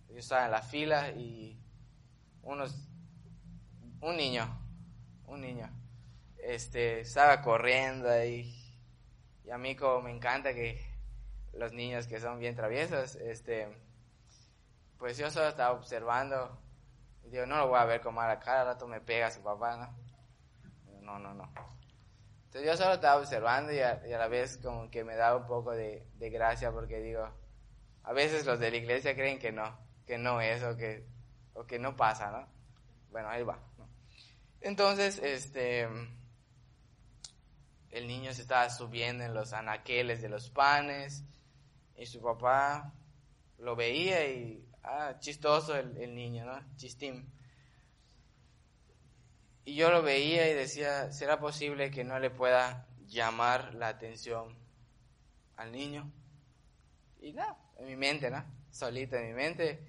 yo 0.09 0.19
estaba 0.19 0.45
en 0.45 0.53
la 0.53 0.63
fila 0.63 1.11
y 1.11 1.61
unos, 2.43 2.89
un 4.01 4.17
niño, 4.17 4.47
un 5.27 5.41
niño, 5.41 5.69
este, 6.39 7.01
estaba 7.01 7.43
corriendo 7.43 8.09
ahí. 8.09 8.55
Y 9.45 9.51
a 9.51 9.59
mí 9.59 9.75
como 9.75 10.03
me 10.03 10.13
encanta 10.13 10.55
que 10.55 10.81
los 11.53 11.73
niños 11.73 12.07
que 12.07 12.21
son 12.21 12.39
bien 12.39 12.55
traviesos, 12.55 13.17
este, 13.17 13.77
pues 14.99 15.19
yo 15.19 15.31
solo 15.33 15.49
estaba 15.49 15.73
observando. 15.73 16.61
Y 17.25 17.31
digo, 17.31 17.45
no 17.45 17.57
lo 17.57 17.69
voy 17.69 17.81
a 17.81 17.87
ver 17.87 18.01
como 18.01 18.21
a 18.21 18.29
la 18.29 18.39
cara, 18.39 18.65
rato 18.65 18.87
me 18.87 19.01
pega 19.01 19.33
su 19.33 19.43
papá, 19.43 19.77
¿no? 19.77 20.04
No, 21.05 21.19
no, 21.19 21.35
no. 21.35 21.53
Entonces 22.47 22.71
yo 22.71 22.77
solo 22.77 22.95
estaba 22.95 23.21
observando 23.21 23.73
y 23.73 23.81
a, 23.81 24.01
la 24.07 24.29
vez 24.29 24.57
como 24.59 24.91
que 24.91 25.05
me 25.05 25.17
daba 25.17 25.37
un 25.37 25.47
poco 25.47 25.73
de, 25.73 26.09
de, 26.15 26.31
gracia 26.31 26.73
porque 26.73 27.01
digo, 27.01 27.29
a 28.05 28.13
veces 28.13 28.47
los 28.47 28.59
de 28.59 28.71
la 28.71 28.77
iglesia 28.79 29.15
creen 29.15 29.39
que 29.39 29.53
no, 29.53 29.77
que 30.07 30.17
no 30.19 30.41
es 30.41 30.63
o 30.63 30.77
que, 30.77 31.07
o 31.53 31.67
que 31.67 31.79
no 31.79 31.95
pasa, 31.95 32.31
¿no? 32.31 32.49
Bueno, 33.11 33.29
ahí 33.29 33.43
va. 33.43 33.59
Entonces, 34.61 35.19
este, 35.19 35.87
el 37.91 38.07
niño 38.07 38.33
se 38.33 38.43
estaba 38.43 38.71
subiendo 38.71 39.25
en 39.25 39.35
los 39.35 39.53
anaqueles 39.53 40.23
de 40.23 40.31
los 40.31 40.49
panes 40.49 41.23
y 41.97 42.07
su 42.07 42.23
papá 42.23 42.95
lo 43.59 43.77
veía 43.77 44.27
y, 44.27 44.67
ah, 44.85 45.17
chistoso 45.19 45.77
el, 45.77 45.97
el 45.99 46.15
niño, 46.15 46.47
¿no? 46.47 46.77
Chistín. 46.77 47.34
Y 49.65 49.75
yo 49.77 49.91
lo 49.91 50.03
veía 50.03 50.51
y 50.51 50.55
decía, 50.55 51.11
¿será 51.13 51.41
posible 51.41 51.91
que 51.91 52.05
no 52.05 52.19
le 52.19 52.31
pueda 52.31 52.87
llamar 53.07 53.75
la 53.75 53.89
atención 53.89 54.57
al 55.57 55.73
niño? 55.73 56.13
Y 57.21 57.33
nada, 57.33 57.57
en 57.79 57.87
mi 57.87 57.97
mente, 57.97 58.31
¿no? 58.31 58.45
Solita 58.71 59.19
en 59.19 59.29
mi 59.29 59.33
mente. 59.33 59.89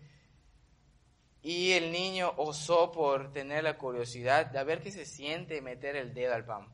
Y 1.41 1.73
el 1.73 1.91
niño 1.91 2.33
osó 2.37 2.91
por 2.91 3.31
tener 3.33 3.63
la 3.63 3.77
curiosidad 3.77 4.47
de 4.47 4.63
ver 4.63 4.81
qué 4.81 4.91
se 4.91 5.05
siente 5.05 5.61
meter 5.61 5.95
el 5.95 6.13
dedo 6.13 6.33
al 6.33 6.45
pan. 6.45 6.73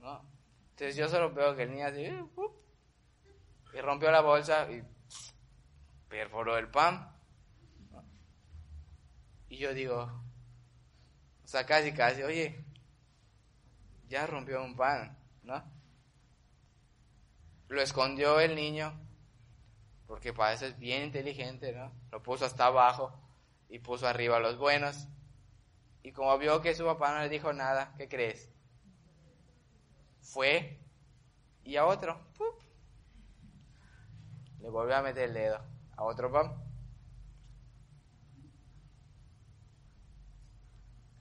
¿no? 0.00 0.22
Entonces 0.70 0.96
yo 0.96 1.08
solo 1.08 1.32
veo 1.32 1.54
que 1.54 1.62
el 1.62 1.70
niño 1.70 1.86
así, 1.86 2.10
uh, 2.10 2.52
y 3.72 3.80
rompió 3.80 4.10
la 4.10 4.20
bolsa 4.20 4.70
y 4.70 4.82
perforó 6.08 6.58
el 6.58 6.68
pan. 6.68 7.12
Y 9.48 9.58
yo 9.58 9.72
digo, 9.72 10.25
o 11.46 11.48
sea, 11.48 11.64
casi, 11.64 11.92
casi, 11.92 12.24
oye, 12.24 12.64
ya 14.08 14.26
rompió 14.26 14.64
un 14.64 14.74
pan, 14.74 15.16
¿no? 15.44 15.62
Lo 17.68 17.80
escondió 17.80 18.40
el 18.40 18.56
niño, 18.56 18.92
porque 20.08 20.32
para 20.32 20.54
eso 20.54 20.66
es 20.66 20.76
bien 20.76 21.04
inteligente, 21.04 21.72
¿no? 21.72 21.92
Lo 22.10 22.20
puso 22.20 22.46
hasta 22.46 22.66
abajo 22.66 23.16
y 23.68 23.78
puso 23.78 24.08
arriba 24.08 24.40
los 24.40 24.58
buenos. 24.58 25.06
Y 26.02 26.10
como 26.10 26.36
vio 26.36 26.60
que 26.60 26.74
su 26.74 26.84
papá 26.84 27.14
no 27.14 27.20
le 27.20 27.28
dijo 27.28 27.52
nada, 27.52 27.94
¿qué 27.96 28.08
crees? 28.08 28.50
Fue 30.22 30.80
y 31.62 31.76
a 31.76 31.86
otro, 31.86 32.20
le 34.58 34.68
volvió 34.68 34.96
a 34.96 35.02
meter 35.02 35.28
el 35.28 35.34
dedo 35.34 35.60
a 35.96 36.02
otro 36.02 36.32
pan. 36.32 36.65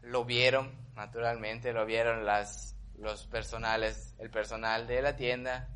Lo 0.05 0.23
vieron, 0.23 0.71
naturalmente, 0.95 1.73
lo 1.73 1.85
vieron 1.85 2.25
las, 2.25 2.75
los 2.97 3.25
personales, 3.27 4.15
el 4.19 4.29
personal 4.29 4.87
de 4.87 5.01
la 5.01 5.15
tienda. 5.15 5.69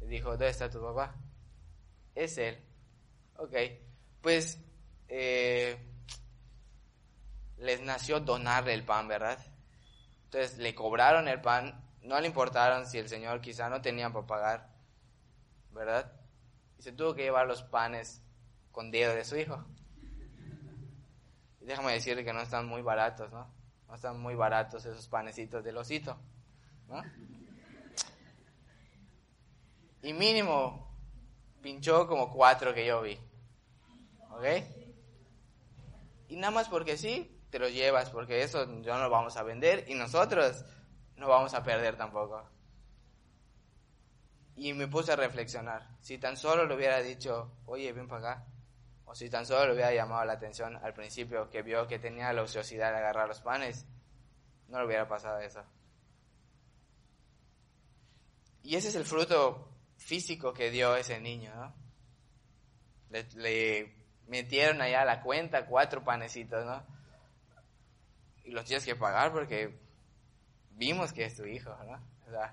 Le 0.00 0.08
dijo, 0.08 0.30
¿dónde 0.30 0.48
está 0.48 0.68
tu 0.68 0.80
papá? 0.80 1.14
Es 2.14 2.38
él. 2.38 2.58
Ok, 3.36 3.54
pues 4.20 4.58
eh, 5.08 5.78
les 7.58 7.80
nació 7.82 8.20
donarle 8.20 8.74
el 8.74 8.84
pan, 8.84 9.06
¿verdad? 9.06 9.38
Entonces 10.24 10.58
le 10.58 10.74
cobraron 10.74 11.28
el 11.28 11.40
pan, 11.40 11.88
no 12.02 12.20
le 12.20 12.26
importaron 12.26 12.86
si 12.86 12.98
el 12.98 13.08
señor 13.08 13.40
quizá 13.40 13.68
no 13.68 13.80
tenía 13.80 14.10
para 14.10 14.26
pagar, 14.26 14.70
¿verdad? 15.70 16.12
Y 16.78 16.82
se 16.82 16.92
tuvo 16.92 17.14
que 17.14 17.22
llevar 17.22 17.46
los 17.46 17.62
panes 17.62 18.22
con 18.72 18.90
dedo 18.90 19.14
de 19.14 19.24
su 19.24 19.36
hijo 19.36 19.64
déjame 21.64 21.92
decirle 21.92 22.24
que 22.24 22.32
no 22.32 22.40
están 22.40 22.66
muy 22.66 22.82
baratos, 22.82 23.32
¿no? 23.32 23.52
No 23.88 23.94
están 23.94 24.20
muy 24.20 24.34
baratos 24.34 24.84
esos 24.86 25.08
panecitos 25.08 25.62
del 25.62 25.76
osito, 25.76 26.18
¿no? 26.88 27.02
Y 30.02 30.12
mínimo 30.12 30.92
pinchó 31.60 32.06
como 32.06 32.30
cuatro 32.30 32.74
que 32.74 32.84
yo 32.84 33.02
vi. 33.02 33.18
¿Ok? 34.30 34.44
Y 36.28 36.36
nada 36.36 36.50
más 36.50 36.68
porque 36.68 36.96
sí, 36.96 37.40
te 37.50 37.58
lo 37.58 37.68
llevas, 37.68 38.10
porque 38.10 38.42
eso 38.42 38.64
ya 38.80 38.94
no 38.96 39.04
lo 39.04 39.10
vamos 39.10 39.36
a 39.36 39.42
vender 39.42 39.84
y 39.88 39.94
nosotros 39.94 40.64
no 41.16 41.28
vamos 41.28 41.54
a 41.54 41.62
perder 41.62 41.96
tampoco. 41.96 42.42
Y 44.56 44.72
me 44.72 44.88
puse 44.88 45.12
a 45.12 45.16
reflexionar. 45.16 45.96
Si 46.00 46.18
tan 46.18 46.36
solo 46.36 46.66
le 46.66 46.74
hubiera 46.74 47.00
dicho, 47.00 47.52
oye, 47.66 47.92
ven 47.92 48.08
para 48.08 48.32
acá, 48.32 48.46
o 49.12 49.14
si 49.14 49.28
tan 49.28 49.44
solo 49.44 49.66
le 49.66 49.72
hubiera 49.74 49.92
llamado 49.92 50.24
la 50.24 50.32
atención 50.32 50.74
al 50.76 50.94
principio 50.94 51.50
que 51.50 51.60
vio 51.60 51.86
que 51.86 51.98
tenía 51.98 52.32
la 52.32 52.44
ociosidad 52.44 52.92
de 52.92 52.96
agarrar 52.96 53.28
los 53.28 53.42
panes, 53.42 53.84
no 54.68 54.78
le 54.78 54.86
hubiera 54.86 55.06
pasado 55.06 55.38
eso. 55.40 55.62
Y 58.62 58.74
ese 58.74 58.88
es 58.88 58.94
el 58.94 59.04
fruto 59.04 59.68
físico 59.98 60.54
que 60.54 60.70
dio 60.70 60.96
ese 60.96 61.20
niño, 61.20 61.54
¿no? 61.54 61.74
Le, 63.34 63.94
metieron 64.28 64.80
allá 64.80 65.02
a 65.02 65.04
la 65.04 65.20
cuenta 65.20 65.66
cuatro 65.66 66.02
panecitos, 66.02 66.64
¿no? 66.64 66.82
Y 68.44 68.52
los 68.52 68.64
tienes 68.64 68.86
que 68.86 68.96
pagar 68.96 69.30
porque 69.30 69.78
vimos 70.70 71.12
que 71.12 71.26
es 71.26 71.36
tu 71.36 71.44
hijo, 71.44 71.76
¿no? 71.84 71.96
O 72.28 72.48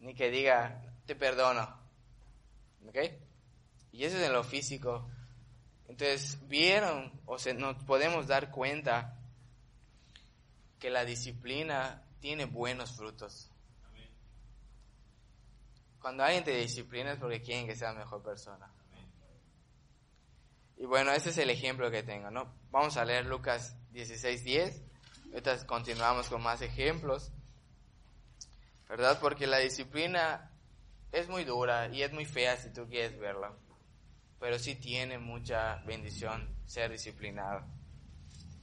ni 0.00 0.14
que 0.14 0.30
diga, 0.30 0.80
te 1.04 1.14
perdono. 1.14 1.78
¿Ok? 2.88 2.96
Y 3.92 4.04
eso 4.04 4.16
es 4.16 4.22
en 4.22 4.32
lo 4.32 4.44
físico. 4.44 5.10
Entonces, 5.88 6.38
vieron 6.48 7.12
o 7.26 7.38
se, 7.38 7.54
nos 7.54 7.76
podemos 7.84 8.26
dar 8.26 8.50
cuenta 8.50 9.18
que 10.78 10.90
la 10.90 11.04
disciplina 11.04 12.02
tiene 12.20 12.46
buenos 12.46 12.92
frutos. 12.92 13.50
Cuando 16.00 16.22
alguien 16.22 16.44
te 16.44 16.54
disciplina 16.56 17.12
es 17.12 17.18
porque 17.18 17.40
quieren 17.40 17.66
que 17.66 17.76
sea 17.76 17.92
mejor 17.92 18.22
persona. 18.22 18.70
Y 20.76 20.86
bueno, 20.86 21.12
ese 21.12 21.30
es 21.30 21.38
el 21.38 21.50
ejemplo 21.50 21.90
que 21.90 22.02
tengo, 22.02 22.30
¿no? 22.30 22.52
Vamos 22.70 22.96
a 22.96 23.04
leer 23.04 23.26
Lucas 23.26 23.76
16:10. 23.92 24.82
Ahorita 25.30 25.66
continuamos 25.66 26.28
con 26.28 26.42
más 26.42 26.60
ejemplos. 26.60 27.32
¿Verdad? 28.88 29.18
Porque 29.20 29.46
la 29.46 29.58
disciplina 29.58 30.50
es 31.12 31.28
muy 31.28 31.44
dura 31.44 31.88
y 31.88 32.02
es 32.02 32.12
muy 32.12 32.26
fea 32.26 32.56
si 32.56 32.72
tú 32.72 32.86
quieres 32.86 33.18
verla 33.18 33.52
pero 34.38 34.58
sí 34.58 34.76
tiene 34.76 35.18
mucha 35.18 35.76
bendición 35.86 36.48
ser 36.66 36.90
disciplinado. 36.90 37.64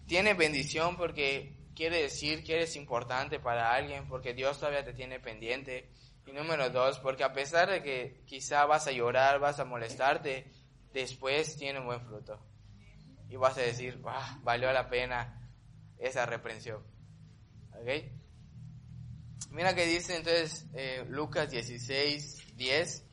Tiene 0.07 0.33
bendición 0.33 0.97
porque 0.97 1.57
quiere 1.75 2.01
decir 2.01 2.43
que 2.43 2.55
eres 2.55 2.75
importante 2.75 3.39
para 3.39 3.73
alguien, 3.73 4.07
porque 4.07 4.33
Dios 4.33 4.59
todavía 4.59 4.83
te 4.83 4.93
tiene 4.93 5.19
pendiente. 5.19 5.89
Y 6.25 6.31
número 6.33 6.69
dos, 6.69 6.99
porque 6.99 7.23
a 7.23 7.33
pesar 7.33 7.69
de 7.69 7.81
que 7.81 8.23
quizá 8.25 8.65
vas 8.65 8.87
a 8.87 8.91
llorar, 8.91 9.39
vas 9.39 9.59
a 9.59 9.65
molestarte, 9.65 10.51
después 10.93 11.57
tiene 11.57 11.79
buen 11.79 12.01
fruto. 12.01 12.39
Y 13.29 13.35
vas 13.37 13.57
a 13.57 13.61
decir, 13.61 14.01
valió 14.43 14.71
la 14.71 14.89
pena 14.89 15.49
esa 15.97 16.25
reprensión. 16.25 16.83
¿Ok? 17.73 17.89
Mira 19.51 19.75
que 19.75 19.85
dice 19.85 20.17
entonces 20.17 20.65
eh, 20.73 21.05
Lucas 21.09 21.49
16, 21.49 22.55
10. 22.55 23.05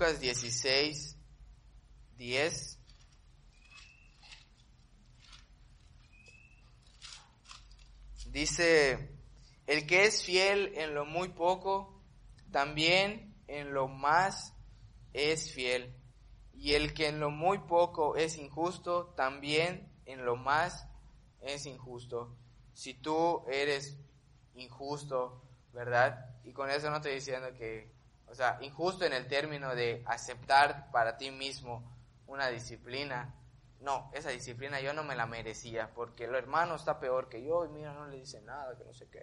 Lucas 0.00 0.18
16, 0.18 1.18
10. 2.16 2.78
Dice, 8.28 9.10
el 9.66 9.86
que 9.86 10.06
es 10.06 10.22
fiel 10.22 10.72
en 10.78 10.94
lo 10.94 11.04
muy 11.04 11.28
poco, 11.28 12.02
también 12.50 13.36
en 13.46 13.74
lo 13.74 13.88
más 13.88 14.54
es 15.12 15.52
fiel. 15.52 15.94
Y 16.54 16.72
el 16.72 16.94
que 16.94 17.08
en 17.08 17.20
lo 17.20 17.28
muy 17.28 17.58
poco 17.58 18.16
es 18.16 18.38
injusto, 18.38 19.12
también 19.18 19.92
en 20.06 20.24
lo 20.24 20.34
más 20.34 20.88
es 21.42 21.66
injusto. 21.66 22.38
Si 22.72 22.94
tú 22.94 23.44
eres 23.50 23.98
injusto, 24.54 25.42
¿verdad? 25.74 26.40
Y 26.42 26.54
con 26.54 26.70
eso 26.70 26.88
no 26.88 26.96
estoy 26.96 27.16
diciendo 27.16 27.52
que 27.52 27.99
o 28.30 28.34
sea, 28.34 28.58
injusto 28.60 29.04
en 29.04 29.12
el 29.12 29.26
término 29.26 29.74
de 29.74 30.04
aceptar 30.06 30.90
para 30.92 31.16
ti 31.16 31.30
mismo 31.30 31.82
una 32.26 32.48
disciplina. 32.48 33.34
No, 33.80 34.10
esa 34.14 34.30
disciplina 34.30 34.80
yo 34.80 34.92
no 34.92 35.02
me 35.02 35.16
la 35.16 35.26
merecía 35.26 35.90
porque 35.94 36.24
el 36.24 36.34
hermano 36.34 36.76
está 36.76 37.00
peor 37.00 37.28
que 37.28 37.42
yo 37.42 37.64
y 37.64 37.68
mira, 37.68 37.92
no 37.92 38.06
le 38.06 38.18
dice 38.18 38.40
nada, 38.42 38.76
que 38.76 38.84
no 38.84 38.92
sé 38.92 39.08
qué. 39.08 39.20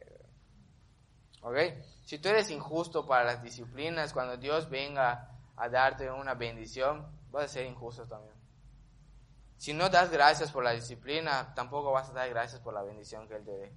¿Ok? 1.42 1.56
Si 2.04 2.20
tú 2.20 2.28
eres 2.30 2.50
injusto 2.50 3.08
para 3.08 3.24
las 3.24 3.42
disciplinas, 3.42 4.12
cuando 4.12 4.36
Dios 4.36 4.70
venga 4.70 5.32
a 5.56 5.70
darte 5.70 6.12
una 6.12 6.34
bendición, 6.34 7.08
vas 7.32 7.46
a 7.46 7.48
ser 7.48 7.66
injusto 7.66 8.06
también. 8.08 8.36
Si 9.56 9.74
no 9.74 9.90
das 9.90 10.12
gracias 10.12 10.52
por 10.52 10.64
la 10.64 10.72
disciplina, 10.72 11.54
tampoco 11.56 11.92
vas 11.92 12.10
a 12.10 12.14
dar 12.14 12.30
gracias 12.30 12.60
por 12.60 12.74
la 12.74 12.84
bendición 12.84 13.28
que 13.28 13.36
Él 13.36 13.46
te 13.46 13.52
dé. 13.52 13.74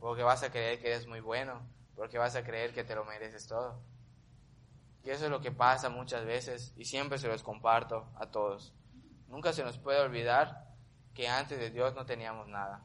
Porque 0.00 0.24
vas 0.24 0.42
a 0.42 0.50
creer 0.50 0.80
que 0.80 0.88
eres 0.88 1.06
muy 1.06 1.20
bueno, 1.20 1.62
porque 1.94 2.18
vas 2.18 2.34
a 2.34 2.42
creer 2.42 2.74
que 2.74 2.82
te 2.82 2.94
lo 2.94 3.04
mereces 3.04 3.46
todo. 3.46 3.91
Y 5.04 5.10
eso 5.10 5.24
es 5.24 5.30
lo 5.30 5.40
que 5.40 5.50
pasa 5.50 5.88
muchas 5.88 6.24
veces 6.24 6.72
y 6.76 6.84
siempre 6.84 7.18
se 7.18 7.28
los 7.28 7.42
comparto 7.42 8.08
a 8.16 8.30
todos. 8.30 8.72
Nunca 9.28 9.52
se 9.52 9.64
nos 9.64 9.78
puede 9.78 10.00
olvidar 10.00 10.68
que 11.14 11.28
antes 11.28 11.58
de 11.58 11.70
Dios 11.70 11.94
no 11.94 12.06
teníamos 12.06 12.48
nada. 12.48 12.84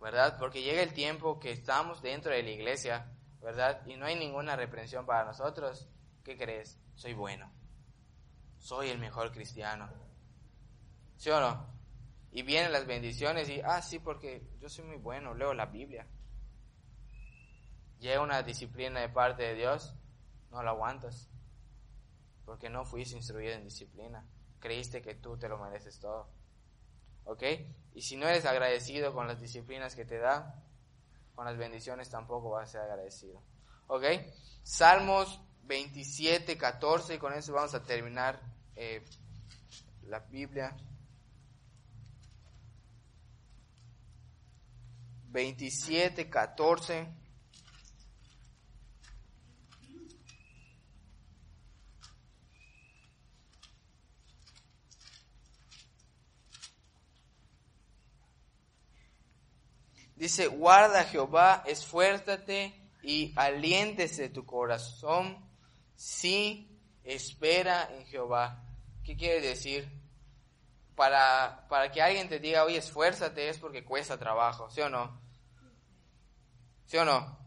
¿Verdad? 0.00 0.36
Porque 0.38 0.62
llega 0.62 0.82
el 0.82 0.92
tiempo 0.92 1.38
que 1.38 1.52
estamos 1.52 2.02
dentro 2.02 2.32
de 2.32 2.42
la 2.42 2.50
iglesia, 2.50 3.12
¿verdad? 3.40 3.84
Y 3.86 3.96
no 3.96 4.06
hay 4.06 4.16
ninguna 4.16 4.56
reprensión 4.56 5.06
para 5.06 5.24
nosotros. 5.24 5.88
¿Qué 6.24 6.36
crees? 6.36 6.80
Soy 6.94 7.14
bueno. 7.14 7.52
Soy 8.58 8.90
el 8.90 8.98
mejor 8.98 9.32
cristiano. 9.32 9.88
¿Sí 11.16 11.30
o 11.30 11.40
no? 11.40 11.66
Y 12.30 12.42
vienen 12.42 12.72
las 12.72 12.86
bendiciones 12.86 13.48
y, 13.48 13.60
ah, 13.60 13.82
sí, 13.82 13.98
porque 13.98 14.46
yo 14.60 14.68
soy 14.68 14.84
muy 14.84 14.96
bueno, 14.96 15.34
leo 15.34 15.54
la 15.54 15.66
Biblia. 15.66 16.06
Llega 17.98 18.22
una 18.22 18.42
disciplina 18.42 19.00
de 19.00 19.08
parte 19.08 19.42
de 19.42 19.54
Dios, 19.54 19.94
no 20.50 20.62
la 20.62 20.70
aguantas. 20.70 21.28
Porque 22.44 22.68
no 22.70 22.84
fuiste 22.84 23.16
instruido 23.16 23.52
en 23.52 23.64
disciplina. 23.64 24.24
Creíste 24.60 25.02
que 25.02 25.14
tú 25.14 25.36
te 25.36 25.48
lo 25.48 25.58
mereces 25.58 25.98
todo. 26.00 26.28
¿Ok? 27.24 27.42
Y 27.94 28.02
si 28.02 28.16
no 28.16 28.26
eres 28.26 28.46
agradecido 28.46 29.12
con 29.12 29.26
las 29.26 29.40
disciplinas 29.40 29.94
que 29.94 30.04
te 30.04 30.18
da, 30.18 30.64
con 31.34 31.44
las 31.44 31.58
bendiciones 31.58 32.08
tampoco 32.08 32.50
vas 32.50 32.68
a 32.68 32.72
ser 32.72 32.80
agradecido. 32.80 33.42
¿Ok? 33.86 34.04
Salmos 34.62 35.40
27, 35.64 36.56
14, 36.56 37.14
y 37.14 37.18
con 37.18 37.32
eso 37.34 37.52
vamos 37.52 37.74
a 37.74 37.84
terminar 37.84 38.40
eh, 38.74 39.04
la 40.04 40.20
Biblia. 40.20 40.74
27, 45.28 46.30
14. 46.30 47.08
Dice, 60.18 60.48
guarda 60.48 61.04
Jehová, 61.04 61.62
esfuérzate 61.64 62.74
y 63.04 63.32
aliéntese 63.36 64.28
tu 64.30 64.44
corazón 64.44 65.48
si 65.94 66.76
espera 67.04 67.88
en 67.94 68.04
Jehová. 68.04 68.64
¿Qué 69.04 69.16
quiere 69.16 69.40
decir? 69.40 69.88
Para, 70.96 71.68
para 71.68 71.92
que 71.92 72.02
alguien 72.02 72.28
te 72.28 72.40
diga, 72.40 72.64
oye, 72.64 72.78
esfuérzate 72.78 73.48
es 73.48 73.58
porque 73.58 73.84
cuesta 73.84 74.18
trabajo, 74.18 74.68
¿sí 74.70 74.80
o 74.80 74.88
no? 74.88 75.20
¿Sí 76.86 76.96
o 76.96 77.04
no? 77.04 77.38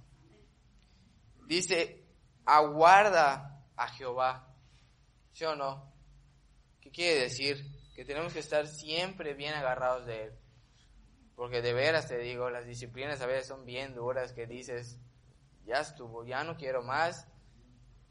Dice, 1.47 2.07
aguarda 2.45 3.65
a 3.75 3.89
Jehová, 3.89 4.55
¿sí 5.33 5.43
o 5.43 5.57
no? 5.57 5.93
¿Qué 6.79 6.89
quiere 6.89 7.19
decir? 7.19 7.65
Que 7.93 8.05
tenemos 8.05 8.31
que 8.31 8.39
estar 8.39 8.65
siempre 8.65 9.33
bien 9.33 9.55
agarrados 9.55 10.05
de 10.05 10.23
Él. 10.23 10.40
Porque 11.41 11.63
de 11.63 11.73
veras 11.73 12.07
te 12.07 12.19
digo, 12.19 12.51
las 12.51 12.67
disciplinas 12.67 13.19
a 13.19 13.25
veces 13.25 13.47
son 13.47 13.65
bien 13.65 13.95
duras 13.95 14.31
que 14.31 14.45
dices, 14.45 14.99
ya 15.65 15.79
estuvo, 15.79 16.23
ya 16.23 16.43
no 16.43 16.55
quiero 16.55 16.83
más, 16.83 17.27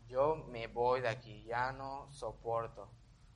yo 0.09 0.35
me 0.49 0.67
voy 0.67 1.01
de 1.01 1.11
aquí, 1.11 1.45
ya 1.45 1.71
no 1.71 2.11
soporto, 2.11 2.91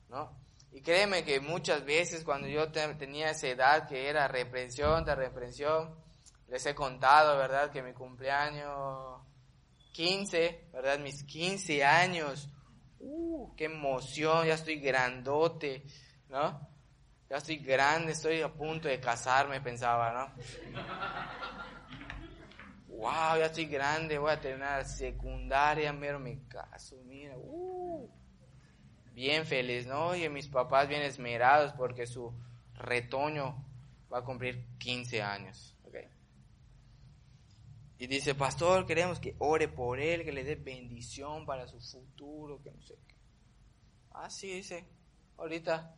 ¿no? 0.09 0.37
Y 0.73 0.81
créeme 0.81 1.23
que 1.23 1.39
muchas 1.39 1.85
veces 1.85 2.25
cuando 2.25 2.49
yo 2.49 2.73
tenía 2.73 3.29
esa 3.29 3.47
edad 3.47 3.87
que 3.87 4.09
era 4.09 4.27
reprensión 4.27 5.05
de 5.05 5.15
reprensión, 5.15 5.95
les 6.49 6.65
he 6.65 6.75
contado, 6.75 7.37
¿verdad? 7.37 7.71
Que 7.71 7.81
mi 7.81 7.93
cumpleaños 7.93 9.21
15, 9.93 10.71
¿verdad? 10.73 10.99
Mis 10.99 11.23
15 11.23 11.85
años, 11.85 12.49
¡uh! 12.99 13.55
¡Qué 13.55 13.63
emoción! 13.63 14.45
Ya 14.45 14.55
estoy 14.55 14.81
grandote, 14.81 15.85
¿no? 16.27 16.74
Ya 17.35 17.39
estoy 17.39 17.57
grande, 17.57 18.13
estoy 18.13 18.41
a 18.41 18.47
punto 18.47 18.87
de 18.87 18.97
casarme, 18.97 19.59
pensaba, 19.59 20.13
¿no? 20.13 20.31
wow, 22.87 23.37
ya 23.37 23.47
estoy 23.47 23.65
grande, 23.65 24.17
voy 24.17 24.31
a 24.31 24.39
terminar 24.39 24.85
secundaria, 24.85 25.91
mero 25.91 26.17
me 26.17 26.47
caso, 26.47 26.95
mira, 27.03 27.35
uh, 27.35 28.09
bien 29.11 29.45
feliz, 29.45 29.85
¿no? 29.85 30.15
Y 30.15 30.29
mis 30.29 30.47
papás 30.47 30.87
bien 30.87 31.01
esmerados 31.01 31.73
porque 31.73 32.07
su 32.07 32.33
retoño 32.75 33.65
va 34.09 34.19
a 34.19 34.23
cumplir 34.23 34.65
15 34.77 35.21
años, 35.21 35.75
¿ok? 35.83 35.95
Y 37.97 38.07
dice, 38.07 38.33
pastor, 38.35 38.85
queremos 38.85 39.19
que 39.19 39.35
ore 39.39 39.67
por 39.67 39.99
él, 39.99 40.23
que 40.23 40.31
le 40.31 40.45
dé 40.45 40.55
bendición 40.55 41.45
para 41.45 41.67
su 41.67 41.81
futuro, 41.81 42.61
que 42.63 42.71
no 42.71 42.81
sé 42.81 42.95
qué. 43.05 43.15
Ah, 44.11 44.29
sí, 44.29 44.53
dice, 44.53 44.87
ahorita 45.35 45.97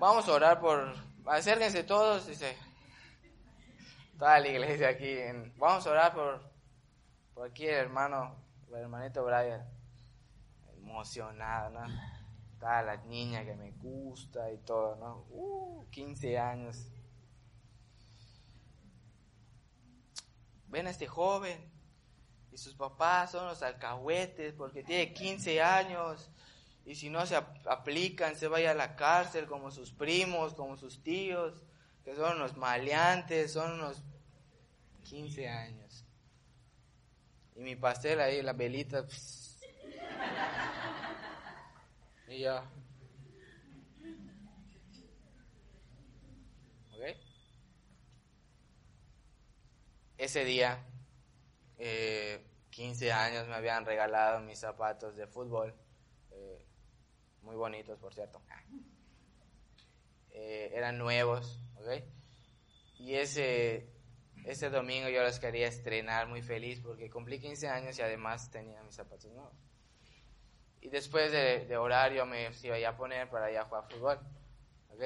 Vamos 0.00 0.26
a 0.30 0.32
orar 0.32 0.58
por... 0.58 0.94
Acérquense 1.26 1.84
todos, 1.84 2.26
dice. 2.26 2.56
Toda 4.18 4.40
la 4.40 4.48
iglesia 4.48 4.88
aquí. 4.88 5.14
vamos 5.58 5.86
a 5.86 5.90
orar 5.90 6.14
por, 6.14 6.40
por 7.34 7.46
aquí 7.46 7.66
el 7.66 7.74
hermano, 7.74 8.34
el 8.68 8.76
hermanito 8.76 9.22
Brian. 9.22 9.62
Emocionado, 10.78 11.68
¿no? 11.68 11.86
Toda 12.58 12.80
la 12.80 12.96
niña 12.96 13.44
que 13.44 13.54
me 13.54 13.72
gusta 13.72 14.50
y 14.50 14.56
todo, 14.64 14.96
¿no? 14.96 15.26
Uh, 15.28 15.86
15 15.90 16.38
años. 16.38 16.90
Ven 20.68 20.86
a 20.86 20.90
este 20.90 21.08
joven 21.08 21.70
y 22.50 22.56
sus 22.56 22.74
papás 22.74 23.32
son 23.32 23.46
los 23.46 23.62
alcahuetes 23.62 24.54
porque 24.54 24.82
tiene 24.82 25.12
15 25.12 25.60
años 25.60 26.30
y 26.90 26.96
si 26.96 27.08
no 27.08 27.24
se 27.24 27.36
aplican, 27.36 28.34
se 28.34 28.48
vaya 28.48 28.72
a 28.72 28.74
la 28.74 28.96
cárcel 28.96 29.46
como 29.46 29.70
sus 29.70 29.92
primos, 29.92 30.54
como 30.54 30.76
sus 30.76 31.04
tíos, 31.04 31.62
que 32.04 32.16
son 32.16 32.38
unos 32.38 32.56
maleantes, 32.56 33.52
son 33.52 33.74
unos 33.74 34.02
15 35.04 35.48
años. 35.48 36.04
Y 37.54 37.60
mi 37.60 37.76
pastel 37.76 38.20
ahí, 38.20 38.42
la 38.42 38.54
velita. 38.54 39.06
Y 42.26 42.40
yo. 42.40 42.58
¿Ok? 46.92 47.16
Ese 50.18 50.44
día, 50.44 50.84
eh, 51.78 52.44
15 52.70 53.12
años 53.12 53.46
me 53.46 53.54
habían 53.54 53.86
regalado 53.86 54.40
mis 54.40 54.58
zapatos 54.58 55.14
de 55.14 55.28
fútbol. 55.28 55.72
Eh, 56.32 56.59
muy 57.42 57.56
bonitos 57.56 57.98
por 57.98 58.14
cierto. 58.14 58.40
Eh, 60.32 60.70
eran 60.74 60.98
nuevos, 60.98 61.60
¿ok? 61.76 62.04
Y 62.98 63.14
ese, 63.14 63.90
ese 64.44 64.70
domingo 64.70 65.08
yo 65.08 65.22
los 65.22 65.38
quería 65.38 65.66
estrenar 65.66 66.28
muy 66.28 66.42
feliz 66.42 66.80
porque 66.80 67.10
cumplí 67.10 67.40
15 67.40 67.68
años 67.68 67.98
y 67.98 68.02
además 68.02 68.50
tenía 68.50 68.82
mis 68.82 68.94
zapatos 68.94 69.30
nuevos. 69.32 69.54
Y 70.80 70.88
después 70.88 71.32
de, 71.32 71.66
de 71.66 71.76
orar 71.76 72.12
yo 72.12 72.24
me 72.26 72.50
iba 72.62 72.88
a 72.88 72.96
poner 72.96 73.28
para 73.28 73.50
ir 73.50 73.58
a 73.58 73.64
jugar 73.64 73.84
fútbol, 73.90 74.18
¿ok? 74.88 75.02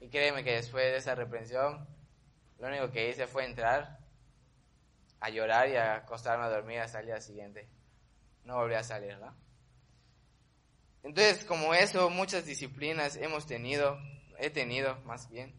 Y 0.00 0.08
créeme 0.08 0.42
que 0.42 0.54
después 0.54 0.84
de 0.84 0.96
esa 0.96 1.14
reprensión, 1.14 1.86
lo 2.58 2.68
único 2.68 2.90
que 2.90 3.08
hice 3.08 3.26
fue 3.26 3.44
entrar 3.44 3.98
a 5.20 5.30
llorar 5.30 5.68
y 5.68 5.76
a 5.76 5.96
acostarme 5.96 6.44
a 6.44 6.48
dormir 6.48 6.80
hasta 6.80 6.98
el 6.98 7.06
día 7.06 7.20
siguiente. 7.20 7.68
No 8.44 8.56
volví 8.56 8.74
a 8.74 8.82
salir, 8.82 9.16
¿no? 9.18 9.32
Entonces, 11.02 11.44
como 11.44 11.74
eso, 11.74 12.08
muchas 12.10 12.46
disciplinas 12.46 13.16
hemos 13.16 13.46
tenido, 13.46 13.98
he 14.38 14.50
tenido 14.50 14.96
más 15.04 15.28
bien. 15.28 15.54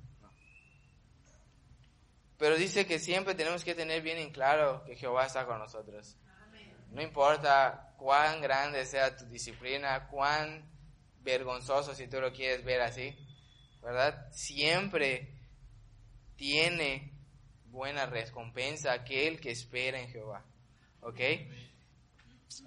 Pero 2.37 2.57
dice 2.57 2.85
que 2.85 2.99
siempre 2.99 3.35
tenemos 3.35 3.63
que 3.63 3.75
tener 3.75 4.01
bien 4.01 4.17
en 4.17 4.31
claro 4.31 4.83
que 4.85 4.95
Jehová 4.95 5.25
está 5.25 5.45
con 5.45 5.59
nosotros. 5.59 6.17
No 6.91 7.01
importa 7.01 7.93
cuán 7.97 8.41
grande 8.41 8.85
sea 8.85 9.15
tu 9.15 9.25
disciplina, 9.25 10.07
cuán 10.07 10.69
vergonzoso 11.21 11.95
si 11.95 12.07
tú 12.07 12.19
lo 12.19 12.31
quieres 12.33 12.63
ver 12.63 12.81
así, 12.81 13.15
¿verdad? 13.81 14.29
Siempre 14.31 15.33
tiene 16.35 17.13
buena 17.65 18.05
recompensa 18.05 18.93
aquel 18.93 19.39
que 19.39 19.51
espera 19.51 19.99
en 19.99 20.09
Jehová. 20.09 20.45
¿Ok? 21.01 21.19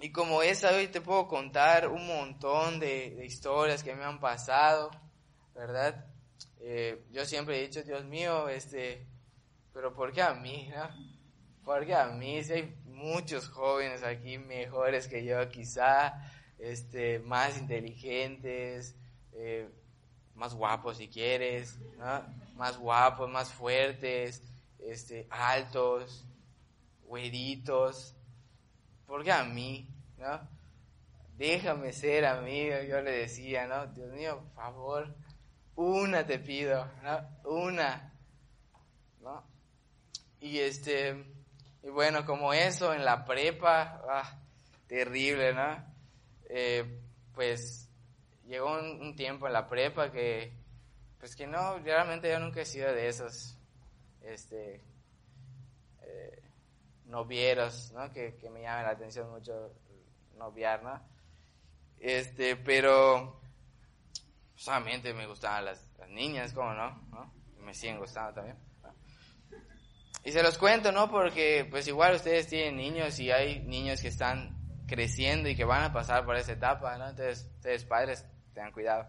Y 0.01 0.11
como 0.11 0.41
esa 0.41 0.71
hoy 0.75 0.87
te 0.87 1.01
puedo 1.01 1.27
contar 1.27 1.87
un 1.87 2.07
montón 2.07 2.79
de, 2.79 3.25
historias 3.25 3.83
que 3.83 3.95
me 3.95 4.03
han 4.03 4.19
pasado, 4.19 4.91
¿verdad? 5.55 6.05
Eh, 6.59 7.05
yo 7.11 7.25
siempre 7.25 7.57
he 7.57 7.67
dicho, 7.67 7.83
Dios 7.83 8.03
mío, 8.05 8.49
este, 8.49 9.07
pero 9.73 9.93
¿por 9.93 10.11
qué 10.11 10.21
a 10.21 10.33
mí? 10.33 10.69
No? 10.75 10.89
¿Por 11.63 11.85
qué 11.85 11.95
a 11.95 12.07
mí? 12.07 12.43
Si 12.43 12.53
hay 12.53 12.75
muchos 12.85 13.47
jóvenes 13.49 14.03
aquí 14.03 14.37
mejores 14.37 15.07
que 15.07 15.23
yo 15.23 15.47
quizá, 15.49 16.13
este, 16.57 17.19
más 17.19 17.57
inteligentes, 17.57 18.95
eh, 19.33 19.69
más 20.35 20.53
guapos 20.53 20.97
si 20.97 21.07
quieres, 21.07 21.77
¿no? 21.97 22.23
Más 22.55 22.77
guapos, 22.77 23.29
más 23.29 23.51
fuertes, 23.51 24.43
este, 24.79 25.27
altos, 25.29 26.25
güeritos. 27.03 28.16
Porque 29.07 29.31
a 29.31 29.43
mí, 29.45 29.89
¿no? 30.17 30.47
Déjame 31.37 31.93
ser 31.93 32.25
amigo, 32.25 32.75
yo 32.87 33.01
le 33.01 33.11
decía, 33.11 33.65
¿no? 33.65 33.87
Dios 33.87 34.11
mío, 34.11 34.43
por 34.43 34.53
favor, 34.53 35.15
una 35.75 36.25
te 36.27 36.39
pido, 36.39 36.85
¿no? 37.01 37.49
Una, 37.49 38.13
¿no? 39.21 39.43
Y 40.41 40.59
este, 40.59 41.25
y 41.83 41.89
bueno, 41.89 42.25
como 42.25 42.53
eso 42.53 42.93
en 42.93 43.05
la 43.05 43.23
prepa, 43.23 44.01
ah, 44.09 44.39
terrible, 44.87 45.53
¿no? 45.53 45.83
Eh, 46.49 47.01
pues 47.33 47.89
llegó 48.45 48.77
un, 48.77 49.15
tiempo 49.15 49.47
en 49.47 49.53
la 49.53 49.67
prepa 49.67 50.11
que, 50.11 50.51
pues 51.19 51.35
que 51.35 51.47
no, 51.47 51.77
realmente 51.79 52.29
yo 52.29 52.39
nunca 52.39 52.61
he 52.61 52.65
sido 52.65 52.91
de 52.91 53.07
esos, 53.07 53.57
este, 54.21 54.81
novieros, 57.07 57.91
¿no? 57.93 58.11
Que, 58.11 58.35
que 58.35 58.49
me 58.49 58.61
llaman 58.61 58.83
la 58.83 58.91
atención 58.91 59.29
mucho 59.29 59.73
noviar, 60.35 60.83
¿no? 60.83 61.01
Este, 61.99 62.55
pero 62.55 63.41
solamente 64.55 65.13
me 65.13 65.25
gustaban 65.25 65.65
las, 65.65 65.87
las 65.97 66.09
niñas, 66.09 66.53
¿cómo 66.53 66.73
no? 66.73 66.91
¿no? 67.09 67.33
Me 67.59 67.73
siguen 67.73 67.99
gustando 67.99 68.33
también. 68.33 68.57
Y 70.23 70.31
se 70.31 70.43
los 70.43 70.57
cuento, 70.57 70.91
¿no? 70.91 71.09
Porque 71.09 71.65
pues 71.69 71.87
igual 71.87 72.15
ustedes 72.15 72.47
tienen 72.47 72.75
niños 72.75 73.17
y 73.19 73.31
hay 73.31 73.61
niños 73.61 74.01
que 74.01 74.09
están 74.09 74.57
creciendo 74.87 75.47
y 75.49 75.55
que 75.55 75.63
van 75.63 75.83
a 75.83 75.93
pasar 75.93 76.25
por 76.25 76.35
esa 76.35 76.53
etapa, 76.53 76.97
¿no? 76.97 77.09
Entonces, 77.09 77.49
ustedes 77.55 77.85
padres, 77.85 78.25
tengan 78.53 78.71
cuidado. 78.71 79.07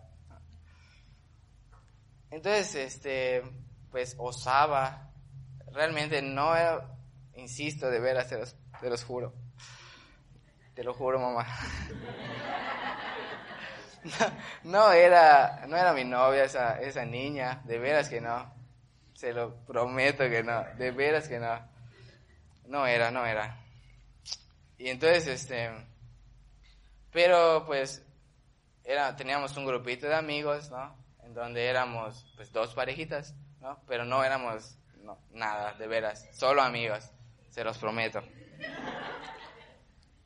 Entonces, 2.30 2.74
este, 2.74 3.42
pues 3.90 4.14
osaba, 4.18 5.10
realmente 5.72 6.20
no, 6.20 6.52
insisto, 7.38 7.90
de 7.90 8.00
veras, 8.00 8.28
te 8.28 8.38
los, 8.38 8.56
te 8.80 8.90
los 8.90 9.04
juro. 9.04 9.32
Te 10.74 10.84
lo 10.84 10.94
juro, 10.94 11.18
mamá. 11.18 11.46
No, 14.62 14.92
era, 14.92 15.66
no 15.66 15.76
era 15.76 15.92
mi 15.92 16.04
novia 16.04 16.44
esa, 16.44 16.80
esa 16.80 17.04
niña, 17.04 17.62
de 17.64 17.78
veras 17.78 18.08
que 18.08 18.20
no. 18.20 18.54
Se 19.14 19.32
lo 19.32 19.56
prometo 19.66 20.28
que 20.30 20.42
no, 20.42 20.64
de 20.76 20.92
veras 20.92 21.28
que 21.28 21.38
no. 21.38 21.60
No 22.66 22.86
era, 22.86 23.10
no 23.10 23.26
era. 23.26 23.58
Y 24.78 24.88
entonces, 24.88 25.26
este, 25.26 25.70
pero 27.10 27.64
pues, 27.66 28.04
era, 28.84 29.16
teníamos 29.16 29.56
un 29.56 29.66
grupito 29.66 30.06
de 30.06 30.14
amigos, 30.14 30.70
¿no? 30.70 30.96
En 31.24 31.34
donde 31.34 31.66
éramos, 31.66 32.30
pues, 32.36 32.52
dos 32.52 32.74
parejitas, 32.74 33.34
¿no? 33.60 33.82
Pero 33.88 34.04
no 34.04 34.22
éramos, 34.22 34.78
no, 35.02 35.18
nada, 35.32 35.74
de 35.74 35.86
veras, 35.88 36.28
solo 36.32 36.62
amigos, 36.62 37.10
se 37.50 37.64
los 37.64 37.78
prometo. 37.78 38.22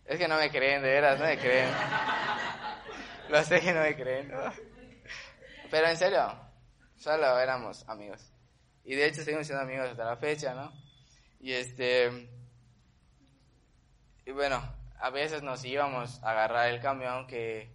Es 0.04 0.18
que 0.18 0.28
no 0.28 0.36
me 0.36 0.50
creen, 0.50 0.82
de 0.82 0.88
veras, 0.88 1.18
no 1.18 1.24
me 1.24 1.38
creen. 1.38 1.70
Lo 3.28 3.42
sé 3.44 3.60
que 3.60 3.72
no 3.72 3.80
me 3.80 3.96
creen, 3.96 4.28
¿no? 4.28 4.52
Pero 5.70 5.86
en 5.86 5.96
serio, 5.96 6.34
solo 6.96 7.38
éramos 7.38 7.88
amigos. 7.88 8.32
Y 8.84 8.94
de 8.94 9.06
hecho 9.06 9.22
seguimos 9.22 9.46
siendo 9.46 9.62
amigos 9.62 9.88
hasta 9.90 10.04
la 10.04 10.16
fecha, 10.16 10.54
¿no? 10.54 10.72
Y 11.40 11.52
este... 11.52 12.28
Y 14.26 14.32
bueno, 14.32 14.62
a 15.00 15.10
veces 15.10 15.42
nos 15.42 15.64
íbamos 15.64 16.22
a 16.22 16.30
agarrar 16.30 16.68
el 16.68 16.80
camión 16.80 17.26
que, 17.26 17.74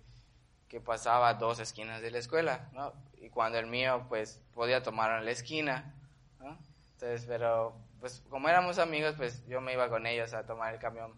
que 0.67 0.79
pasaba 0.79 1.33
dos 1.33 1.59
esquinas 1.59 2.01
de 2.01 2.11
la 2.11 2.19
escuela, 2.19 2.69
¿no? 2.73 2.93
Y 3.19 3.29
cuando 3.29 3.57
el 3.57 3.67
mío, 3.67 4.05
pues, 4.07 4.41
podía 4.53 4.83
tomar 4.83 5.17
en 5.19 5.25
la 5.25 5.31
esquina, 5.31 5.93
¿no? 6.39 6.57
Entonces, 6.93 7.25
pero, 7.27 7.75
pues, 8.07 8.23
como 8.29 8.47
éramos 8.47 8.79
amigos, 8.79 9.15
pues, 9.17 9.45
yo 9.47 9.59
me 9.59 9.73
iba 9.73 9.89
con 9.89 10.05
ellos 10.07 10.33
a 10.33 10.45
tomar 10.45 10.73
el 10.73 10.79
camión 10.79 11.13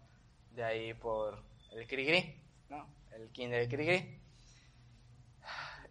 de 0.52 0.64
ahí 0.64 0.94
por 0.96 1.44
el 1.72 1.86
Crigri, 1.86 2.42
¿no? 2.68 2.88
El 3.12 3.30
kinder 3.30 3.70
Crigri. 3.70 4.20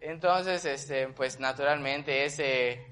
Entonces, 0.01 0.65
este, 0.65 1.07
pues, 1.07 1.39
naturalmente 1.39 2.25
ese 2.25 2.85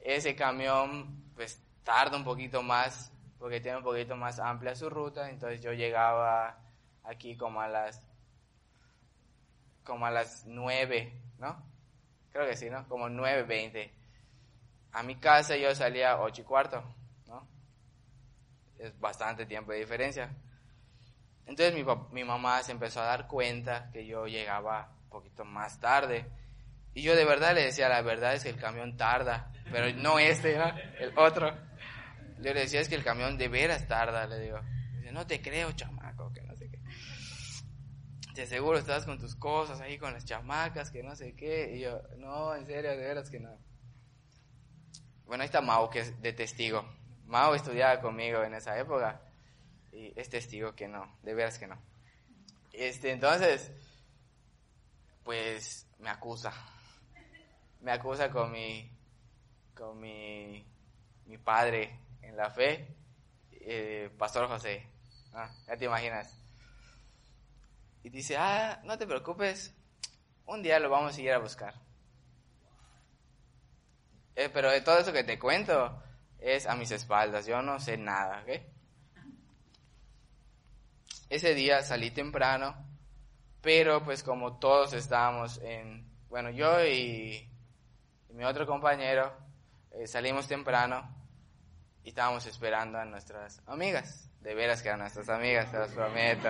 ese 0.00 0.36
camión 0.36 1.32
pues 1.34 1.60
tarda 1.82 2.16
un 2.16 2.24
poquito 2.24 2.62
más 2.62 3.12
porque 3.38 3.60
tiene 3.60 3.78
un 3.78 3.84
poquito 3.84 4.14
más 4.16 4.38
amplia 4.38 4.74
su 4.74 4.88
ruta, 4.88 5.30
entonces 5.30 5.60
yo 5.62 5.72
llegaba 5.72 6.60
aquí 7.04 7.36
como 7.36 7.60
a 7.60 7.68
las 7.68 8.06
como 9.82 10.04
a 10.04 10.10
las 10.10 10.44
nueve, 10.46 11.20
¿no? 11.38 11.64
Creo 12.32 12.46
que 12.46 12.56
sí, 12.56 12.68
¿no? 12.68 12.86
Como 12.86 13.08
nueve 13.08 13.44
veinte. 13.44 13.92
A 14.92 15.02
mi 15.02 15.16
casa 15.16 15.56
yo 15.56 15.74
salía 15.74 16.20
ocho 16.20 16.42
y 16.42 16.44
cuarto. 16.44 16.84
Es 18.78 18.98
bastante 18.98 19.46
tiempo 19.46 19.72
de 19.72 19.78
diferencia. 19.78 20.34
Entonces 21.46 21.74
mi, 21.74 21.84
mi 22.12 22.24
mamá 22.24 22.62
se 22.62 22.72
empezó 22.72 23.00
a 23.00 23.06
dar 23.06 23.26
cuenta 23.26 23.90
que 23.92 24.06
yo 24.06 24.26
llegaba 24.26 24.96
un 25.04 25.10
poquito 25.10 25.44
más 25.44 25.80
tarde. 25.80 26.26
Y 26.94 27.02
yo 27.02 27.14
de 27.14 27.24
verdad 27.24 27.54
le 27.54 27.64
decía, 27.64 27.88
la 27.88 28.02
verdad 28.02 28.34
es 28.34 28.42
que 28.42 28.50
el 28.50 28.56
camión 28.56 28.96
tarda 28.96 29.52
pero 29.70 29.92
no 30.00 30.18
este, 30.18 30.56
¿no? 30.56 30.72
el 30.98 31.16
otro. 31.18 31.54
Yo 32.38 32.52
le 32.52 32.60
decía, 32.60 32.80
es 32.80 32.88
que 32.88 32.94
el 32.94 33.04
camión 33.04 33.36
de 33.36 33.48
veras 33.48 33.86
tarda, 33.88 34.26
le 34.26 34.40
digo. 34.40 34.60
Dice, 34.96 35.12
no 35.12 35.26
te 35.26 35.40
creo, 35.40 35.72
chamaco, 35.72 36.32
que 36.32 36.42
no 36.42 36.54
sé 36.56 36.70
qué. 36.70 36.78
De 38.34 38.46
seguro 38.46 38.78
estás 38.78 39.06
con 39.06 39.18
tus 39.18 39.34
cosas 39.34 39.80
ahí 39.80 39.98
con 39.98 40.12
las 40.12 40.24
chamacas, 40.24 40.90
que 40.90 41.02
no 41.02 41.16
sé 41.16 41.34
qué. 41.34 41.76
Y 41.76 41.80
yo, 41.80 42.02
no, 42.18 42.54
en 42.54 42.66
serio, 42.66 42.90
de 42.90 42.96
veras 42.98 43.30
que 43.30 43.40
no. 43.40 43.58
Bueno, 45.24 45.42
ahí 45.42 45.46
está 45.46 45.60
Mau, 45.60 45.88
que 45.90 46.00
es 46.00 46.20
de 46.20 46.32
testigo. 46.32 46.86
Mau 47.26 47.54
estudiaba 47.54 48.00
conmigo 48.00 48.42
en 48.42 48.54
esa 48.54 48.78
época. 48.78 49.20
Y 49.92 50.12
es 50.18 50.28
testigo 50.28 50.74
que 50.74 50.88
no, 50.88 51.18
de 51.22 51.34
veras 51.34 51.58
que 51.58 51.66
no. 51.66 51.78
Este, 52.72 53.10
entonces, 53.10 53.70
pues 55.24 55.86
me 55.98 56.10
acusa. 56.10 56.52
Me 57.80 57.92
acusa 57.92 58.30
con 58.30 58.52
mi 58.52 58.90
con 59.76 60.00
mi, 60.00 60.64
mi 61.26 61.38
padre 61.38 62.00
en 62.22 62.36
la 62.36 62.50
fe, 62.50 62.88
eh, 63.52 64.10
Pastor 64.18 64.48
José. 64.48 64.86
Ah, 65.34 65.50
ya 65.66 65.76
te 65.76 65.84
imaginas. 65.84 66.34
Y 68.02 68.08
dice, 68.08 68.36
ah, 68.38 68.80
no 68.84 68.96
te 68.96 69.06
preocupes, 69.06 69.74
un 70.46 70.62
día 70.62 70.80
lo 70.80 70.88
vamos 70.88 71.16
a 71.16 71.20
ir 71.20 71.32
a 71.32 71.38
buscar. 71.38 71.74
Eh, 74.34 74.48
pero 74.48 74.70
de 74.70 74.80
todo 74.80 74.98
eso 74.98 75.12
que 75.12 75.24
te 75.24 75.38
cuento 75.38 76.02
es 76.46 76.66
a 76.66 76.76
mis 76.76 76.92
espaldas, 76.92 77.44
yo 77.46 77.60
no 77.60 77.80
sé 77.80 77.96
nada. 77.96 78.44
Ese 81.28 81.54
día 81.54 81.82
salí 81.82 82.12
temprano, 82.12 82.76
pero 83.60 84.04
pues 84.04 84.22
como 84.22 84.58
todos 84.58 84.92
estábamos 84.92 85.58
en, 85.58 86.08
bueno, 86.28 86.50
yo 86.50 86.84
y 86.84 87.50
mi 88.30 88.44
otro 88.44 88.64
compañero 88.64 89.32
eh, 89.90 90.06
salimos 90.06 90.46
temprano 90.46 91.12
y 92.04 92.10
estábamos 92.10 92.46
esperando 92.46 92.98
a 92.98 93.04
nuestras 93.04 93.60
amigas. 93.66 94.30
De 94.40 94.54
veras 94.54 94.82
que 94.82 94.88
eran 94.88 95.00
nuestras 95.00 95.28
amigas, 95.28 95.72
te 95.72 95.78
los 95.78 95.90
prometo. 95.90 96.48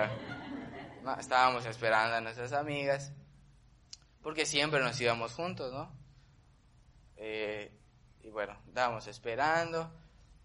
No, 1.01 1.15
estábamos 1.15 1.65
esperando 1.65 2.17
a 2.17 2.21
nuestras 2.21 2.53
amigas 2.53 3.11
porque 4.21 4.45
siempre 4.45 4.79
nos 4.81 4.99
íbamos 5.01 5.33
juntos, 5.33 5.73
¿no? 5.73 5.91
Eh, 7.15 7.71
y 8.27 8.29
bueno, 8.29 8.57
estábamos 8.67 9.07
esperando, 9.07 9.89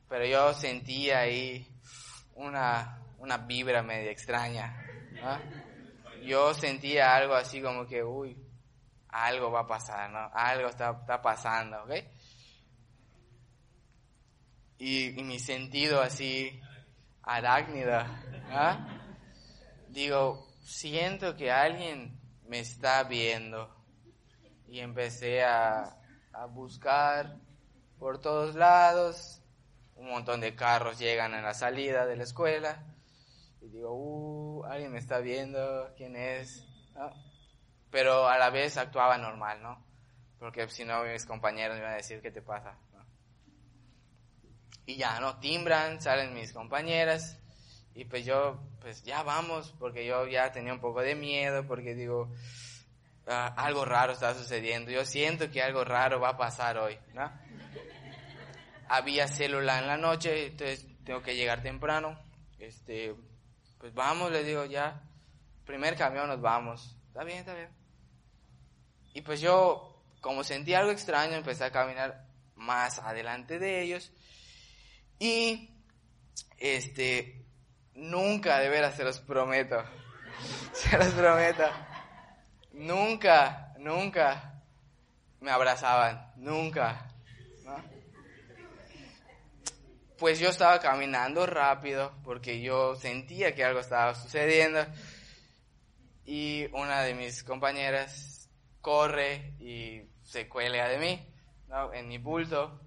pero 0.09 0.25
yo 0.25 0.55
sentía 0.55 1.21
ahí 1.21 1.67
una, 2.37 3.03
una 3.19 3.39
vibra 3.39 3.83
media 3.83 4.13
extraña. 4.13 4.87
Yo 6.25 6.55
sentía 6.55 7.17
algo 7.17 7.35
así 7.35 7.61
como 7.61 7.85
que, 7.85 8.05
uy, 8.05 8.39
algo 9.09 9.51
va 9.51 9.61
a 9.61 9.67
pasar. 9.67 10.31
Algo 10.33 10.69
está, 10.69 10.93
está 10.93 11.21
pasando, 11.21 11.83
¿ok? 11.83 11.91
y, 14.79 15.11
mi 15.23 15.39
sentido 15.41 16.01
así 16.01 16.61
arácnida, 17.23 18.21
digo, 19.89 20.49
siento 20.61 21.37
que 21.37 21.51
alguien 21.51 22.17
me 22.49 22.61
está 22.61 23.03
viendo 23.05 23.75
y 24.69 24.79
empecé 24.79 25.43
a, 25.43 25.97
a 26.33 26.47
buscar 26.47 27.42
por 28.03 28.21
todos 28.21 28.57
lados, 28.57 29.41
un 29.95 30.09
montón 30.09 30.41
de 30.41 30.57
carros 30.57 30.99
llegan 30.99 31.35
a 31.35 31.41
la 31.41 31.55
salida 31.55 32.05
de 32.05 32.17
la 32.17 32.25
escuela 32.25 32.83
y 33.61 33.69
digo, 33.69 33.93
uh, 33.93 34.65
alguien 34.65 34.91
me 34.91 34.99
está 34.99 35.21
viendo, 35.21 35.89
¿quién 35.97 36.17
es? 36.17 36.67
Pero 37.93 38.27
a 38.27 38.39
la 38.39 38.51
vez 38.51 38.77
actuaba 38.77 39.19
normal, 39.19 39.63
¿no? 39.63 39.87
Porque 40.41 40.69
si 40.69 40.85
no 40.85 41.05
mis 41.05 41.25
compañeros 41.27 41.77
me 41.77 41.83
iban 41.83 41.93
a 41.93 41.97
decir, 41.97 42.21
¿qué 42.21 42.33
te 42.33 42.43
pasa? 42.43 42.77
Y 44.85 44.97
ya, 44.97 45.21
¿no? 45.21 45.39
Timbran, 45.39 46.03
salen 46.03 46.35
mis 46.35 46.53
compañeras 46.53 47.39
Y 47.95 48.05
pues 48.07 48.25
yo, 48.25 48.59
pues 48.81 49.05
ya 49.05 49.23
vamos, 49.23 49.77
porque 49.79 50.05
yo 50.05 50.27
ya 50.27 50.51
tenía 50.51 50.73
un 50.73 50.81
poco 50.81 51.03
de 51.03 51.15
miedo, 51.15 51.65
porque 51.69 51.95
digo, 51.95 52.35
ah, 53.29 53.55
algo 53.57 53.85
raro 53.85 54.13
está 54.13 54.35
sucediendo. 54.35 54.91
Yo 54.91 55.05
siento 55.05 55.53
que 55.53 55.63
algo 55.63 55.85
raro 55.85 56.19
va 56.19 56.31
a 56.31 56.37
pasar 56.37 56.79
hoy, 56.79 56.99
¿no? 57.15 57.31
Había 58.95 59.27
célula 59.27 59.79
en 59.79 59.87
la 59.87 59.97
noche, 59.97 60.49
entonces 60.49 60.87
tengo 61.03 61.23
que 61.23 61.35
llegar 61.35 61.63
temprano. 61.63 62.19
Este, 62.59 63.15
pues 63.79 63.95
vamos, 63.95 64.31
le 64.31 64.45
digo 64.45 64.67
ya, 64.67 65.03
primer 65.65 65.97
camión 65.97 66.29
nos 66.29 66.43
vamos. 66.43 66.95
Está 67.09 67.25
bien, 67.25 67.39
está 67.39 67.55
bien. 67.55 67.71
Y 69.15 69.23
pues 69.23 69.41
yo, 69.41 70.05
como 70.21 70.45
sentí 70.45 70.75
algo 70.75 70.91
extraño, 70.91 71.37
empecé 71.37 71.65
a 71.65 71.73
caminar 71.73 72.27
más 72.55 72.99
adelante 72.99 73.59
de 73.59 73.81
ellos. 73.81 74.13
Y, 75.19 75.71
este, 76.59 77.47
nunca, 77.95 78.59
de 78.59 78.69
veras, 78.69 78.95
se 78.95 79.05
los 79.05 79.21
prometo, 79.21 79.83
se 80.75 80.99
los 80.99 81.15
prometo, 81.15 81.65
nunca, 82.73 83.73
nunca 83.79 84.63
me 85.41 85.51
abrazaban, 85.51 86.31
nunca. 86.37 87.09
Pues 90.23 90.39
yo 90.39 90.51
estaba 90.51 90.79
caminando 90.79 91.47
rápido 91.47 92.13
porque 92.23 92.61
yo 92.61 92.95
sentía 92.95 93.57
que 93.57 93.65
algo 93.65 93.81
estaba 93.81 94.15
sucediendo 94.15 94.87
y 96.25 96.69
una 96.73 97.03
de 97.03 97.13
mis 97.15 97.43
compañeras 97.43 98.49
corre 98.81 99.55
y 99.59 100.01
se 100.23 100.49
cuelga 100.49 100.89
de 100.89 100.99
mí, 100.99 101.29
¿no? 101.67 101.93
en 101.93 102.07
mi 102.07 102.19
bulto. 102.19 102.81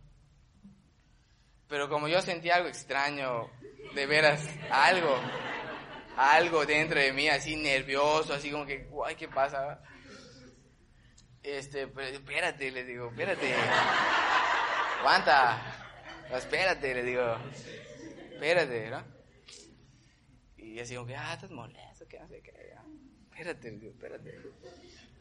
Pero 1.67 1.89
como 1.89 2.07
yo 2.07 2.21
sentía 2.21 2.55
algo 2.55 2.69
extraño, 2.69 3.49
de 3.93 4.05
veras, 4.05 4.41
algo, 4.71 5.19
algo 6.15 6.65
dentro 6.65 7.01
de 7.01 7.11
mí, 7.11 7.27
así 7.27 7.57
nervioso, 7.57 8.33
así 8.33 8.49
como 8.49 8.65
que, 8.65 8.85
guay, 8.85 9.17
¿qué 9.17 9.27
pasa? 9.27 9.81
Este, 11.43 11.87
pero 11.87 12.07
espérate, 12.07 12.71
le 12.71 12.85
digo, 12.85 13.09
espérate, 13.09 13.53
aguanta, 14.99 15.74
espérate, 16.33 16.93
le 16.93 17.03
digo, 17.03 17.23
espérate, 18.33 18.89
¿no? 18.89 19.03
Y 20.57 20.79
así 20.79 20.95
como 20.95 21.07
que, 21.07 21.15
ah, 21.15 21.33
estás 21.33 21.51
molesto, 21.51 22.07
que 22.07 22.19
no 22.19 22.27
sé 22.27 22.41
qué, 22.41 22.51
espérate, 23.31 23.71
le 23.71 23.77
digo, 23.77 23.91
espérate. 23.91 24.41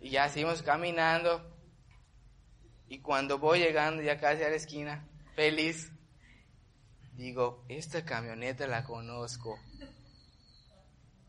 Y 0.00 0.10
ya 0.10 0.28
seguimos 0.28 0.62
caminando, 0.62 1.54
y 2.88 3.00
cuando 3.00 3.38
voy 3.38 3.60
llegando 3.60 4.02
ya 4.02 4.18
casi 4.18 4.42
a 4.42 4.50
la 4.50 4.56
esquina, 4.56 5.08
feliz, 5.34 5.90
digo, 7.12 7.64
esta 7.68 8.04
camioneta 8.04 8.66
la 8.66 8.84
conozco. 8.84 9.58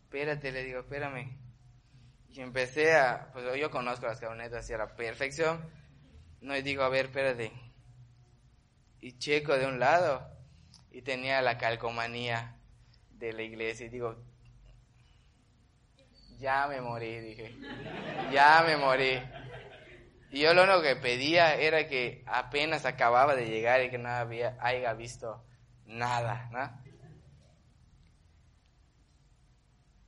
Espérate, 0.03 0.51
le 0.51 0.63
digo, 0.63 0.79
espérame. 0.79 1.37
Y 2.29 2.41
empecé 2.41 2.95
a, 2.95 3.31
pues 3.31 3.45
yo 3.59 3.71
conozco 3.71 4.05
las 4.05 4.19
camionetas 4.19 4.69
a 4.69 4.77
la 4.77 4.95
perfección. 4.95 5.59
No, 6.41 6.55
y 6.55 6.61
digo, 6.61 6.83
a 6.83 6.89
ver, 6.89 7.05
espérate. 7.05 7.51
Y 9.05 9.19
checo 9.19 9.55
de 9.55 9.67
un 9.67 9.79
lado 9.79 10.27
y 10.89 11.03
tenía 11.03 11.39
la 11.43 11.59
calcomanía 11.59 12.57
de 13.11 13.33
la 13.33 13.43
iglesia 13.43 13.85
y 13.85 13.89
digo, 13.89 14.15
ya 16.39 16.65
me 16.67 16.81
morí, 16.81 17.19
dije, 17.19 17.55
ya 18.33 18.63
me 18.65 18.77
morí. 18.77 19.21
Y 20.31 20.39
yo 20.39 20.55
lo 20.55 20.63
único 20.63 20.81
que 20.81 20.95
pedía 20.95 21.53
era 21.53 21.87
que 21.87 22.23
apenas 22.25 22.87
acababa 22.87 23.35
de 23.35 23.45
llegar 23.45 23.83
y 23.83 23.91
que 23.91 23.99
no 23.99 24.09
había, 24.09 24.57
haya 24.59 24.91
visto 24.95 25.45
nada. 25.85 26.81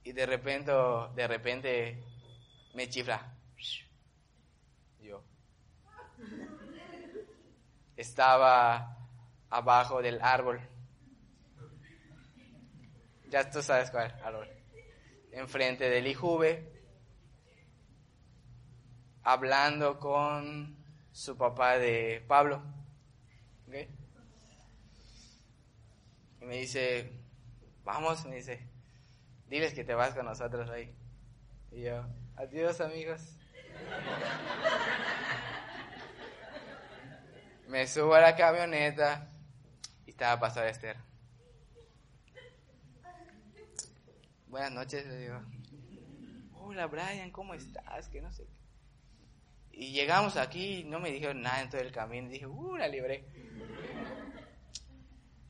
Y 0.04 0.12
de 0.12 0.26
repente, 0.26 0.72
de 1.14 1.28
repente 1.28 2.04
me 2.74 2.90
chifla. 2.90 3.32
Yo. 5.02 5.24
Estaba 7.98 8.96
abajo 9.50 10.02
del 10.02 10.22
árbol. 10.22 10.62
Ya 13.30 13.50
tú 13.50 13.62
sabes 13.62 13.92
cuál 13.92 14.16
árbol. 14.24 14.48
Enfrente 15.32 15.90
del 15.90 16.08
Ijube. 16.08 16.72
Hablando 19.24 20.00
con 20.00 20.78
su 21.12 21.36
papá 21.36 21.78
de 21.78 22.24
Pablo. 22.28 22.64
Y 26.40 26.46
me 26.46 26.58
dice, 26.58 27.12
vamos, 27.84 28.26
me 28.26 28.36
dice, 28.36 28.70
diles 29.48 29.74
que 29.74 29.84
te 29.84 29.96
vas 29.96 30.14
con 30.14 30.26
nosotros 30.26 30.70
ahí. 30.70 30.96
Y 31.72 31.82
yo, 31.82 32.06
adiós 32.36 32.80
amigos. 32.80 33.36
Me 37.68 37.86
subo 37.86 38.16
a 38.16 38.22
la 38.22 38.36
camioneta 38.36 39.30
y 40.06 40.12
estaba 40.12 40.40
pasada 40.40 40.70
Esther. 40.70 40.98
Buenas 44.48 44.72
noches, 44.72 45.06
le 45.06 45.18
digo. 45.18 45.42
Hola 46.54 46.88
Brian, 46.88 47.32
¿cómo 47.32 47.54
estás? 47.54 48.08
Que 48.08 48.22
no 48.22 48.32
sé. 48.32 48.48
Y 49.72 49.92
llegamos 49.92 50.38
aquí, 50.38 50.86
no 50.86 51.00
me 51.00 51.12
dijeron 51.12 51.42
nada 51.42 51.62
en 51.62 51.70
todo 51.70 51.82
el 51.82 51.92
camino. 51.92 52.30
Dije, 52.30 52.48
uh, 52.48 52.78
la 52.78 52.88
libré. 52.88 53.26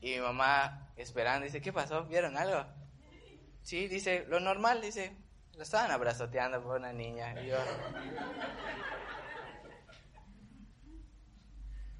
Y 0.00 0.14
mi 0.14 0.20
mamá 0.20 0.92
esperando, 0.96 1.44
dice, 1.44 1.60
¿qué 1.60 1.72
pasó? 1.72 2.04
¿Vieron 2.04 2.36
algo? 2.36 2.66
Sí, 3.62 3.88
dice, 3.88 4.26
lo 4.28 4.40
normal, 4.40 4.80
dice, 4.80 5.16
lo 5.56 5.62
estaban 5.62 5.90
abrazoteando 5.90 6.62
por 6.62 6.78
una 6.78 6.92
niña. 6.92 7.40
Y 7.42 7.48
yo, 7.48 7.56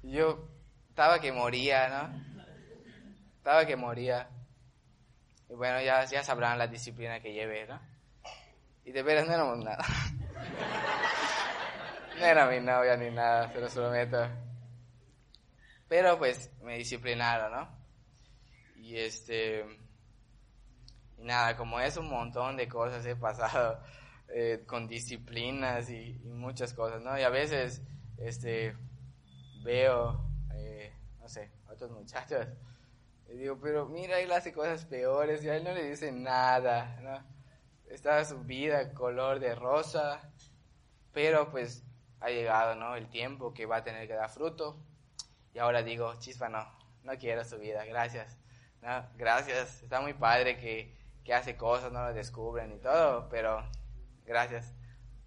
yo 0.03 0.47
estaba 0.89 1.19
que 1.19 1.31
moría, 1.31 1.89
¿no? 1.89 2.43
Estaba 3.37 3.65
que 3.65 3.75
moría. 3.75 4.29
Y 5.49 5.53
bueno, 5.53 5.81
ya, 5.81 6.05
ya 6.05 6.23
sabrán 6.23 6.57
la 6.57 6.67
disciplina 6.67 7.19
que 7.19 7.33
llevé, 7.33 7.67
¿no? 7.67 7.79
Y 8.85 8.91
de 8.91 9.03
veras 9.03 9.27
no 9.27 9.33
éramos 9.33 9.59
nada. 9.59 9.85
no 12.19 12.25
era 12.25 12.47
mi 12.47 12.59
novia 12.59 12.95
ni 12.97 13.11
nada, 13.11 13.51
se 13.51 13.59
lo 13.59 13.69
prometo. 13.69 14.27
Pero 15.87 16.17
pues 16.17 16.51
me 16.61 16.77
disciplinaron, 16.77 17.51
¿no? 17.51 17.79
Y 18.75 18.97
este, 18.97 19.65
y 21.17 21.23
nada, 21.23 21.57
como 21.57 21.79
es 21.79 21.97
un 21.97 22.09
montón 22.09 22.55
de 22.55 22.67
cosas 22.67 23.05
he 23.05 23.15
pasado 23.15 23.81
eh, 24.29 24.63
con 24.65 24.87
disciplinas 24.87 25.89
y, 25.89 26.13
muchas 26.25 26.73
cosas, 26.73 27.01
¿no? 27.01 27.17
Y 27.17 27.23
a 27.23 27.29
veces, 27.29 27.81
este, 28.17 28.75
veo, 29.63 30.19
eh, 30.53 30.93
no 31.19 31.27
sé, 31.27 31.51
otros 31.69 31.91
muchachos, 31.91 32.47
y 33.29 33.37
digo, 33.37 33.59
pero 33.61 33.85
mira, 33.85 34.19
él 34.19 34.31
hace 34.31 34.51
cosas 34.51 34.85
peores 34.85 35.43
y 35.43 35.49
a 35.49 35.55
él 35.55 35.63
no 35.63 35.73
le 35.73 35.89
dice 35.89 36.11
nada, 36.11 36.99
¿no? 37.01 37.23
Está 37.93 38.23
su 38.25 38.39
vida 38.39 38.93
color 38.93 39.39
de 39.39 39.53
rosa, 39.53 40.31
pero 41.13 41.51
pues 41.51 41.83
ha 42.21 42.29
llegado, 42.29 42.75
¿no? 42.75 42.95
El 42.95 43.07
tiempo 43.09 43.53
que 43.53 43.67
va 43.67 43.77
a 43.77 43.83
tener 43.83 44.07
que 44.07 44.13
dar 44.15 44.29
fruto. 44.29 44.83
Y 45.53 45.59
ahora 45.59 45.83
digo, 45.83 46.13
chispa, 46.19 46.49
no, 46.49 46.65
no 47.03 47.17
quiero 47.17 47.43
su 47.45 47.59
vida, 47.59 47.85
gracias. 47.85 48.37
No, 48.81 49.05
gracias, 49.15 49.83
está 49.83 50.01
muy 50.01 50.13
padre 50.13 50.57
que, 50.57 50.97
que 51.23 51.33
hace 51.33 51.55
cosas, 51.55 51.91
no 51.91 52.03
lo 52.03 52.13
descubren 52.13 52.71
y 52.71 52.79
todo, 52.79 53.27
pero 53.29 53.63
gracias, 54.25 54.73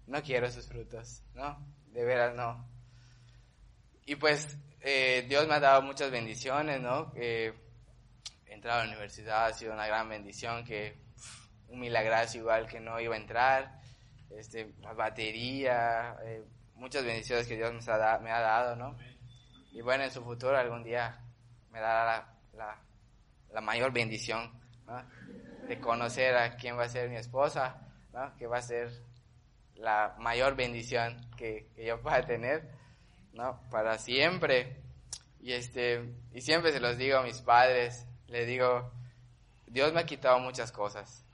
no 0.07 0.21
quiero 0.23 0.49
sus 0.51 0.67
frutos, 0.67 1.23
¿no? 1.33 1.57
De 1.87 2.03
veras 2.03 2.35
no. 2.35 2.72
Y 4.05 4.15
pues 4.15 4.57
eh, 4.81 5.25
Dios 5.27 5.47
me 5.47 5.55
ha 5.55 5.59
dado 5.59 5.81
muchas 5.81 6.11
bendiciones, 6.11 6.81
¿no? 6.81 7.11
Eh, 7.15 7.53
entrar 8.47 8.79
a 8.79 8.83
la 8.83 8.89
universidad 8.91 9.45
ha 9.45 9.53
sido 9.53 9.73
una 9.73 9.87
gran 9.87 10.09
bendición, 10.09 10.63
que 10.63 10.97
un 11.67 11.79
milagrazo 11.79 12.37
igual 12.37 12.67
que 12.67 12.79
no 12.79 12.99
iba 12.99 13.15
a 13.15 13.19
entrar, 13.19 13.79
este, 14.29 14.73
la 14.81 14.93
batería, 14.93 16.17
eh, 16.23 16.43
muchas 16.75 17.03
bendiciones 17.03 17.47
que 17.47 17.55
Dios 17.55 17.73
me 17.73 17.93
ha, 17.93 18.19
me 18.19 18.31
ha, 18.31 18.39
dado, 18.39 18.75
¿no? 18.75 18.97
Y 19.71 19.81
bueno, 19.81 20.03
en 20.03 20.11
su 20.11 20.23
futuro 20.23 20.57
algún 20.57 20.83
día 20.83 21.19
me 21.71 21.79
dará 21.79 22.27
la 22.53 22.83
la 23.53 23.61
mayor 23.61 23.91
bendición, 23.91 24.51
De 25.67 25.79
conocer 25.79 26.35
a 26.35 26.57
quién 26.57 26.77
va 26.77 26.83
a 26.83 26.89
ser 26.89 27.09
mi 27.09 27.15
esposa, 27.15 27.87
Que 28.37 28.47
va 28.47 28.57
a 28.57 28.61
ser 28.61 28.89
la 29.75 30.15
mayor 30.19 30.55
bendición 30.55 31.17
que, 31.37 31.69
yo 31.77 32.01
pueda 32.01 32.25
tener, 32.25 32.69
¿no? 33.33 33.59
Para 33.69 33.97
siempre. 33.97 34.77
Y 35.41 35.53
este, 35.53 36.15
y 36.33 36.41
siempre 36.41 36.71
se 36.71 36.79
los 36.79 36.97
digo 36.97 37.17
a 37.17 37.23
mis 37.23 37.41
padres, 37.41 38.07
le 38.27 38.45
digo, 38.45 38.91
Dios 39.67 39.91
me 39.93 39.99
ha 39.99 40.05
quitado 40.05 40.39
muchas 40.39 40.71
cosas, 40.71 41.25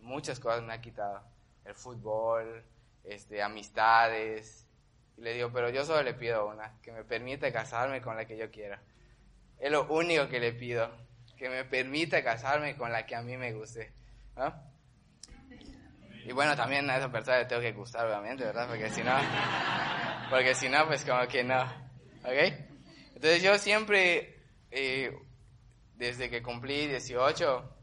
muchas 0.00 0.40
cosas 0.40 0.62
me 0.62 0.74
ha 0.74 0.80
quitado, 0.80 1.22
el 1.64 1.74
fútbol, 1.74 2.64
este, 3.04 3.42
amistades, 3.42 4.66
y 5.16 5.20
le 5.20 5.34
digo, 5.34 5.52
pero 5.52 5.70
yo 5.70 5.84
solo 5.84 6.02
le 6.02 6.14
pido 6.14 6.48
una, 6.48 6.80
que 6.82 6.90
me 6.90 7.04
permita 7.04 7.52
casarme 7.52 8.02
con 8.02 8.16
la 8.16 8.24
que 8.24 8.36
yo 8.36 8.50
quiera. 8.50 8.82
Es 9.58 9.70
lo 9.70 9.86
único 9.86 10.28
que 10.28 10.40
le 10.40 10.52
pido 10.52 10.90
que 11.36 11.48
me 11.48 11.64
permita 11.64 12.24
casarme 12.24 12.76
con 12.76 12.90
la 12.90 13.04
que 13.06 13.14
a 13.14 13.22
mí 13.22 13.36
me 13.36 13.52
guste. 13.52 13.92
¿no? 14.36 14.52
Y 16.24 16.32
bueno, 16.32 16.56
también 16.56 16.88
a 16.90 16.96
esa 16.96 17.12
persona 17.12 17.38
le 17.38 17.44
tengo 17.44 17.62
que 17.62 17.72
gustar, 17.72 18.06
obviamente, 18.06 18.44
¿verdad? 18.44 18.66
Porque 18.68 18.90
si 18.90 19.02
no, 19.02 19.16
porque 20.30 20.54
si 20.54 20.68
no, 20.68 20.86
pues 20.86 21.04
como 21.04 21.26
que 21.28 21.44
no. 21.44 21.62
¿Ok? 22.24 22.52
Entonces 23.14 23.42
yo 23.42 23.58
siempre, 23.58 24.44
eh, 24.70 25.16
desde 25.94 26.28
que 26.28 26.42
cumplí 26.42 26.86
18, 26.86 27.76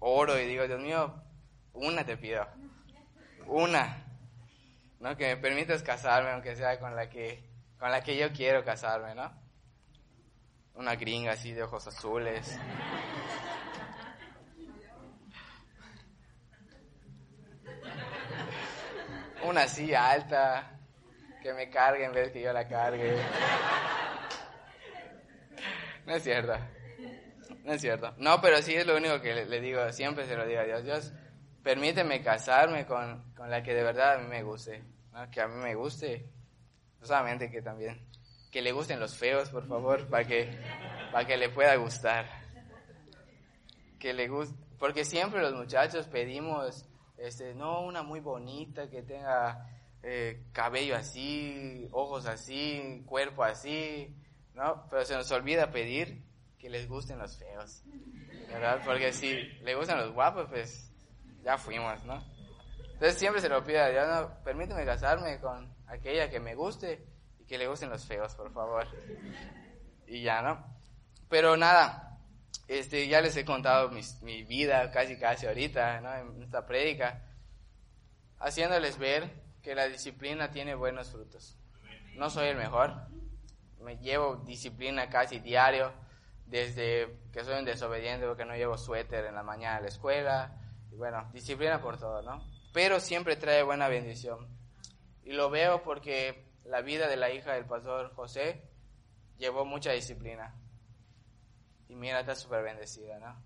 oro 0.00 0.38
y 0.38 0.46
digo, 0.46 0.66
Dios 0.66 0.80
mío, 0.80 1.22
una 1.72 2.04
te 2.04 2.16
pido. 2.16 2.46
Una. 3.46 4.04
¿No? 5.00 5.16
Que 5.16 5.34
me 5.34 5.36
permitas 5.36 5.82
casarme, 5.82 6.30
aunque 6.30 6.56
sea 6.56 6.78
con 6.78 6.94
la 6.94 7.08
que, 7.08 7.48
con 7.78 7.90
la 7.90 8.02
que 8.02 8.16
yo 8.16 8.32
quiero 8.32 8.64
casarme, 8.64 9.14
¿no? 9.14 9.32
Una 10.74 10.96
gringa 10.96 11.32
así 11.32 11.52
de 11.52 11.62
ojos 11.62 11.86
azules. 11.86 12.58
Una 19.42 19.62
así 19.62 19.94
alta, 19.94 20.77
que 21.42 21.52
me 21.54 21.70
cargue 21.70 22.04
en 22.04 22.12
vez 22.12 22.30
que 22.30 22.42
yo 22.42 22.52
la 22.52 22.66
cargue. 22.66 23.16
No 26.06 26.14
es 26.14 26.22
cierto. 26.22 26.54
No 27.64 27.72
es 27.72 27.80
cierto. 27.80 28.14
No, 28.18 28.40
pero 28.40 28.62
sí 28.62 28.74
es 28.74 28.86
lo 28.86 28.96
único 28.96 29.20
que 29.20 29.44
le, 29.44 29.60
digo, 29.60 29.92
siempre 29.92 30.26
se 30.26 30.36
lo 30.36 30.46
digo 30.46 30.60
a 30.60 30.64
Dios. 30.64 30.84
Dios, 30.84 31.12
permíteme 31.62 32.22
casarme 32.22 32.86
con, 32.86 33.32
con 33.34 33.50
la 33.50 33.62
que 33.62 33.74
de 33.74 33.82
verdad 33.82 34.14
a 34.14 34.18
mí 34.18 34.26
me 34.26 34.42
guste. 34.42 34.82
Que 35.30 35.40
a 35.40 35.48
mí 35.48 35.56
me 35.56 35.74
guste. 35.74 36.30
No 37.00 37.06
solamente 37.06 37.50
que 37.50 37.60
también. 37.60 38.00
Que 38.50 38.62
le 38.62 38.72
gusten 38.72 38.98
los 38.98 39.16
feos, 39.16 39.50
por 39.50 39.66
favor, 39.66 40.08
para 40.08 40.24
que, 40.24 40.48
para 41.12 41.26
que 41.26 41.36
le 41.36 41.50
pueda 41.50 41.76
gustar. 41.76 42.26
Que 43.98 44.14
le 44.14 44.28
guste. 44.28 44.56
Porque 44.78 45.04
siempre 45.04 45.42
los 45.42 45.54
muchachos 45.54 46.06
pedimos, 46.06 46.88
este, 47.18 47.54
no, 47.54 47.82
una 47.82 48.02
muy 48.02 48.20
bonita, 48.20 48.88
que 48.88 49.02
tenga 49.02 49.77
eh, 50.10 50.42
cabello 50.52 50.96
así, 50.96 51.86
ojos 51.92 52.24
así, 52.24 53.02
cuerpo 53.04 53.44
así, 53.44 54.16
¿no? 54.54 54.86
Pero 54.88 55.04
se 55.04 55.14
nos 55.14 55.30
olvida 55.30 55.70
pedir 55.70 56.24
que 56.58 56.70
les 56.70 56.88
gusten 56.88 57.18
los 57.18 57.36
feos, 57.36 57.82
¿verdad? 58.48 58.80
Porque 58.86 59.12
si 59.12 59.34
le 59.34 59.74
gustan 59.74 59.98
los 59.98 60.12
guapos, 60.12 60.46
pues 60.48 60.90
ya 61.44 61.58
fuimos, 61.58 62.02
¿no? 62.06 62.24
Entonces 62.94 63.18
siempre 63.18 63.42
se 63.42 63.50
lo 63.50 63.62
pido 63.62 63.82
a 63.82 63.90
no, 63.90 64.42
permíteme 64.42 64.86
casarme 64.86 65.38
con 65.40 65.70
aquella 65.86 66.30
que 66.30 66.40
me 66.40 66.54
guste 66.54 67.06
y 67.38 67.44
que 67.44 67.58
le 67.58 67.68
gusten 67.68 67.90
los 67.90 68.06
feos, 68.06 68.34
por 68.34 68.50
favor. 68.50 68.86
Y 70.06 70.22
ya, 70.22 70.40
¿no? 70.40 70.64
Pero 71.28 71.54
nada, 71.58 72.18
este, 72.66 73.06
ya 73.08 73.20
les 73.20 73.36
he 73.36 73.44
contado 73.44 73.90
mi, 73.90 74.42
vida 74.44 74.90
casi 74.90 75.18
casi 75.18 75.46
ahorita, 75.46 76.00
¿no? 76.00 76.14
En 76.14 76.42
esta 76.42 76.64
prédica, 76.64 77.26
haciéndoles 78.38 78.96
ver 78.96 79.47
que 79.68 79.74
la 79.74 79.86
disciplina 79.86 80.50
tiene 80.50 80.74
buenos 80.74 81.10
frutos. 81.10 81.58
No 82.14 82.30
soy 82.30 82.48
el 82.48 82.56
mejor, 82.56 83.06
me 83.82 83.98
llevo 83.98 84.36
disciplina 84.36 85.10
casi 85.10 85.40
diario, 85.40 85.92
desde 86.46 87.18
que 87.30 87.44
soy 87.44 87.58
un 87.58 87.66
desobediente 87.66 88.26
porque 88.26 88.46
no 88.46 88.56
llevo 88.56 88.78
suéter 88.78 89.26
en 89.26 89.34
la 89.34 89.42
mañana 89.42 89.76
a 89.76 89.80
la 89.82 89.88
escuela, 89.88 90.58
y 90.90 90.96
bueno, 90.96 91.28
disciplina 91.34 91.82
por 91.82 91.98
todo, 91.98 92.22
¿no? 92.22 92.42
Pero 92.72 92.98
siempre 92.98 93.36
trae 93.36 93.62
buena 93.62 93.88
bendición. 93.88 94.48
Y 95.22 95.32
lo 95.32 95.50
veo 95.50 95.82
porque 95.82 96.46
la 96.64 96.80
vida 96.80 97.06
de 97.06 97.16
la 97.16 97.30
hija 97.30 97.52
del 97.52 97.66
pastor 97.66 98.14
José 98.14 98.62
llevó 99.36 99.66
mucha 99.66 99.92
disciplina. 99.92 100.54
Y 101.90 101.94
mira, 101.94 102.20
está 102.20 102.34
súper 102.34 102.62
bendecida, 102.62 103.18
¿no? 103.18 103.36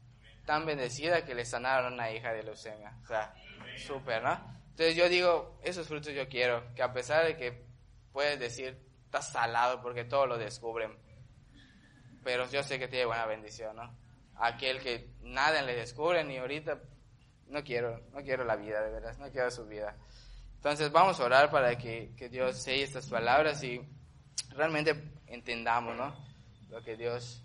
Tan 0.46 0.66
bendecida 0.66 1.24
que 1.24 1.34
le 1.34 1.44
sanaron 1.44 1.94
a 1.94 1.94
una 1.94 2.12
hija 2.12 2.32
de 2.32 2.44
leucemia. 2.44 2.96
O 3.02 3.06
sea, 3.08 3.34
súper, 3.76 4.22
¿no? 4.22 4.61
Entonces 4.72 4.96
yo 4.96 5.08
digo, 5.08 5.60
esos 5.62 5.86
frutos 5.86 6.12
yo 6.14 6.28
quiero, 6.28 6.74
que 6.74 6.82
a 6.82 6.92
pesar 6.92 7.26
de 7.26 7.36
que 7.36 7.64
puedes 8.12 8.38
decir, 8.40 8.78
está 9.04 9.20
salado 9.20 9.82
porque 9.82 10.04
todo 10.04 10.26
lo 10.26 10.38
descubren, 10.38 10.96
pero 12.24 12.48
yo 12.50 12.62
sé 12.62 12.78
que 12.78 12.88
tiene 12.88 13.04
buena 13.04 13.26
bendición, 13.26 13.76
¿no? 13.76 13.94
Aquel 14.36 14.80
que 14.80 15.10
nada 15.20 15.60
le 15.62 15.76
descubren 15.76 16.30
y 16.30 16.38
ahorita 16.38 16.80
no 17.48 17.62
quiero, 17.62 18.00
no 18.12 18.22
quiero 18.22 18.44
la 18.44 18.56
vida, 18.56 18.80
de 18.82 18.90
verdad, 18.90 19.16
no 19.18 19.30
quiero 19.30 19.50
su 19.50 19.66
vida. 19.66 19.96
Entonces 20.54 20.90
vamos 20.90 21.20
a 21.20 21.24
orar 21.24 21.50
para 21.50 21.76
que, 21.76 22.14
que 22.16 22.30
Dios 22.30 22.62
selle 22.62 22.84
estas 22.84 23.06
palabras 23.08 23.62
y 23.62 23.80
realmente 24.50 24.94
entendamos, 25.26 25.96
¿no? 25.96 26.14
Lo 26.70 26.82
que 26.82 26.96
Dios 26.96 27.42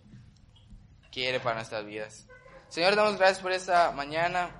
quiere 1.11 1.41
para 1.41 1.55
nuestras 1.55 1.85
vidas. 1.85 2.27
Señor, 2.69 2.95
damos 2.95 3.17
gracias 3.17 3.39
por 3.39 3.51
esta 3.51 3.91
mañana, 3.91 4.51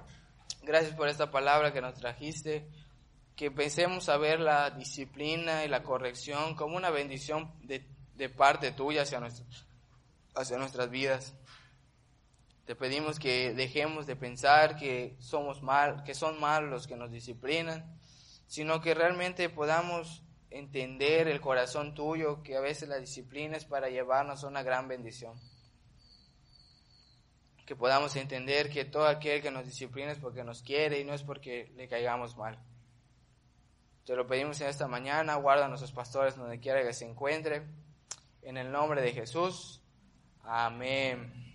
gracias 0.63 0.95
por 0.95 1.07
esta 1.07 1.31
palabra 1.31 1.73
que 1.73 1.81
nos 1.81 1.95
trajiste, 1.95 2.67
que 3.35 3.51
pensemos 3.51 4.09
a 4.09 4.17
ver 4.17 4.39
la 4.39 4.71
disciplina 4.71 5.63
y 5.63 5.67
la 5.67 5.83
corrección 5.83 6.55
como 6.55 6.75
una 6.75 6.89
bendición 6.89 7.51
de, 7.63 7.85
parte 8.29 8.71
tuya 8.71 9.03
hacia 9.03 9.19
nuestras 10.57 10.89
vidas. 10.89 11.35
Te 12.65 12.75
pedimos 12.75 13.19
que 13.19 13.53
dejemos 13.53 14.07
de 14.07 14.15
pensar 14.15 14.75
que 14.75 15.15
somos 15.19 15.61
mal, 15.61 16.03
que 16.03 16.13
son 16.13 16.39
malos 16.39 16.69
los 16.69 16.87
que 16.87 16.97
nos 16.97 17.11
disciplinan, 17.11 17.97
sino 18.47 18.81
que 18.81 18.93
realmente 18.93 19.49
podamos 19.49 20.23
entender 20.49 21.27
el 21.27 21.39
corazón 21.39 21.93
tuyo, 21.93 22.43
que 22.43 22.57
a 22.57 22.59
veces 22.59 22.89
la 22.89 22.97
disciplina 22.97 23.55
es 23.55 23.65
para 23.65 23.89
llevarnos 23.89 24.43
a 24.43 24.47
una 24.47 24.63
gran 24.63 24.87
bendición. 24.87 25.39
Que 27.67 27.75
podamos 27.75 28.15
entender 28.15 28.71
que 28.71 28.85
todo 28.85 29.05
aquel 29.05 29.43
que 29.43 29.51
nos 29.51 29.65
disciplina 29.65 30.11
es 30.11 30.17
porque 30.17 30.43
nos 30.43 30.63
quiere 30.63 30.99
y 30.99 31.03
no 31.03 31.13
es 31.13 31.21
porque 31.21 31.71
le 31.75 31.87
caigamos 31.87 32.35
mal. 32.35 32.57
Te 34.05 34.15
lo 34.15 34.25
pedimos 34.25 34.59
en 34.61 34.67
esta 34.67 34.87
mañana, 34.87 35.35
guarda 35.35 35.65
a 35.65 35.67
nuestros 35.67 35.91
pastores 35.91 36.35
donde 36.35 36.59
quiera 36.59 36.81
que 36.81 36.93
se 36.93 37.05
encuentre. 37.05 37.67
En 38.41 38.57
el 38.57 38.71
nombre 38.71 39.01
de 39.01 39.11
Jesús. 39.11 39.83
Amén. 40.43 41.45